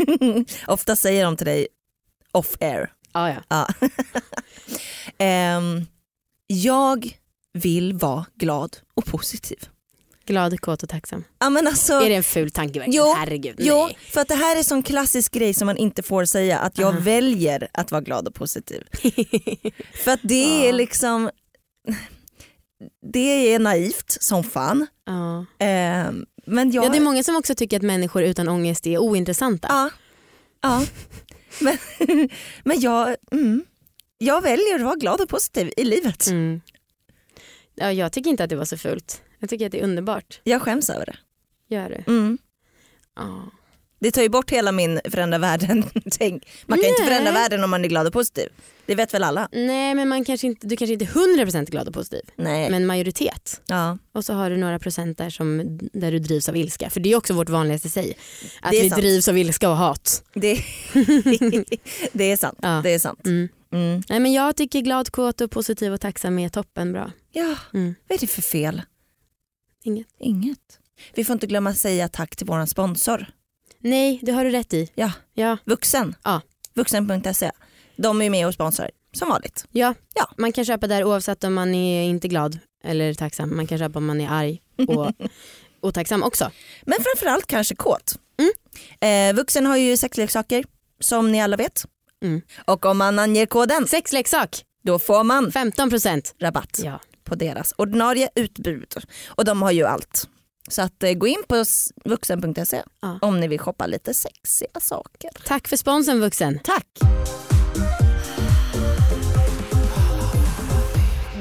Ofta 0.73 0.97
säger 0.97 1.25
de 1.25 1.37
till 1.37 1.47
dig 1.47 1.69
off 2.33 2.57
air. 2.61 2.93
Ja, 3.13 3.29
ja. 3.31 3.43
Ja. 3.49 3.89
Ehm, 5.19 5.87
jag 6.47 7.19
vill 7.53 7.93
vara 7.93 8.25
glad 8.35 8.77
och 8.95 9.05
positiv. 9.07 9.59
Glad, 10.27 10.61
kåt 10.61 10.83
och 10.83 10.89
tacksam. 10.89 11.25
Ja, 11.39 11.51
men 11.51 11.67
alltså, 11.67 11.93
Är 11.93 12.09
det 12.09 12.15
en 12.15 12.23
ful 12.23 12.51
tanke 12.51 12.79
verkligen? 12.79 13.05
Jo, 13.07 13.15
Herregud, 13.17 13.57
Jo, 13.59 13.85
nej. 13.87 13.99
för 14.11 14.21
att 14.21 14.29
det 14.29 14.35
här 14.35 14.57
är 14.59 14.63
sån 14.63 14.83
klassisk 14.83 15.33
grej 15.33 15.55
som 15.55 15.67
man 15.67 15.77
inte 15.77 16.03
får 16.03 16.25
säga 16.25 16.59
att 16.59 16.79
jag 16.79 16.89
Aha. 16.95 17.01
väljer 17.01 17.69
att 17.73 17.91
vara 17.91 18.01
glad 18.03 18.29
och 18.29 18.35
positiv. 18.35 18.83
för 20.05 20.11
att 20.11 20.21
det 20.23 20.63
är 20.63 20.67
Ja. 20.67 20.73
liksom, 20.73 21.31
det 23.13 23.55
är 23.55 23.59
naivt 23.59 24.17
som 24.23 24.45
fan. 24.45 24.87
Ja. 25.07 25.47
Ehm, 25.59 26.27
men 26.47 26.71
jag, 26.71 26.85
ja, 26.85 26.89
det 26.89 26.97
är 26.97 27.01
många 27.03 27.23
som 27.23 27.37
också 27.37 27.55
tycker 27.55 27.77
att 27.77 27.83
människor 27.83 28.23
utan 28.23 28.49
ångest 28.49 28.87
är 28.87 28.99
ointressanta. 28.99 29.69
ja, 29.71 29.91
ja. 30.63 30.85
Men, 31.61 31.79
men 32.65 32.81
jag, 32.81 33.17
mm, 33.33 33.65
jag 34.19 34.43
väljer 34.43 34.75
att 34.75 34.83
vara 34.85 34.95
glad 34.97 35.21
och 35.21 35.29
positiv 35.29 35.73
i 35.77 35.85
livet. 35.85 36.27
Mm. 36.27 36.61
Ja, 37.75 37.93
jag 37.93 38.13
tycker 38.13 38.31
inte 38.31 38.45
att 38.45 38.51
det 38.51 38.57
var 38.57 38.65
så 38.65 38.77
fult. 38.77 39.23
Jag 39.39 39.51
tycker 39.51 39.67
att 39.67 39.73
det 39.73 39.81
är 39.81 39.85
underbart. 39.85 40.41
Jag 40.45 40.63
skäms 40.63 40.91
över 40.91 41.07
det. 41.07 41.17
Gör 41.75 41.89
du? 42.07 42.13
Mm. 42.13 42.39
Ja. 43.17 43.43
Det 43.99 44.11
tar 44.11 44.23
ju 44.23 44.29
bort 44.29 44.51
hela 44.51 44.73
min 44.73 45.01
förändra 45.11 45.39
världen 45.39 45.85
tänk. 46.11 46.49
Man 46.67 46.79
kan 46.79 46.83
ju 46.85 46.89
inte 46.89 47.03
Nej. 47.03 47.11
förändra 47.11 47.33
världen 47.33 47.65
om 47.65 47.71
man 47.71 47.85
är 47.85 47.89
glad 47.89 48.07
och 48.07 48.13
positiv. 48.13 48.49
Det 48.87 48.95
vet 48.95 49.15
väl 49.15 49.23
alla? 49.23 49.49
Nej 49.53 49.95
men 49.95 50.09
man 50.09 50.25
kanske 50.25 50.47
inte, 50.47 50.67
du 50.67 50.77
kanske 50.77 50.93
inte 50.93 51.05
är 51.05 51.45
100% 51.47 51.67
glad 51.71 51.89
och 51.89 51.95
positiv. 51.95 52.21
Nej. 52.37 52.71
Men 52.71 52.87
majoritet. 52.87 53.61
ja. 53.67 53.99
Och 54.13 54.25
så 54.25 54.33
har 54.33 54.51
du 54.51 54.57
några 54.57 54.79
procent 54.79 55.19
där, 55.19 55.31
som, 55.31 55.79
där 55.93 56.13
du 56.13 56.19
drivs 56.19 56.49
av 56.49 56.57
ilska. 56.57 56.91
För 56.91 57.01
det 57.01 57.13
är 57.13 57.17
också 57.17 57.35
vårt 57.35 57.49
vanligaste 57.49 57.89
säg. 57.89 58.17
Att 58.63 58.73
vi 58.73 58.91
sant. 58.91 59.01
drivs 59.03 59.29
av 59.29 59.39
ilska 59.39 59.71
och 59.71 59.77
hat. 59.77 60.25
Det, 60.35 60.55
det 62.13 62.25
är 62.33 62.37
sant. 62.37 62.59
Ja. 62.63 62.81
Det 62.85 62.91
är 62.95 62.99
sant. 62.99 63.27
Mm. 63.27 63.49
Mm. 63.73 64.03
Nej, 64.09 64.21
men 64.21 64.33
jag 64.33 64.57
tycker 64.57 64.81
glad, 64.81 65.11
kåt 65.11 65.41
och 65.41 65.51
positiv 65.51 65.93
och 65.93 66.01
tacksam 66.01 66.39
är 66.39 66.49
toppen 66.49 66.93
bra. 66.93 67.11
Ja, 67.33 67.55
Mm. 67.75 67.95
vad 68.09 68.17
är 68.17 68.21
det 68.21 68.27
för 68.27 68.43
fel? 68.43 68.83
Inget. 69.87 70.07
Inget. 70.19 70.79
Vi 71.15 71.25
får 71.25 71.33
inte 71.33 71.47
glömma 71.47 71.71
att 71.71 71.79
säga 71.79 72.09
tack 72.09 72.37
till 72.37 72.47
vår 72.47 72.67
sponsor. 72.67 73.27
Nej, 73.79 74.19
det 74.23 74.33
har 74.33 74.45
du 74.45 74.51
rätt 74.51 74.75
i. 74.75 74.91
Ja. 74.95 75.13
Ja, 75.35 75.57
Vuxen. 75.65 76.15
Ja. 76.25 76.41
Vuxen.se. 76.75 77.51
De 77.97 78.23
är 78.23 78.31
med 78.31 78.47
och 78.47 78.55
sponsrar 78.55 78.91
som 79.13 79.29
vanligt. 79.29 79.67
ja. 79.73 79.95
Ja. 80.15 80.31
man 80.39 80.53
kan 80.53 80.65
köpa 80.65 80.87
där 80.87 81.05
oavsett 81.05 81.45
om 81.45 81.55
man 81.55 81.75
är 81.75 82.03
inte 82.03 82.29
glad 82.29 82.59
eller 82.85 83.15
tacksam. 83.15 83.57
Man 83.57 83.67
kan 83.67 83.79
köpa 83.79 83.99
om 83.99 84.07
man 84.07 84.21
är 84.21 84.29
arg 84.29 84.61
och 84.89 85.13
otacksam 85.81 86.23
också. 86.23 86.51
Men 86.87 86.99
framförallt 87.03 87.47
kanske 87.47 87.75
kåt. 87.75 88.19
Mm. 88.39 88.53
Eh, 89.01 89.37
vuxen 89.37 89.67
har 89.67 89.77
ju 89.77 89.97
sexleksaker 89.97 90.65
som 91.01 91.33
ni 91.33 91.43
alla 91.43 91.57
vet. 91.57 91.85
Mm. 92.23 92.43
Och 92.65 92.85
om 92.87 92.99
man 92.99 93.19
anger 93.19 93.47
koden 93.47 93.87
Sexleksak, 93.89 94.65
då 94.83 94.99
får 94.99 95.25
man 95.25 95.51
15%. 95.51 96.35
rabatt 96.41 96.81
Ja. 96.85 97.01
På 97.27 97.35
deras 97.35 97.75
ordinarie 97.79 98.29
utbud. 98.35 98.95
Och 99.29 99.45
de 99.45 99.63
har 99.63 99.71
ju 99.73 99.85
allt. 99.85 100.29
Så 100.69 100.83
att 100.83 101.03
eh, 101.03 101.13
gå 101.13 101.27
in 101.27 101.43
på 101.49 101.65
vuxen.se 102.05 102.83
Ja. 103.03 103.19
om 103.23 103.41
ni 103.41 103.49
vill 103.49 103.59
shoppa 103.59 103.87
lite 103.87 104.15
sexiga 104.15 104.81
saker. 104.81 105.31
Tack 105.45 105.69
för 105.69 105.77
sponsen 105.77 106.21
vuxen. 106.21 106.59
Tack! 106.65 107.16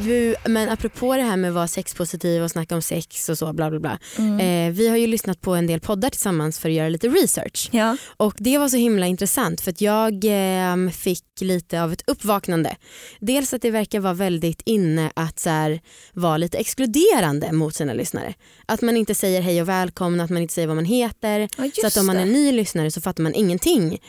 Du, 0.06 0.36
men 0.46 0.70
apropå 0.70 1.16
det 1.16 1.22
här 1.22 1.38
med 1.38 1.48
att 1.50 1.56
vara 1.56 1.68
sexpositiv 1.68 2.44
och 2.44 2.52
snacka 2.52 2.76
om 2.76 2.82
sex 2.82 3.30
och 3.30 3.38
så 3.38 3.54
bla 3.54 3.70
bla 3.70 3.80
bla. 3.80 4.00
Mm. 4.18 4.40
Eh, 4.40 4.78
vi 4.78 4.88
har 4.88 4.98
ju 4.98 5.08
lyssnat 5.08 5.42
på 5.42 5.56
en 5.56 5.68
del 5.68 5.80
poddar 5.80 6.10
tillsammans 6.10 6.60
för 6.60 6.70
att 6.70 6.76
göra 6.76 6.90
lite 6.90 7.08
research. 7.08 7.70
Ja. 7.72 7.98
Och 8.18 8.36
det 8.38 8.58
var 8.58 8.70
så 8.70 8.78
himla 8.78 9.08
intressant 9.08 9.62
för 9.62 9.72
att 9.72 9.82
jag 9.82 10.14
eh, 10.14 10.90
fick 10.90 11.24
lite 11.42 11.84
av 11.84 11.94
ett 11.94 12.04
uppvaknande. 12.08 12.76
Dels 13.20 13.54
att 13.54 13.62
det 13.62 13.72
verkar 13.72 14.00
vara 14.00 14.14
väldigt 14.14 14.62
inne 14.66 15.12
att 15.16 15.40
så 15.40 15.50
här, 15.50 15.82
vara 16.14 16.38
lite 16.38 16.58
exkluderande 16.58 17.52
mot 17.52 17.76
sina 17.76 17.94
lyssnare. 17.94 18.34
Att 18.66 18.82
man 18.82 18.98
inte 18.98 19.16
säger 19.16 19.42
hej 19.42 19.62
och 19.62 19.70
välkomna, 19.70 20.24
att 20.24 20.30
man 20.30 20.42
inte 20.42 20.54
säger 20.54 20.68
vad 20.68 20.78
man 20.78 20.86
heter. 20.86 21.50
Ja, 21.58 21.70
så 21.82 21.88
att 21.88 21.98
om 21.98 22.06
man 22.06 22.18
är 22.18 22.26
ny 22.26 22.52
lyssnare 22.52 22.92
så 22.92 23.02
fattar 23.02 23.24
man 23.24 23.34
ingenting 23.36 24.00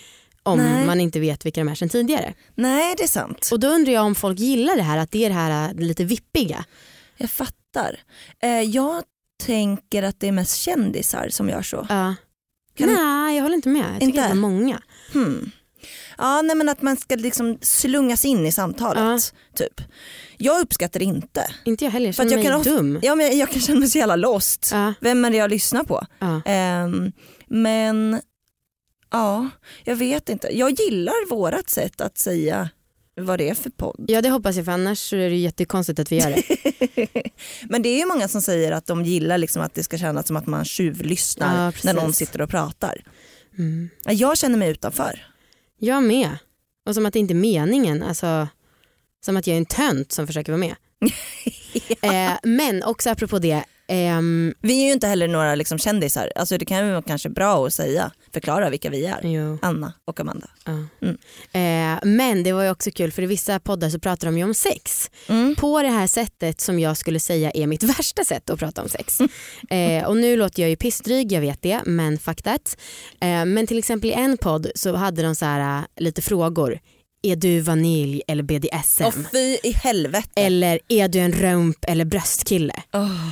om 0.47 0.59
Nej. 0.59 0.87
man 0.87 1.01
inte 1.01 1.21
vet 1.21 1.47
vilka 1.47 1.61
de 1.61 1.69
är 1.69 1.75
sedan 1.75 1.89
tidigare. 1.89 2.35
Nej 2.55 2.95
det 2.99 3.03
är 3.03 3.09
sant. 3.09 3.49
Och 3.53 3.61
då 3.61 3.69
undrar 3.69 3.93
jag 3.93 4.05
om 4.05 4.15
folk 4.15 4.39
gillar 4.39 4.77
det 4.77 4.83
här, 4.83 4.99
att 4.99 5.11
det 5.11 5.25
är 5.25 5.29
det 5.29 5.35
här 5.35 5.69
äh, 5.69 5.75
lite 5.75 6.05
vippiga. 6.05 6.65
Jag 7.17 7.31
fattar. 7.31 8.01
Eh, 8.43 8.61
jag 8.63 9.03
tänker 9.45 10.03
att 10.03 10.21
det 10.21 10.29
är 10.29 10.33
mest 10.33 10.57
kändisar 10.57 11.29
som 11.31 11.49
gör 11.49 11.63
så. 11.63 11.87
Ja. 11.89 12.15
Kan- 12.79 12.95
Nej 12.95 13.37
jag 13.37 13.43
håller 13.43 13.55
inte 13.57 13.69
med, 13.69 13.83
jag 13.83 13.95
tycker 13.95 14.07
Inte? 14.07 14.23
det 14.23 14.29
var 14.29 14.35
många. 14.35 14.81
Hmm. 15.13 15.51
Ja, 16.19 16.43
nej, 16.43 16.57
men 16.57 16.69
att 16.69 16.83
man 16.83 16.97
ska 16.97 17.15
liksom 17.17 17.59
slungas 17.63 18.25
in 18.25 18.47
i 18.47 18.53
samtalet. 18.53 19.35
Typ. 19.57 19.81
Jag 20.37 20.61
uppskattar 20.61 20.99
det 21.01 21.05
inte. 21.05 21.51
Inte 21.65 21.85
jag 21.85 21.93
heller, 21.93 22.07
jag 22.07 22.11
att 22.11 22.17
känner 22.17 22.33
jag 22.45 22.57
mig 22.59 22.65
kan 22.65 22.77
dum. 22.77 22.99
Ja, 23.03 23.15
men 23.15 23.39
jag 23.39 23.51
kan 23.51 23.61
känna 23.61 23.81
mig 23.81 23.89
så 23.89 23.99
jävla 23.99 24.17
lost. 24.17 24.69
Ja, 24.73 24.95
Vem 25.01 25.25
är 25.25 25.31
det 25.31 25.37
jag 25.37 25.51
lyssnar 25.51 25.85
på? 25.85 26.07
ja. 26.19 26.41
Ehm, 26.45 27.13
men 27.47 28.21
ja, 29.17 29.49
jag 29.85 29.97
vet 29.97 30.29
inte. 30.29 30.49
Jag 30.59 30.71
gillar 30.71 31.29
vårat 31.31 31.71
sätt 31.71 32.01
att 32.01 32.19
säga 32.19 32.69
vad 33.21 33.39
det 33.39 33.49
är 33.49 33.55
för 33.55 33.71
podd. 33.71 34.05
ja 34.09 34.23
det 34.23 34.29
hoppas 34.31 34.57
jag 34.57 34.65
för 34.65 34.73
annars 34.73 34.99
så 34.99 35.17
är 35.17 35.31
det 35.31 35.37
jättekonstigt 35.37 35.99
att 35.99 36.13
vi 36.13 36.17
gör 36.21 36.31
det. 36.31 37.07
Men 37.69 37.83
det 37.83 37.89
är 37.89 37.99
ju 37.99 38.07
många 38.07 38.29
som 38.29 38.43
säger 38.43 38.73
att 38.73 38.87
de 38.87 39.05
gillar 39.05 39.39
liksom 39.39 39.63
att 39.63 39.75
det 39.75 39.83
ska 39.83 39.99
kännas 39.99 40.27
som 40.27 40.37
att 40.37 40.47
man 40.47 40.65
tjuvlyssnar 40.65 41.65
Ja, 41.67 41.73
när 41.85 41.95
någon 41.95 42.13
sitter 42.13 42.41
och 42.41 42.51
pratar. 42.51 43.03
Mm. 43.59 43.89
Ja, 44.05 44.13
Jag 44.13 44.39
känner 44.39 44.59
mig 44.59 44.71
utanför. 44.71 45.27
Jag 45.79 46.03
med. 46.03 46.31
Och 46.87 46.95
som 46.95 47.07
att 47.07 47.13
det 47.13 47.19
inte 47.19 47.33
är 47.33 47.37
meningen. 47.37 48.03
Alltså, 48.03 48.49
som 49.25 49.37
att 49.37 49.47
jag 49.47 49.55
är 49.55 49.59
en 49.59 49.67
tönt 49.67 50.13
som 50.13 50.27
försöker 50.27 50.53
vara 50.53 50.61
med. 50.61 50.75
eh, 52.01 52.39
men 52.43 52.83
också 52.83 53.11
apropå 53.11 53.39
det. 53.39 53.65
ehm, 53.89 54.55
Vi 54.61 54.81
är 54.83 54.87
ju 54.87 54.93
inte 54.93 55.07
heller 55.07 55.29
några 55.29 55.55
liksom 55.55 55.79
kändisar. 55.79 56.33
Alltså 56.37 56.59
det 56.59 56.65
kan 56.65 56.87
ju 56.87 56.91
vara 56.93 57.03
kanske 57.03 57.29
bra 57.29 57.67
att 57.67 57.75
säga, 57.75 58.13
förklara 58.37 58.71
vilka 58.71 58.91
vi 58.91 59.07
är. 59.07 59.21
jo, 59.23 59.59
Anna 59.63 59.93
och 60.05 60.21
Amanda. 60.21 60.47
ja. 60.65 60.73
Mm. 61.03 61.17
eh, 61.53 61.99
men 62.05 62.43
det 62.43 62.53
var 62.53 62.63
ju 62.63 62.71
också 62.71 62.91
kul 62.91 63.13
för 63.13 63.23
i 63.23 63.27
vissa 63.27 63.61
poddar 63.61 63.91
så 63.91 63.99
pratar 63.99 64.27
de 64.29 64.39
ju 64.39 64.45
om 64.45 64.55
sex. 64.55 65.11
Mm. 65.29 65.55
På 65.55 65.83
det 65.83 65.89
här 65.89 66.07
sättet 66.07 66.61
som 66.61 66.79
jag 66.79 66.97
skulle 66.97 67.21
säga 67.21 67.51
är 67.51 67.67
mitt 67.67 67.83
värsta 67.99 68.25
sätt 68.25 68.51
att 68.51 68.59
prata 68.59 68.83
om 68.83 68.89
sex. 68.89 69.21
eh, 69.71 70.05
och 70.07 70.17
nu 70.17 70.37
låter 70.37 70.63
jag 70.63 70.71
ju 70.71 70.77
pissdryg, 70.77 71.33
jag 71.33 71.41
vet 71.41 71.63
det, 71.63 71.81
men 71.87 72.19
fuck 72.19 72.43
that. 72.43 72.77
Eh, 73.21 73.45
men 73.45 73.67
till 73.67 73.79
exempel 73.79 74.11
i 74.11 74.13
en 74.13 74.37
podd 74.39 74.67
så 74.75 74.95
hade 74.95 75.23
de 75.23 75.35
så 75.35 75.45
här, 75.45 75.79
äh, 75.79 75.85
lite 75.97 76.23
frågor. 76.23 76.79
Är 77.23 77.37
du 77.37 77.61
vanilj 77.61 78.23
eller 78.29 78.43
BDSM? 78.43 79.05
Och 79.05 79.15
fy 79.33 79.57
i 79.63 79.73
helvete. 79.73 80.31
Eller 80.35 80.79
är 80.89 81.09
du 81.09 81.19
en 81.19 81.33
rump 81.33 81.85
eller 81.89 82.05
bröstkille? 82.05 82.75
Åh. 82.93 83.29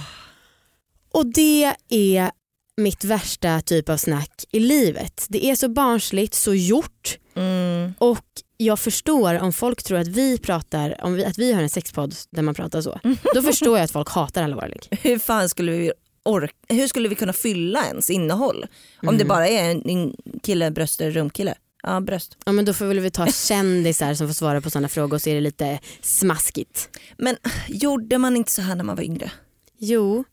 Och 1.12 1.26
det 1.26 1.74
är 1.88 2.30
mitt 2.76 3.04
värsta 3.04 3.60
typ 3.60 3.88
av 3.88 3.96
snack 3.96 4.44
i 4.50 4.60
livet. 4.60 5.26
Det 5.28 5.46
är 5.50 5.56
så 5.56 5.68
barnsligt, 5.68 6.34
så 6.34 6.54
gjort 6.54 7.18
Mm. 7.36 7.94
och 7.98 8.24
jag 8.56 8.78
förstår 8.78 9.34
om 9.42 9.52
folk 9.52 9.82
tror 9.82 9.98
att 9.98 10.08
vi 10.08 10.38
pratar, 10.38 11.04
om 11.04 11.14
vi, 11.14 11.24
att 11.24 11.38
vi 11.38 11.52
har 11.52 11.62
en 11.62 11.68
sexpodd 11.70 12.14
där 12.30 12.42
man 12.42 12.54
pratar 12.54 12.80
så. 12.80 13.00
Då 13.34 13.42
förstår 13.42 13.78
jag 13.78 13.84
att 13.84 13.90
folk 13.90 14.08
hatar 14.10 14.68
ligg. 14.68 14.88
Hur 15.02 15.18
fan 15.18 15.48
skulle 15.48 15.72
vi 15.72 15.92
orka, 16.22 16.54
hur 16.68 16.86
skulle 16.86 17.08
vi 17.08 17.14
kunna 17.14 17.32
fylla 17.32 17.86
ens 17.86 18.10
innehåll? 18.10 18.66
Om 19.02 19.08
Mm. 19.08 19.18
det 19.18 19.24
bara 19.24 19.48
är 19.48 19.70
en, 19.70 19.88
en 19.90 20.14
kille, 20.42 20.70
bröst 20.70 21.00
eller 21.00 21.10
rumkille. 21.10 21.54
Ja 21.82 22.00
bröst. 22.00 22.36
Ja, 22.46 22.52
men 22.52 22.64
då 22.64 22.72
får 22.74 22.84
väl 22.86 23.00
vi 23.00 23.10
ta 23.10 23.26
kändisar 23.26 24.14
som 24.14 24.26
får 24.28 24.34
svara 24.34 24.60
på 24.60 24.70
sådana 24.70 24.88
frågor 24.88 25.18
så 25.18 25.30
är 25.30 25.34
det 25.34 25.40
lite 25.40 25.78
smaskigt. 26.02 26.88
Men 27.18 27.36
gjorde 27.68 28.18
man 28.18 28.36
inte 28.36 28.50
så 28.52 28.62
här 28.62 28.74
när 28.74 28.84
man 28.84 28.96
var 28.96 29.02
yngre? 29.02 29.30
Jo, 29.78 30.24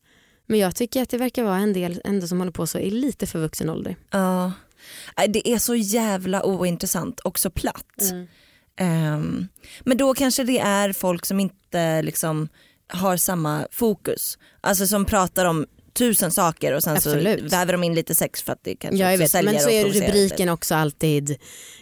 men 0.52 0.60
jag 0.60 0.76
tycker 0.76 1.02
att 1.02 1.10
det 1.10 1.18
verkar 1.18 1.44
vara 1.44 1.58
en 1.58 1.74
del 1.74 2.02
ändå 2.06 2.28
som 2.28 2.40
håller 2.40 2.52
på 2.52 2.68
så 2.68 2.80
i 2.80 2.90
lite 2.90 3.28
för 3.28 3.40
vuxen 3.40 3.70
ålder. 3.70 3.96
Ja. 4.12 4.52
Nej, 5.18 5.28
Det 5.28 5.50
är 5.50 5.58
så 5.58 5.76
jävla 5.76 6.44
ointressant 6.46 7.20
och 7.20 7.40
så 7.40 7.50
platt. 7.50 8.02
Mm. 8.12 8.28
Ehm, 8.80 9.48
men 9.82 9.98
då 9.98 10.14
kanske 10.14 10.44
det 10.44 10.60
är 10.60 10.94
folk 10.94 11.26
som 11.26 11.40
inte 11.40 12.02
liksom 12.02 12.48
har 12.88 13.18
samma 13.18 13.68
fokus. 13.72 14.38
Alltså 14.62 14.88
som 14.88 15.06
pratar 15.06 15.46
om 15.46 15.66
tusen 15.94 16.32
saker 16.32 16.74
och 16.76 16.84
sen 16.84 16.94
Absolut. 16.96 17.40
så 17.40 17.48
väver 17.58 17.74
de 17.74 17.84
in 17.84 17.96
lite 17.96 18.16
sex 18.16 18.42
för 18.42 18.54
att 18.54 18.64
det 18.64 18.76
kanske 18.76 18.98
Ja, 18.98 19.12
jag 19.12 19.18
vet. 19.18 19.34
Men 19.46 19.60
så 19.60 19.70
är 19.70 19.86
rubriken 19.86 20.50
också 20.50 20.76
alltid... 20.76 21.30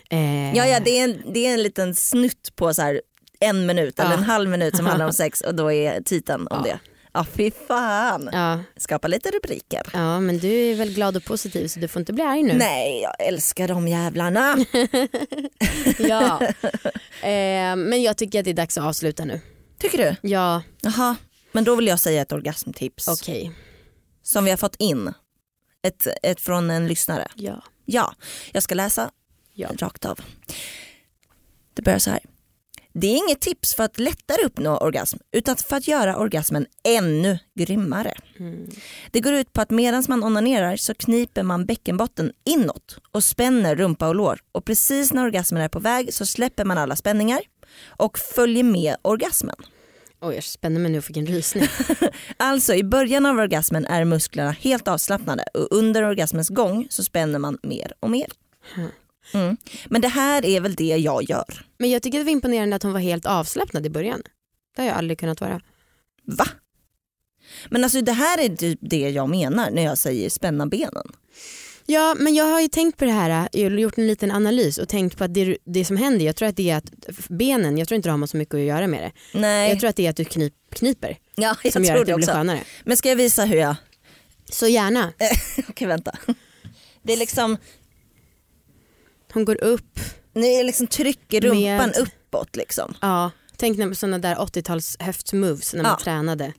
Eh, 0.09 0.55
Ja, 0.57 0.65
ja 0.67 0.79
det, 0.85 0.99
är 0.99 1.03
en, 1.03 1.21
det 1.33 1.47
är 1.47 1.53
en 1.53 1.63
liten 1.63 1.95
snutt 1.95 2.55
på 2.55 2.73
så 2.73 2.81
här 2.81 3.01
en 3.39 3.65
minut 3.65 3.99
eller 3.99 4.11
Ja. 4.11 4.17
en 4.17 4.23
halv 4.23 4.49
minut 4.49 4.75
som 4.75 4.85
handlar 4.85 5.05
om 5.05 5.13
sex 5.23 5.41
och 5.41 5.55
då 5.55 5.71
är 5.71 6.01
titeln 6.01 6.47
om 6.47 6.63
Ja. 6.65 6.71
det. 6.71 6.79
Ja 7.13 7.25
fy 7.33 7.51
fan. 7.67 8.29
ja, 8.33 8.59
Skapa 8.77 9.07
lite 9.07 9.31
rubriker. 9.31 9.81
ja, 9.93 10.19
men 10.19 10.37
du 10.37 10.47
är 10.71 10.75
väl 10.75 10.93
glad 10.93 11.17
och 11.17 11.25
positiv 11.25 11.67
så 11.67 11.79
du 11.79 11.87
får 11.87 11.99
inte 11.99 12.13
bli 12.13 12.23
arg 12.23 12.43
nu. 12.43 12.53
Nej 12.53 13.01
jag 13.01 13.27
älskar 13.27 13.67
de 13.67 13.87
jävlarna. 13.87 14.57
Ja. 15.99 16.41
eh, 17.21 17.75
men 17.75 18.01
jag 18.01 18.17
tycker 18.17 18.39
att 18.39 18.45
det 18.45 18.51
är 18.51 18.53
dags 18.53 18.77
att 18.77 18.83
avsluta 18.83 19.25
nu. 19.25 19.41
Tycker 19.79 19.97
du? 19.97 20.29
Ja, 20.29 20.61
Jaha. 20.81 21.15
Men 21.51 21.63
då 21.63 21.75
vill 21.75 21.87
jag 21.87 21.99
säga 21.99 22.21
ett 22.21 22.31
orgasmtips 22.31 23.07
okej. 23.07 23.51
som 24.23 24.43
vi 24.45 24.49
har 24.49 24.57
fått 24.57 24.75
in. 24.75 25.13
Ett, 25.83 26.07
ett 26.23 26.41
från 26.41 26.69
en 26.71 26.87
lyssnare. 26.87 27.27
Ja. 27.35 27.63
Ja, 27.85 28.13
jag 28.51 28.63
ska 28.63 28.75
läsa 28.75 29.11
Ja. 29.53 29.69
rakt 29.79 30.05
av. 30.05 30.19
Det 31.73 31.81
börjar 31.81 31.99
så 31.99 32.09
här. 32.09 32.19
Det 32.93 33.07
är 33.07 33.17
inget 33.17 33.39
tips 33.39 33.75
för 33.75 33.83
att 33.83 33.99
lättare 33.99 34.45
uppnå 34.45 34.77
orgasm 34.77 35.17
utan 35.31 35.57
för 35.57 35.75
att 35.75 35.87
göra 35.87 36.17
orgasmen 36.17 36.65
ännu 36.83 37.39
grymmare. 37.55 38.13
Mm. 38.39 38.69
Det 39.11 39.19
går 39.19 39.33
ut 39.33 39.53
på 39.53 39.61
att 39.61 39.69
medan 39.69 40.03
man 40.07 40.23
onanerar 40.23 40.75
så 40.75 40.93
kniper 40.93 41.43
man 41.43 41.65
bäckenbotten 41.65 42.31
inåt 42.45 42.97
och 43.11 43.23
spänner 43.23 43.75
rumpa 43.75 44.07
och 44.07 44.15
lår 44.15 44.39
och 44.51 44.65
precis 44.65 45.13
när 45.13 45.23
orgasmen 45.23 45.61
är 45.61 45.69
på 45.69 45.79
väg 45.79 46.13
så 46.13 46.25
släpper 46.25 46.65
man 46.65 46.77
alla 46.77 46.95
spänningar 46.95 47.39
och 47.87 48.19
följer 48.19 48.63
med 48.63 48.95
orgasmen. 49.01 49.55
Oj, 50.21 50.35
jag 50.35 50.43
spänner 50.43 50.79
mig 50.79 50.91
nu 50.91 50.97
och 50.97 51.03
fick 51.03 51.17
en 51.17 51.25
rysning. 51.25 51.67
Alltså 52.37 52.73
i 52.73 52.83
början 52.83 53.25
av 53.25 53.37
orgasmen 53.37 53.85
är 53.85 54.05
musklerna 54.05 54.51
helt 54.51 54.87
avslappnade 54.87 55.43
och 55.53 55.67
under 55.71 56.03
orgasmens 56.03 56.49
gång 56.49 56.87
så 56.89 57.03
spänner 57.03 57.39
man 57.39 57.57
mer 57.63 57.93
och 57.99 58.09
mer. 58.09 58.27
Mm. 58.77 58.89
Men 59.85 60.01
det 60.01 60.07
här 60.07 60.45
är 60.45 60.61
väl 60.61 60.75
det 60.75 60.97
jag 60.97 61.23
gör. 61.29 61.65
Men 61.77 61.89
jag 61.89 62.03
tycker 62.03 62.17
det 62.17 62.23
var 62.23 62.31
imponerande 62.31 62.75
att 62.75 62.83
hon 62.83 62.93
var 62.93 62.99
helt 62.99 63.25
avslappnad 63.25 63.85
i 63.85 63.89
början. 63.89 64.21
Det 64.75 64.81
har 64.81 64.89
jag 64.89 64.97
aldrig 64.97 65.19
kunnat 65.19 65.41
vara. 65.41 65.61
Va? 66.25 66.47
Men 67.69 67.83
alltså 67.83 68.01
det 68.01 68.11
här 68.11 68.37
är 68.37 68.55
typ 68.55 68.79
det 68.81 69.09
jag 69.09 69.29
menar 69.29 69.71
när 69.71 69.83
jag 69.83 69.97
säger 69.97 70.29
spänna 70.29 70.67
benen. 70.67 71.07
Ja, 71.85 72.15
men 72.19 72.35
jag 72.35 72.45
har 72.45 72.61
ju 72.61 72.67
tänkt 72.67 72.97
på 72.97 73.05
det 73.05 73.11
här, 73.11 73.49
jag 73.51 73.69
har 73.69 73.77
gjort 73.77 73.97
en 73.97 74.07
liten 74.07 74.31
analys 74.31 74.77
och 74.77 74.89
tänkt 74.89 75.17
på 75.17 75.23
att 75.23 75.33
det, 75.33 75.57
det 75.65 75.85
som 75.85 75.97
händer, 75.97 76.25
jag 76.25 76.35
tror 76.35 76.47
att 76.49 76.55
det 76.55 76.69
är 76.69 76.77
att 76.77 76.91
benen, 77.29 77.77
jag 77.77 77.87
tror 77.87 77.95
inte 77.95 78.09
det 78.09 78.13
har 78.13 78.27
så 78.27 78.37
mycket 78.37 78.55
att 78.55 78.61
göra 78.61 78.87
med 78.87 79.01
det. 79.03 79.39
Nej, 79.39 79.69
Jag 79.69 79.79
tror 79.79 79.89
att 79.89 79.95
det 79.95 80.05
är 80.05 80.09
att 80.09 80.15
du 80.15 80.25
knip, 80.25 80.53
kniper 80.75 81.17
ja, 81.35 81.55
jag 81.63 81.73
som 81.73 81.83
gör 81.83 81.91
tror 81.91 82.01
att 82.01 82.05
det 82.07 82.11
det 82.11 82.15
blir 82.15 82.25
också. 82.25 82.37
skönare. 82.37 82.59
Men 82.83 82.97
ska 82.97 83.09
jag 83.09 83.15
visa 83.15 83.45
hur 83.45 83.57
jag... 83.57 83.75
Så 84.51 84.67
gärna. 84.67 85.13
Okej 85.69 85.87
vänta. 85.87 86.11
Det 87.03 87.13
är 87.13 87.17
liksom, 87.17 87.57
Hon 89.33 89.45
går 89.45 89.63
upp, 89.63 89.99
ni 90.33 90.63
liksom 90.63 90.87
trycker 90.87 91.41
rumpan 91.41 91.61
Med- 91.89 91.97
uppåt 91.97 92.55
liksom. 92.55 92.93
ja. 93.01 93.31
Tänk 93.57 93.77
när 93.77 93.93
sådana 93.93 94.19
där 94.19 94.35
80-tals 94.35 94.97
höftmoves 94.99 95.73
när 95.73 95.83
man 95.83 95.91
Ja. 95.99 96.03
tränade. 96.03 96.53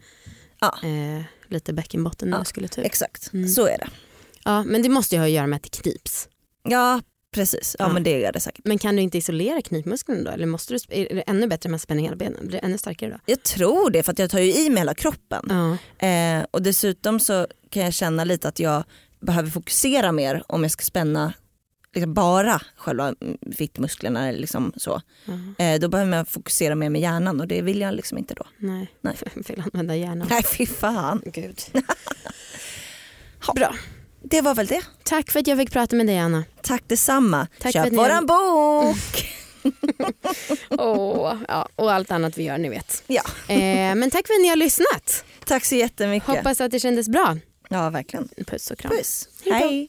Ja. 0.61 0.78
Eh, 0.83 1.22
lite 1.48 1.72
bäckenbotten 1.72 2.28
Ja, 2.28 2.38
muskulatur. 2.38 2.83
Exakt, 2.85 3.33
Mm. 3.33 3.48
så 3.48 3.66
är 3.66 3.78
det. 3.78 3.88
Ja, 4.44 4.64
men 4.64 4.83
det 4.83 4.88
måste 4.88 5.14
ju 5.14 5.18
ha 5.18 5.26
att 5.26 5.33
göra 5.33 5.46
med 5.46 5.56
att 5.56 5.62
det 5.62 5.68
knips. 5.83 6.28
Ja 6.68 7.00
precis, 7.35 7.76
ja, 7.78 7.85
Ja. 7.87 7.92
men 7.92 8.02
det 8.02 8.18
gör 8.20 8.33
det 8.33 8.40
säkert. 8.40 8.64
Men 8.64 8.78
kan 8.78 8.96
du 8.96 9.02
inte 9.02 9.18
isolera 9.18 9.62
knipmuskeln 9.62 10.24
då? 10.24 10.30
Eller 10.30 10.46
måste 10.46 10.74
du, 10.74 10.78
är 10.88 11.14
det 11.14 11.20
ännu 11.22 11.46
bättre 11.46 11.66
om 11.66 11.70
man 11.70 11.78
spänner 11.78 12.02
hela 12.02 12.16
benen? 12.16 12.46
Blir 12.46 12.61
det 12.61 12.66
ännu 12.66 12.78
starkare 12.78 13.11
då? 13.11 13.18
Jag 13.26 13.42
tror 13.42 13.90
det 13.90 14.02
för 14.02 14.12
att 14.12 14.18
jag 14.18 14.30
tar 14.30 14.38
ju 14.38 14.54
i 14.54 14.70
med 14.70 14.78
hela 14.78 14.94
kroppen. 14.94 15.46
Ja. 16.00 16.06
Eh, 16.08 16.44
och 16.50 16.62
dessutom 16.62 17.21
så 17.21 17.46
kan 17.71 17.83
jag 17.83 17.94
känna 17.94 18.25
lite 18.25 18.48
att 18.48 18.58
jag 18.58 18.85
behöver 19.21 19.50
fokusera 19.50 20.12
mer 20.12 20.42
om 20.46 20.62
jag 20.62 20.73
ska 20.73 20.83
spänna 20.85 21.33
liksom 21.95 22.15
bara 22.15 22.61
själva 22.77 23.15
mm, 23.21 23.38
fittmusklerna. 23.57 24.31
Liksom 24.31 24.73
så. 24.77 25.03
Ja. 25.25 25.65
Eh, 25.65 25.81
då 25.81 25.88
behöver 25.88 26.17
jag 26.17 26.29
fokusera 26.29 26.75
mer 26.75 26.91
med 26.91 27.01
hjärnan 27.01 27.41
och 27.41 27.49
det 27.49 27.63
vill 27.63 27.81
jag 27.81 27.95
liksom 27.95 28.19
inte 28.19 28.35
då. 28.35 28.47
Nej, 28.59 28.95
Nej. 29.01 29.17
fel 29.45 29.63
använda 29.73 29.97
hjärnan. 29.97 30.27
Nej 30.31 30.43
fy 30.43 30.67
fan. 30.67 31.23
Gud. 31.27 31.61
Bra. 33.55 33.75
Det 34.23 34.41
var 34.41 34.55
väl 34.55 34.67
det. 34.67 34.83
Tack 35.03 35.31
för 35.31 35.41
att 35.41 35.47
jag 35.47 35.59
fick 35.59 35.73
prata 35.73 35.97
med 35.97 36.07
dig 36.07 36.19
Anna. 36.19 36.45
Tack 36.63 36.83
detsamma. 36.87 37.47
Tack 37.59 37.73
för 37.73 37.83
Köp 37.83 37.91
ni 37.91 37.97
våran 37.97 38.27
bok. 38.27 38.97
Åh. 40.71 40.79
på. 40.79 41.38
Ja, 41.49 41.69
och 41.77 41.93
allt 41.93 42.11
annat 42.11 42.38
vi 42.38 42.43
gör, 42.43 42.59
ni 42.59 42.69
vet. 42.69 43.03
Ja. 43.07 43.23
Eh, 43.49 43.95
men 43.95 44.11
tack 44.11 44.27
för 44.27 44.35
att 44.35 44.41
ni 44.41 44.49
har 44.49 44.57
lyssnat. 44.57 45.25
Tack 45.47 45.65
så 45.65 45.75
jättemycket. 45.75 46.29
Hoppas 46.29 46.61
att 46.61 46.71
det 46.71 46.81
kändes 46.81 47.09
bra. 47.09 47.37
Ja 47.69 47.91
verkligen. 47.91 48.29
Puss 48.47 48.71
och 48.71 48.79
kram. 48.79 48.93
Puss. 48.97 49.29
Hej. 49.45 49.53
Hej. 49.53 49.88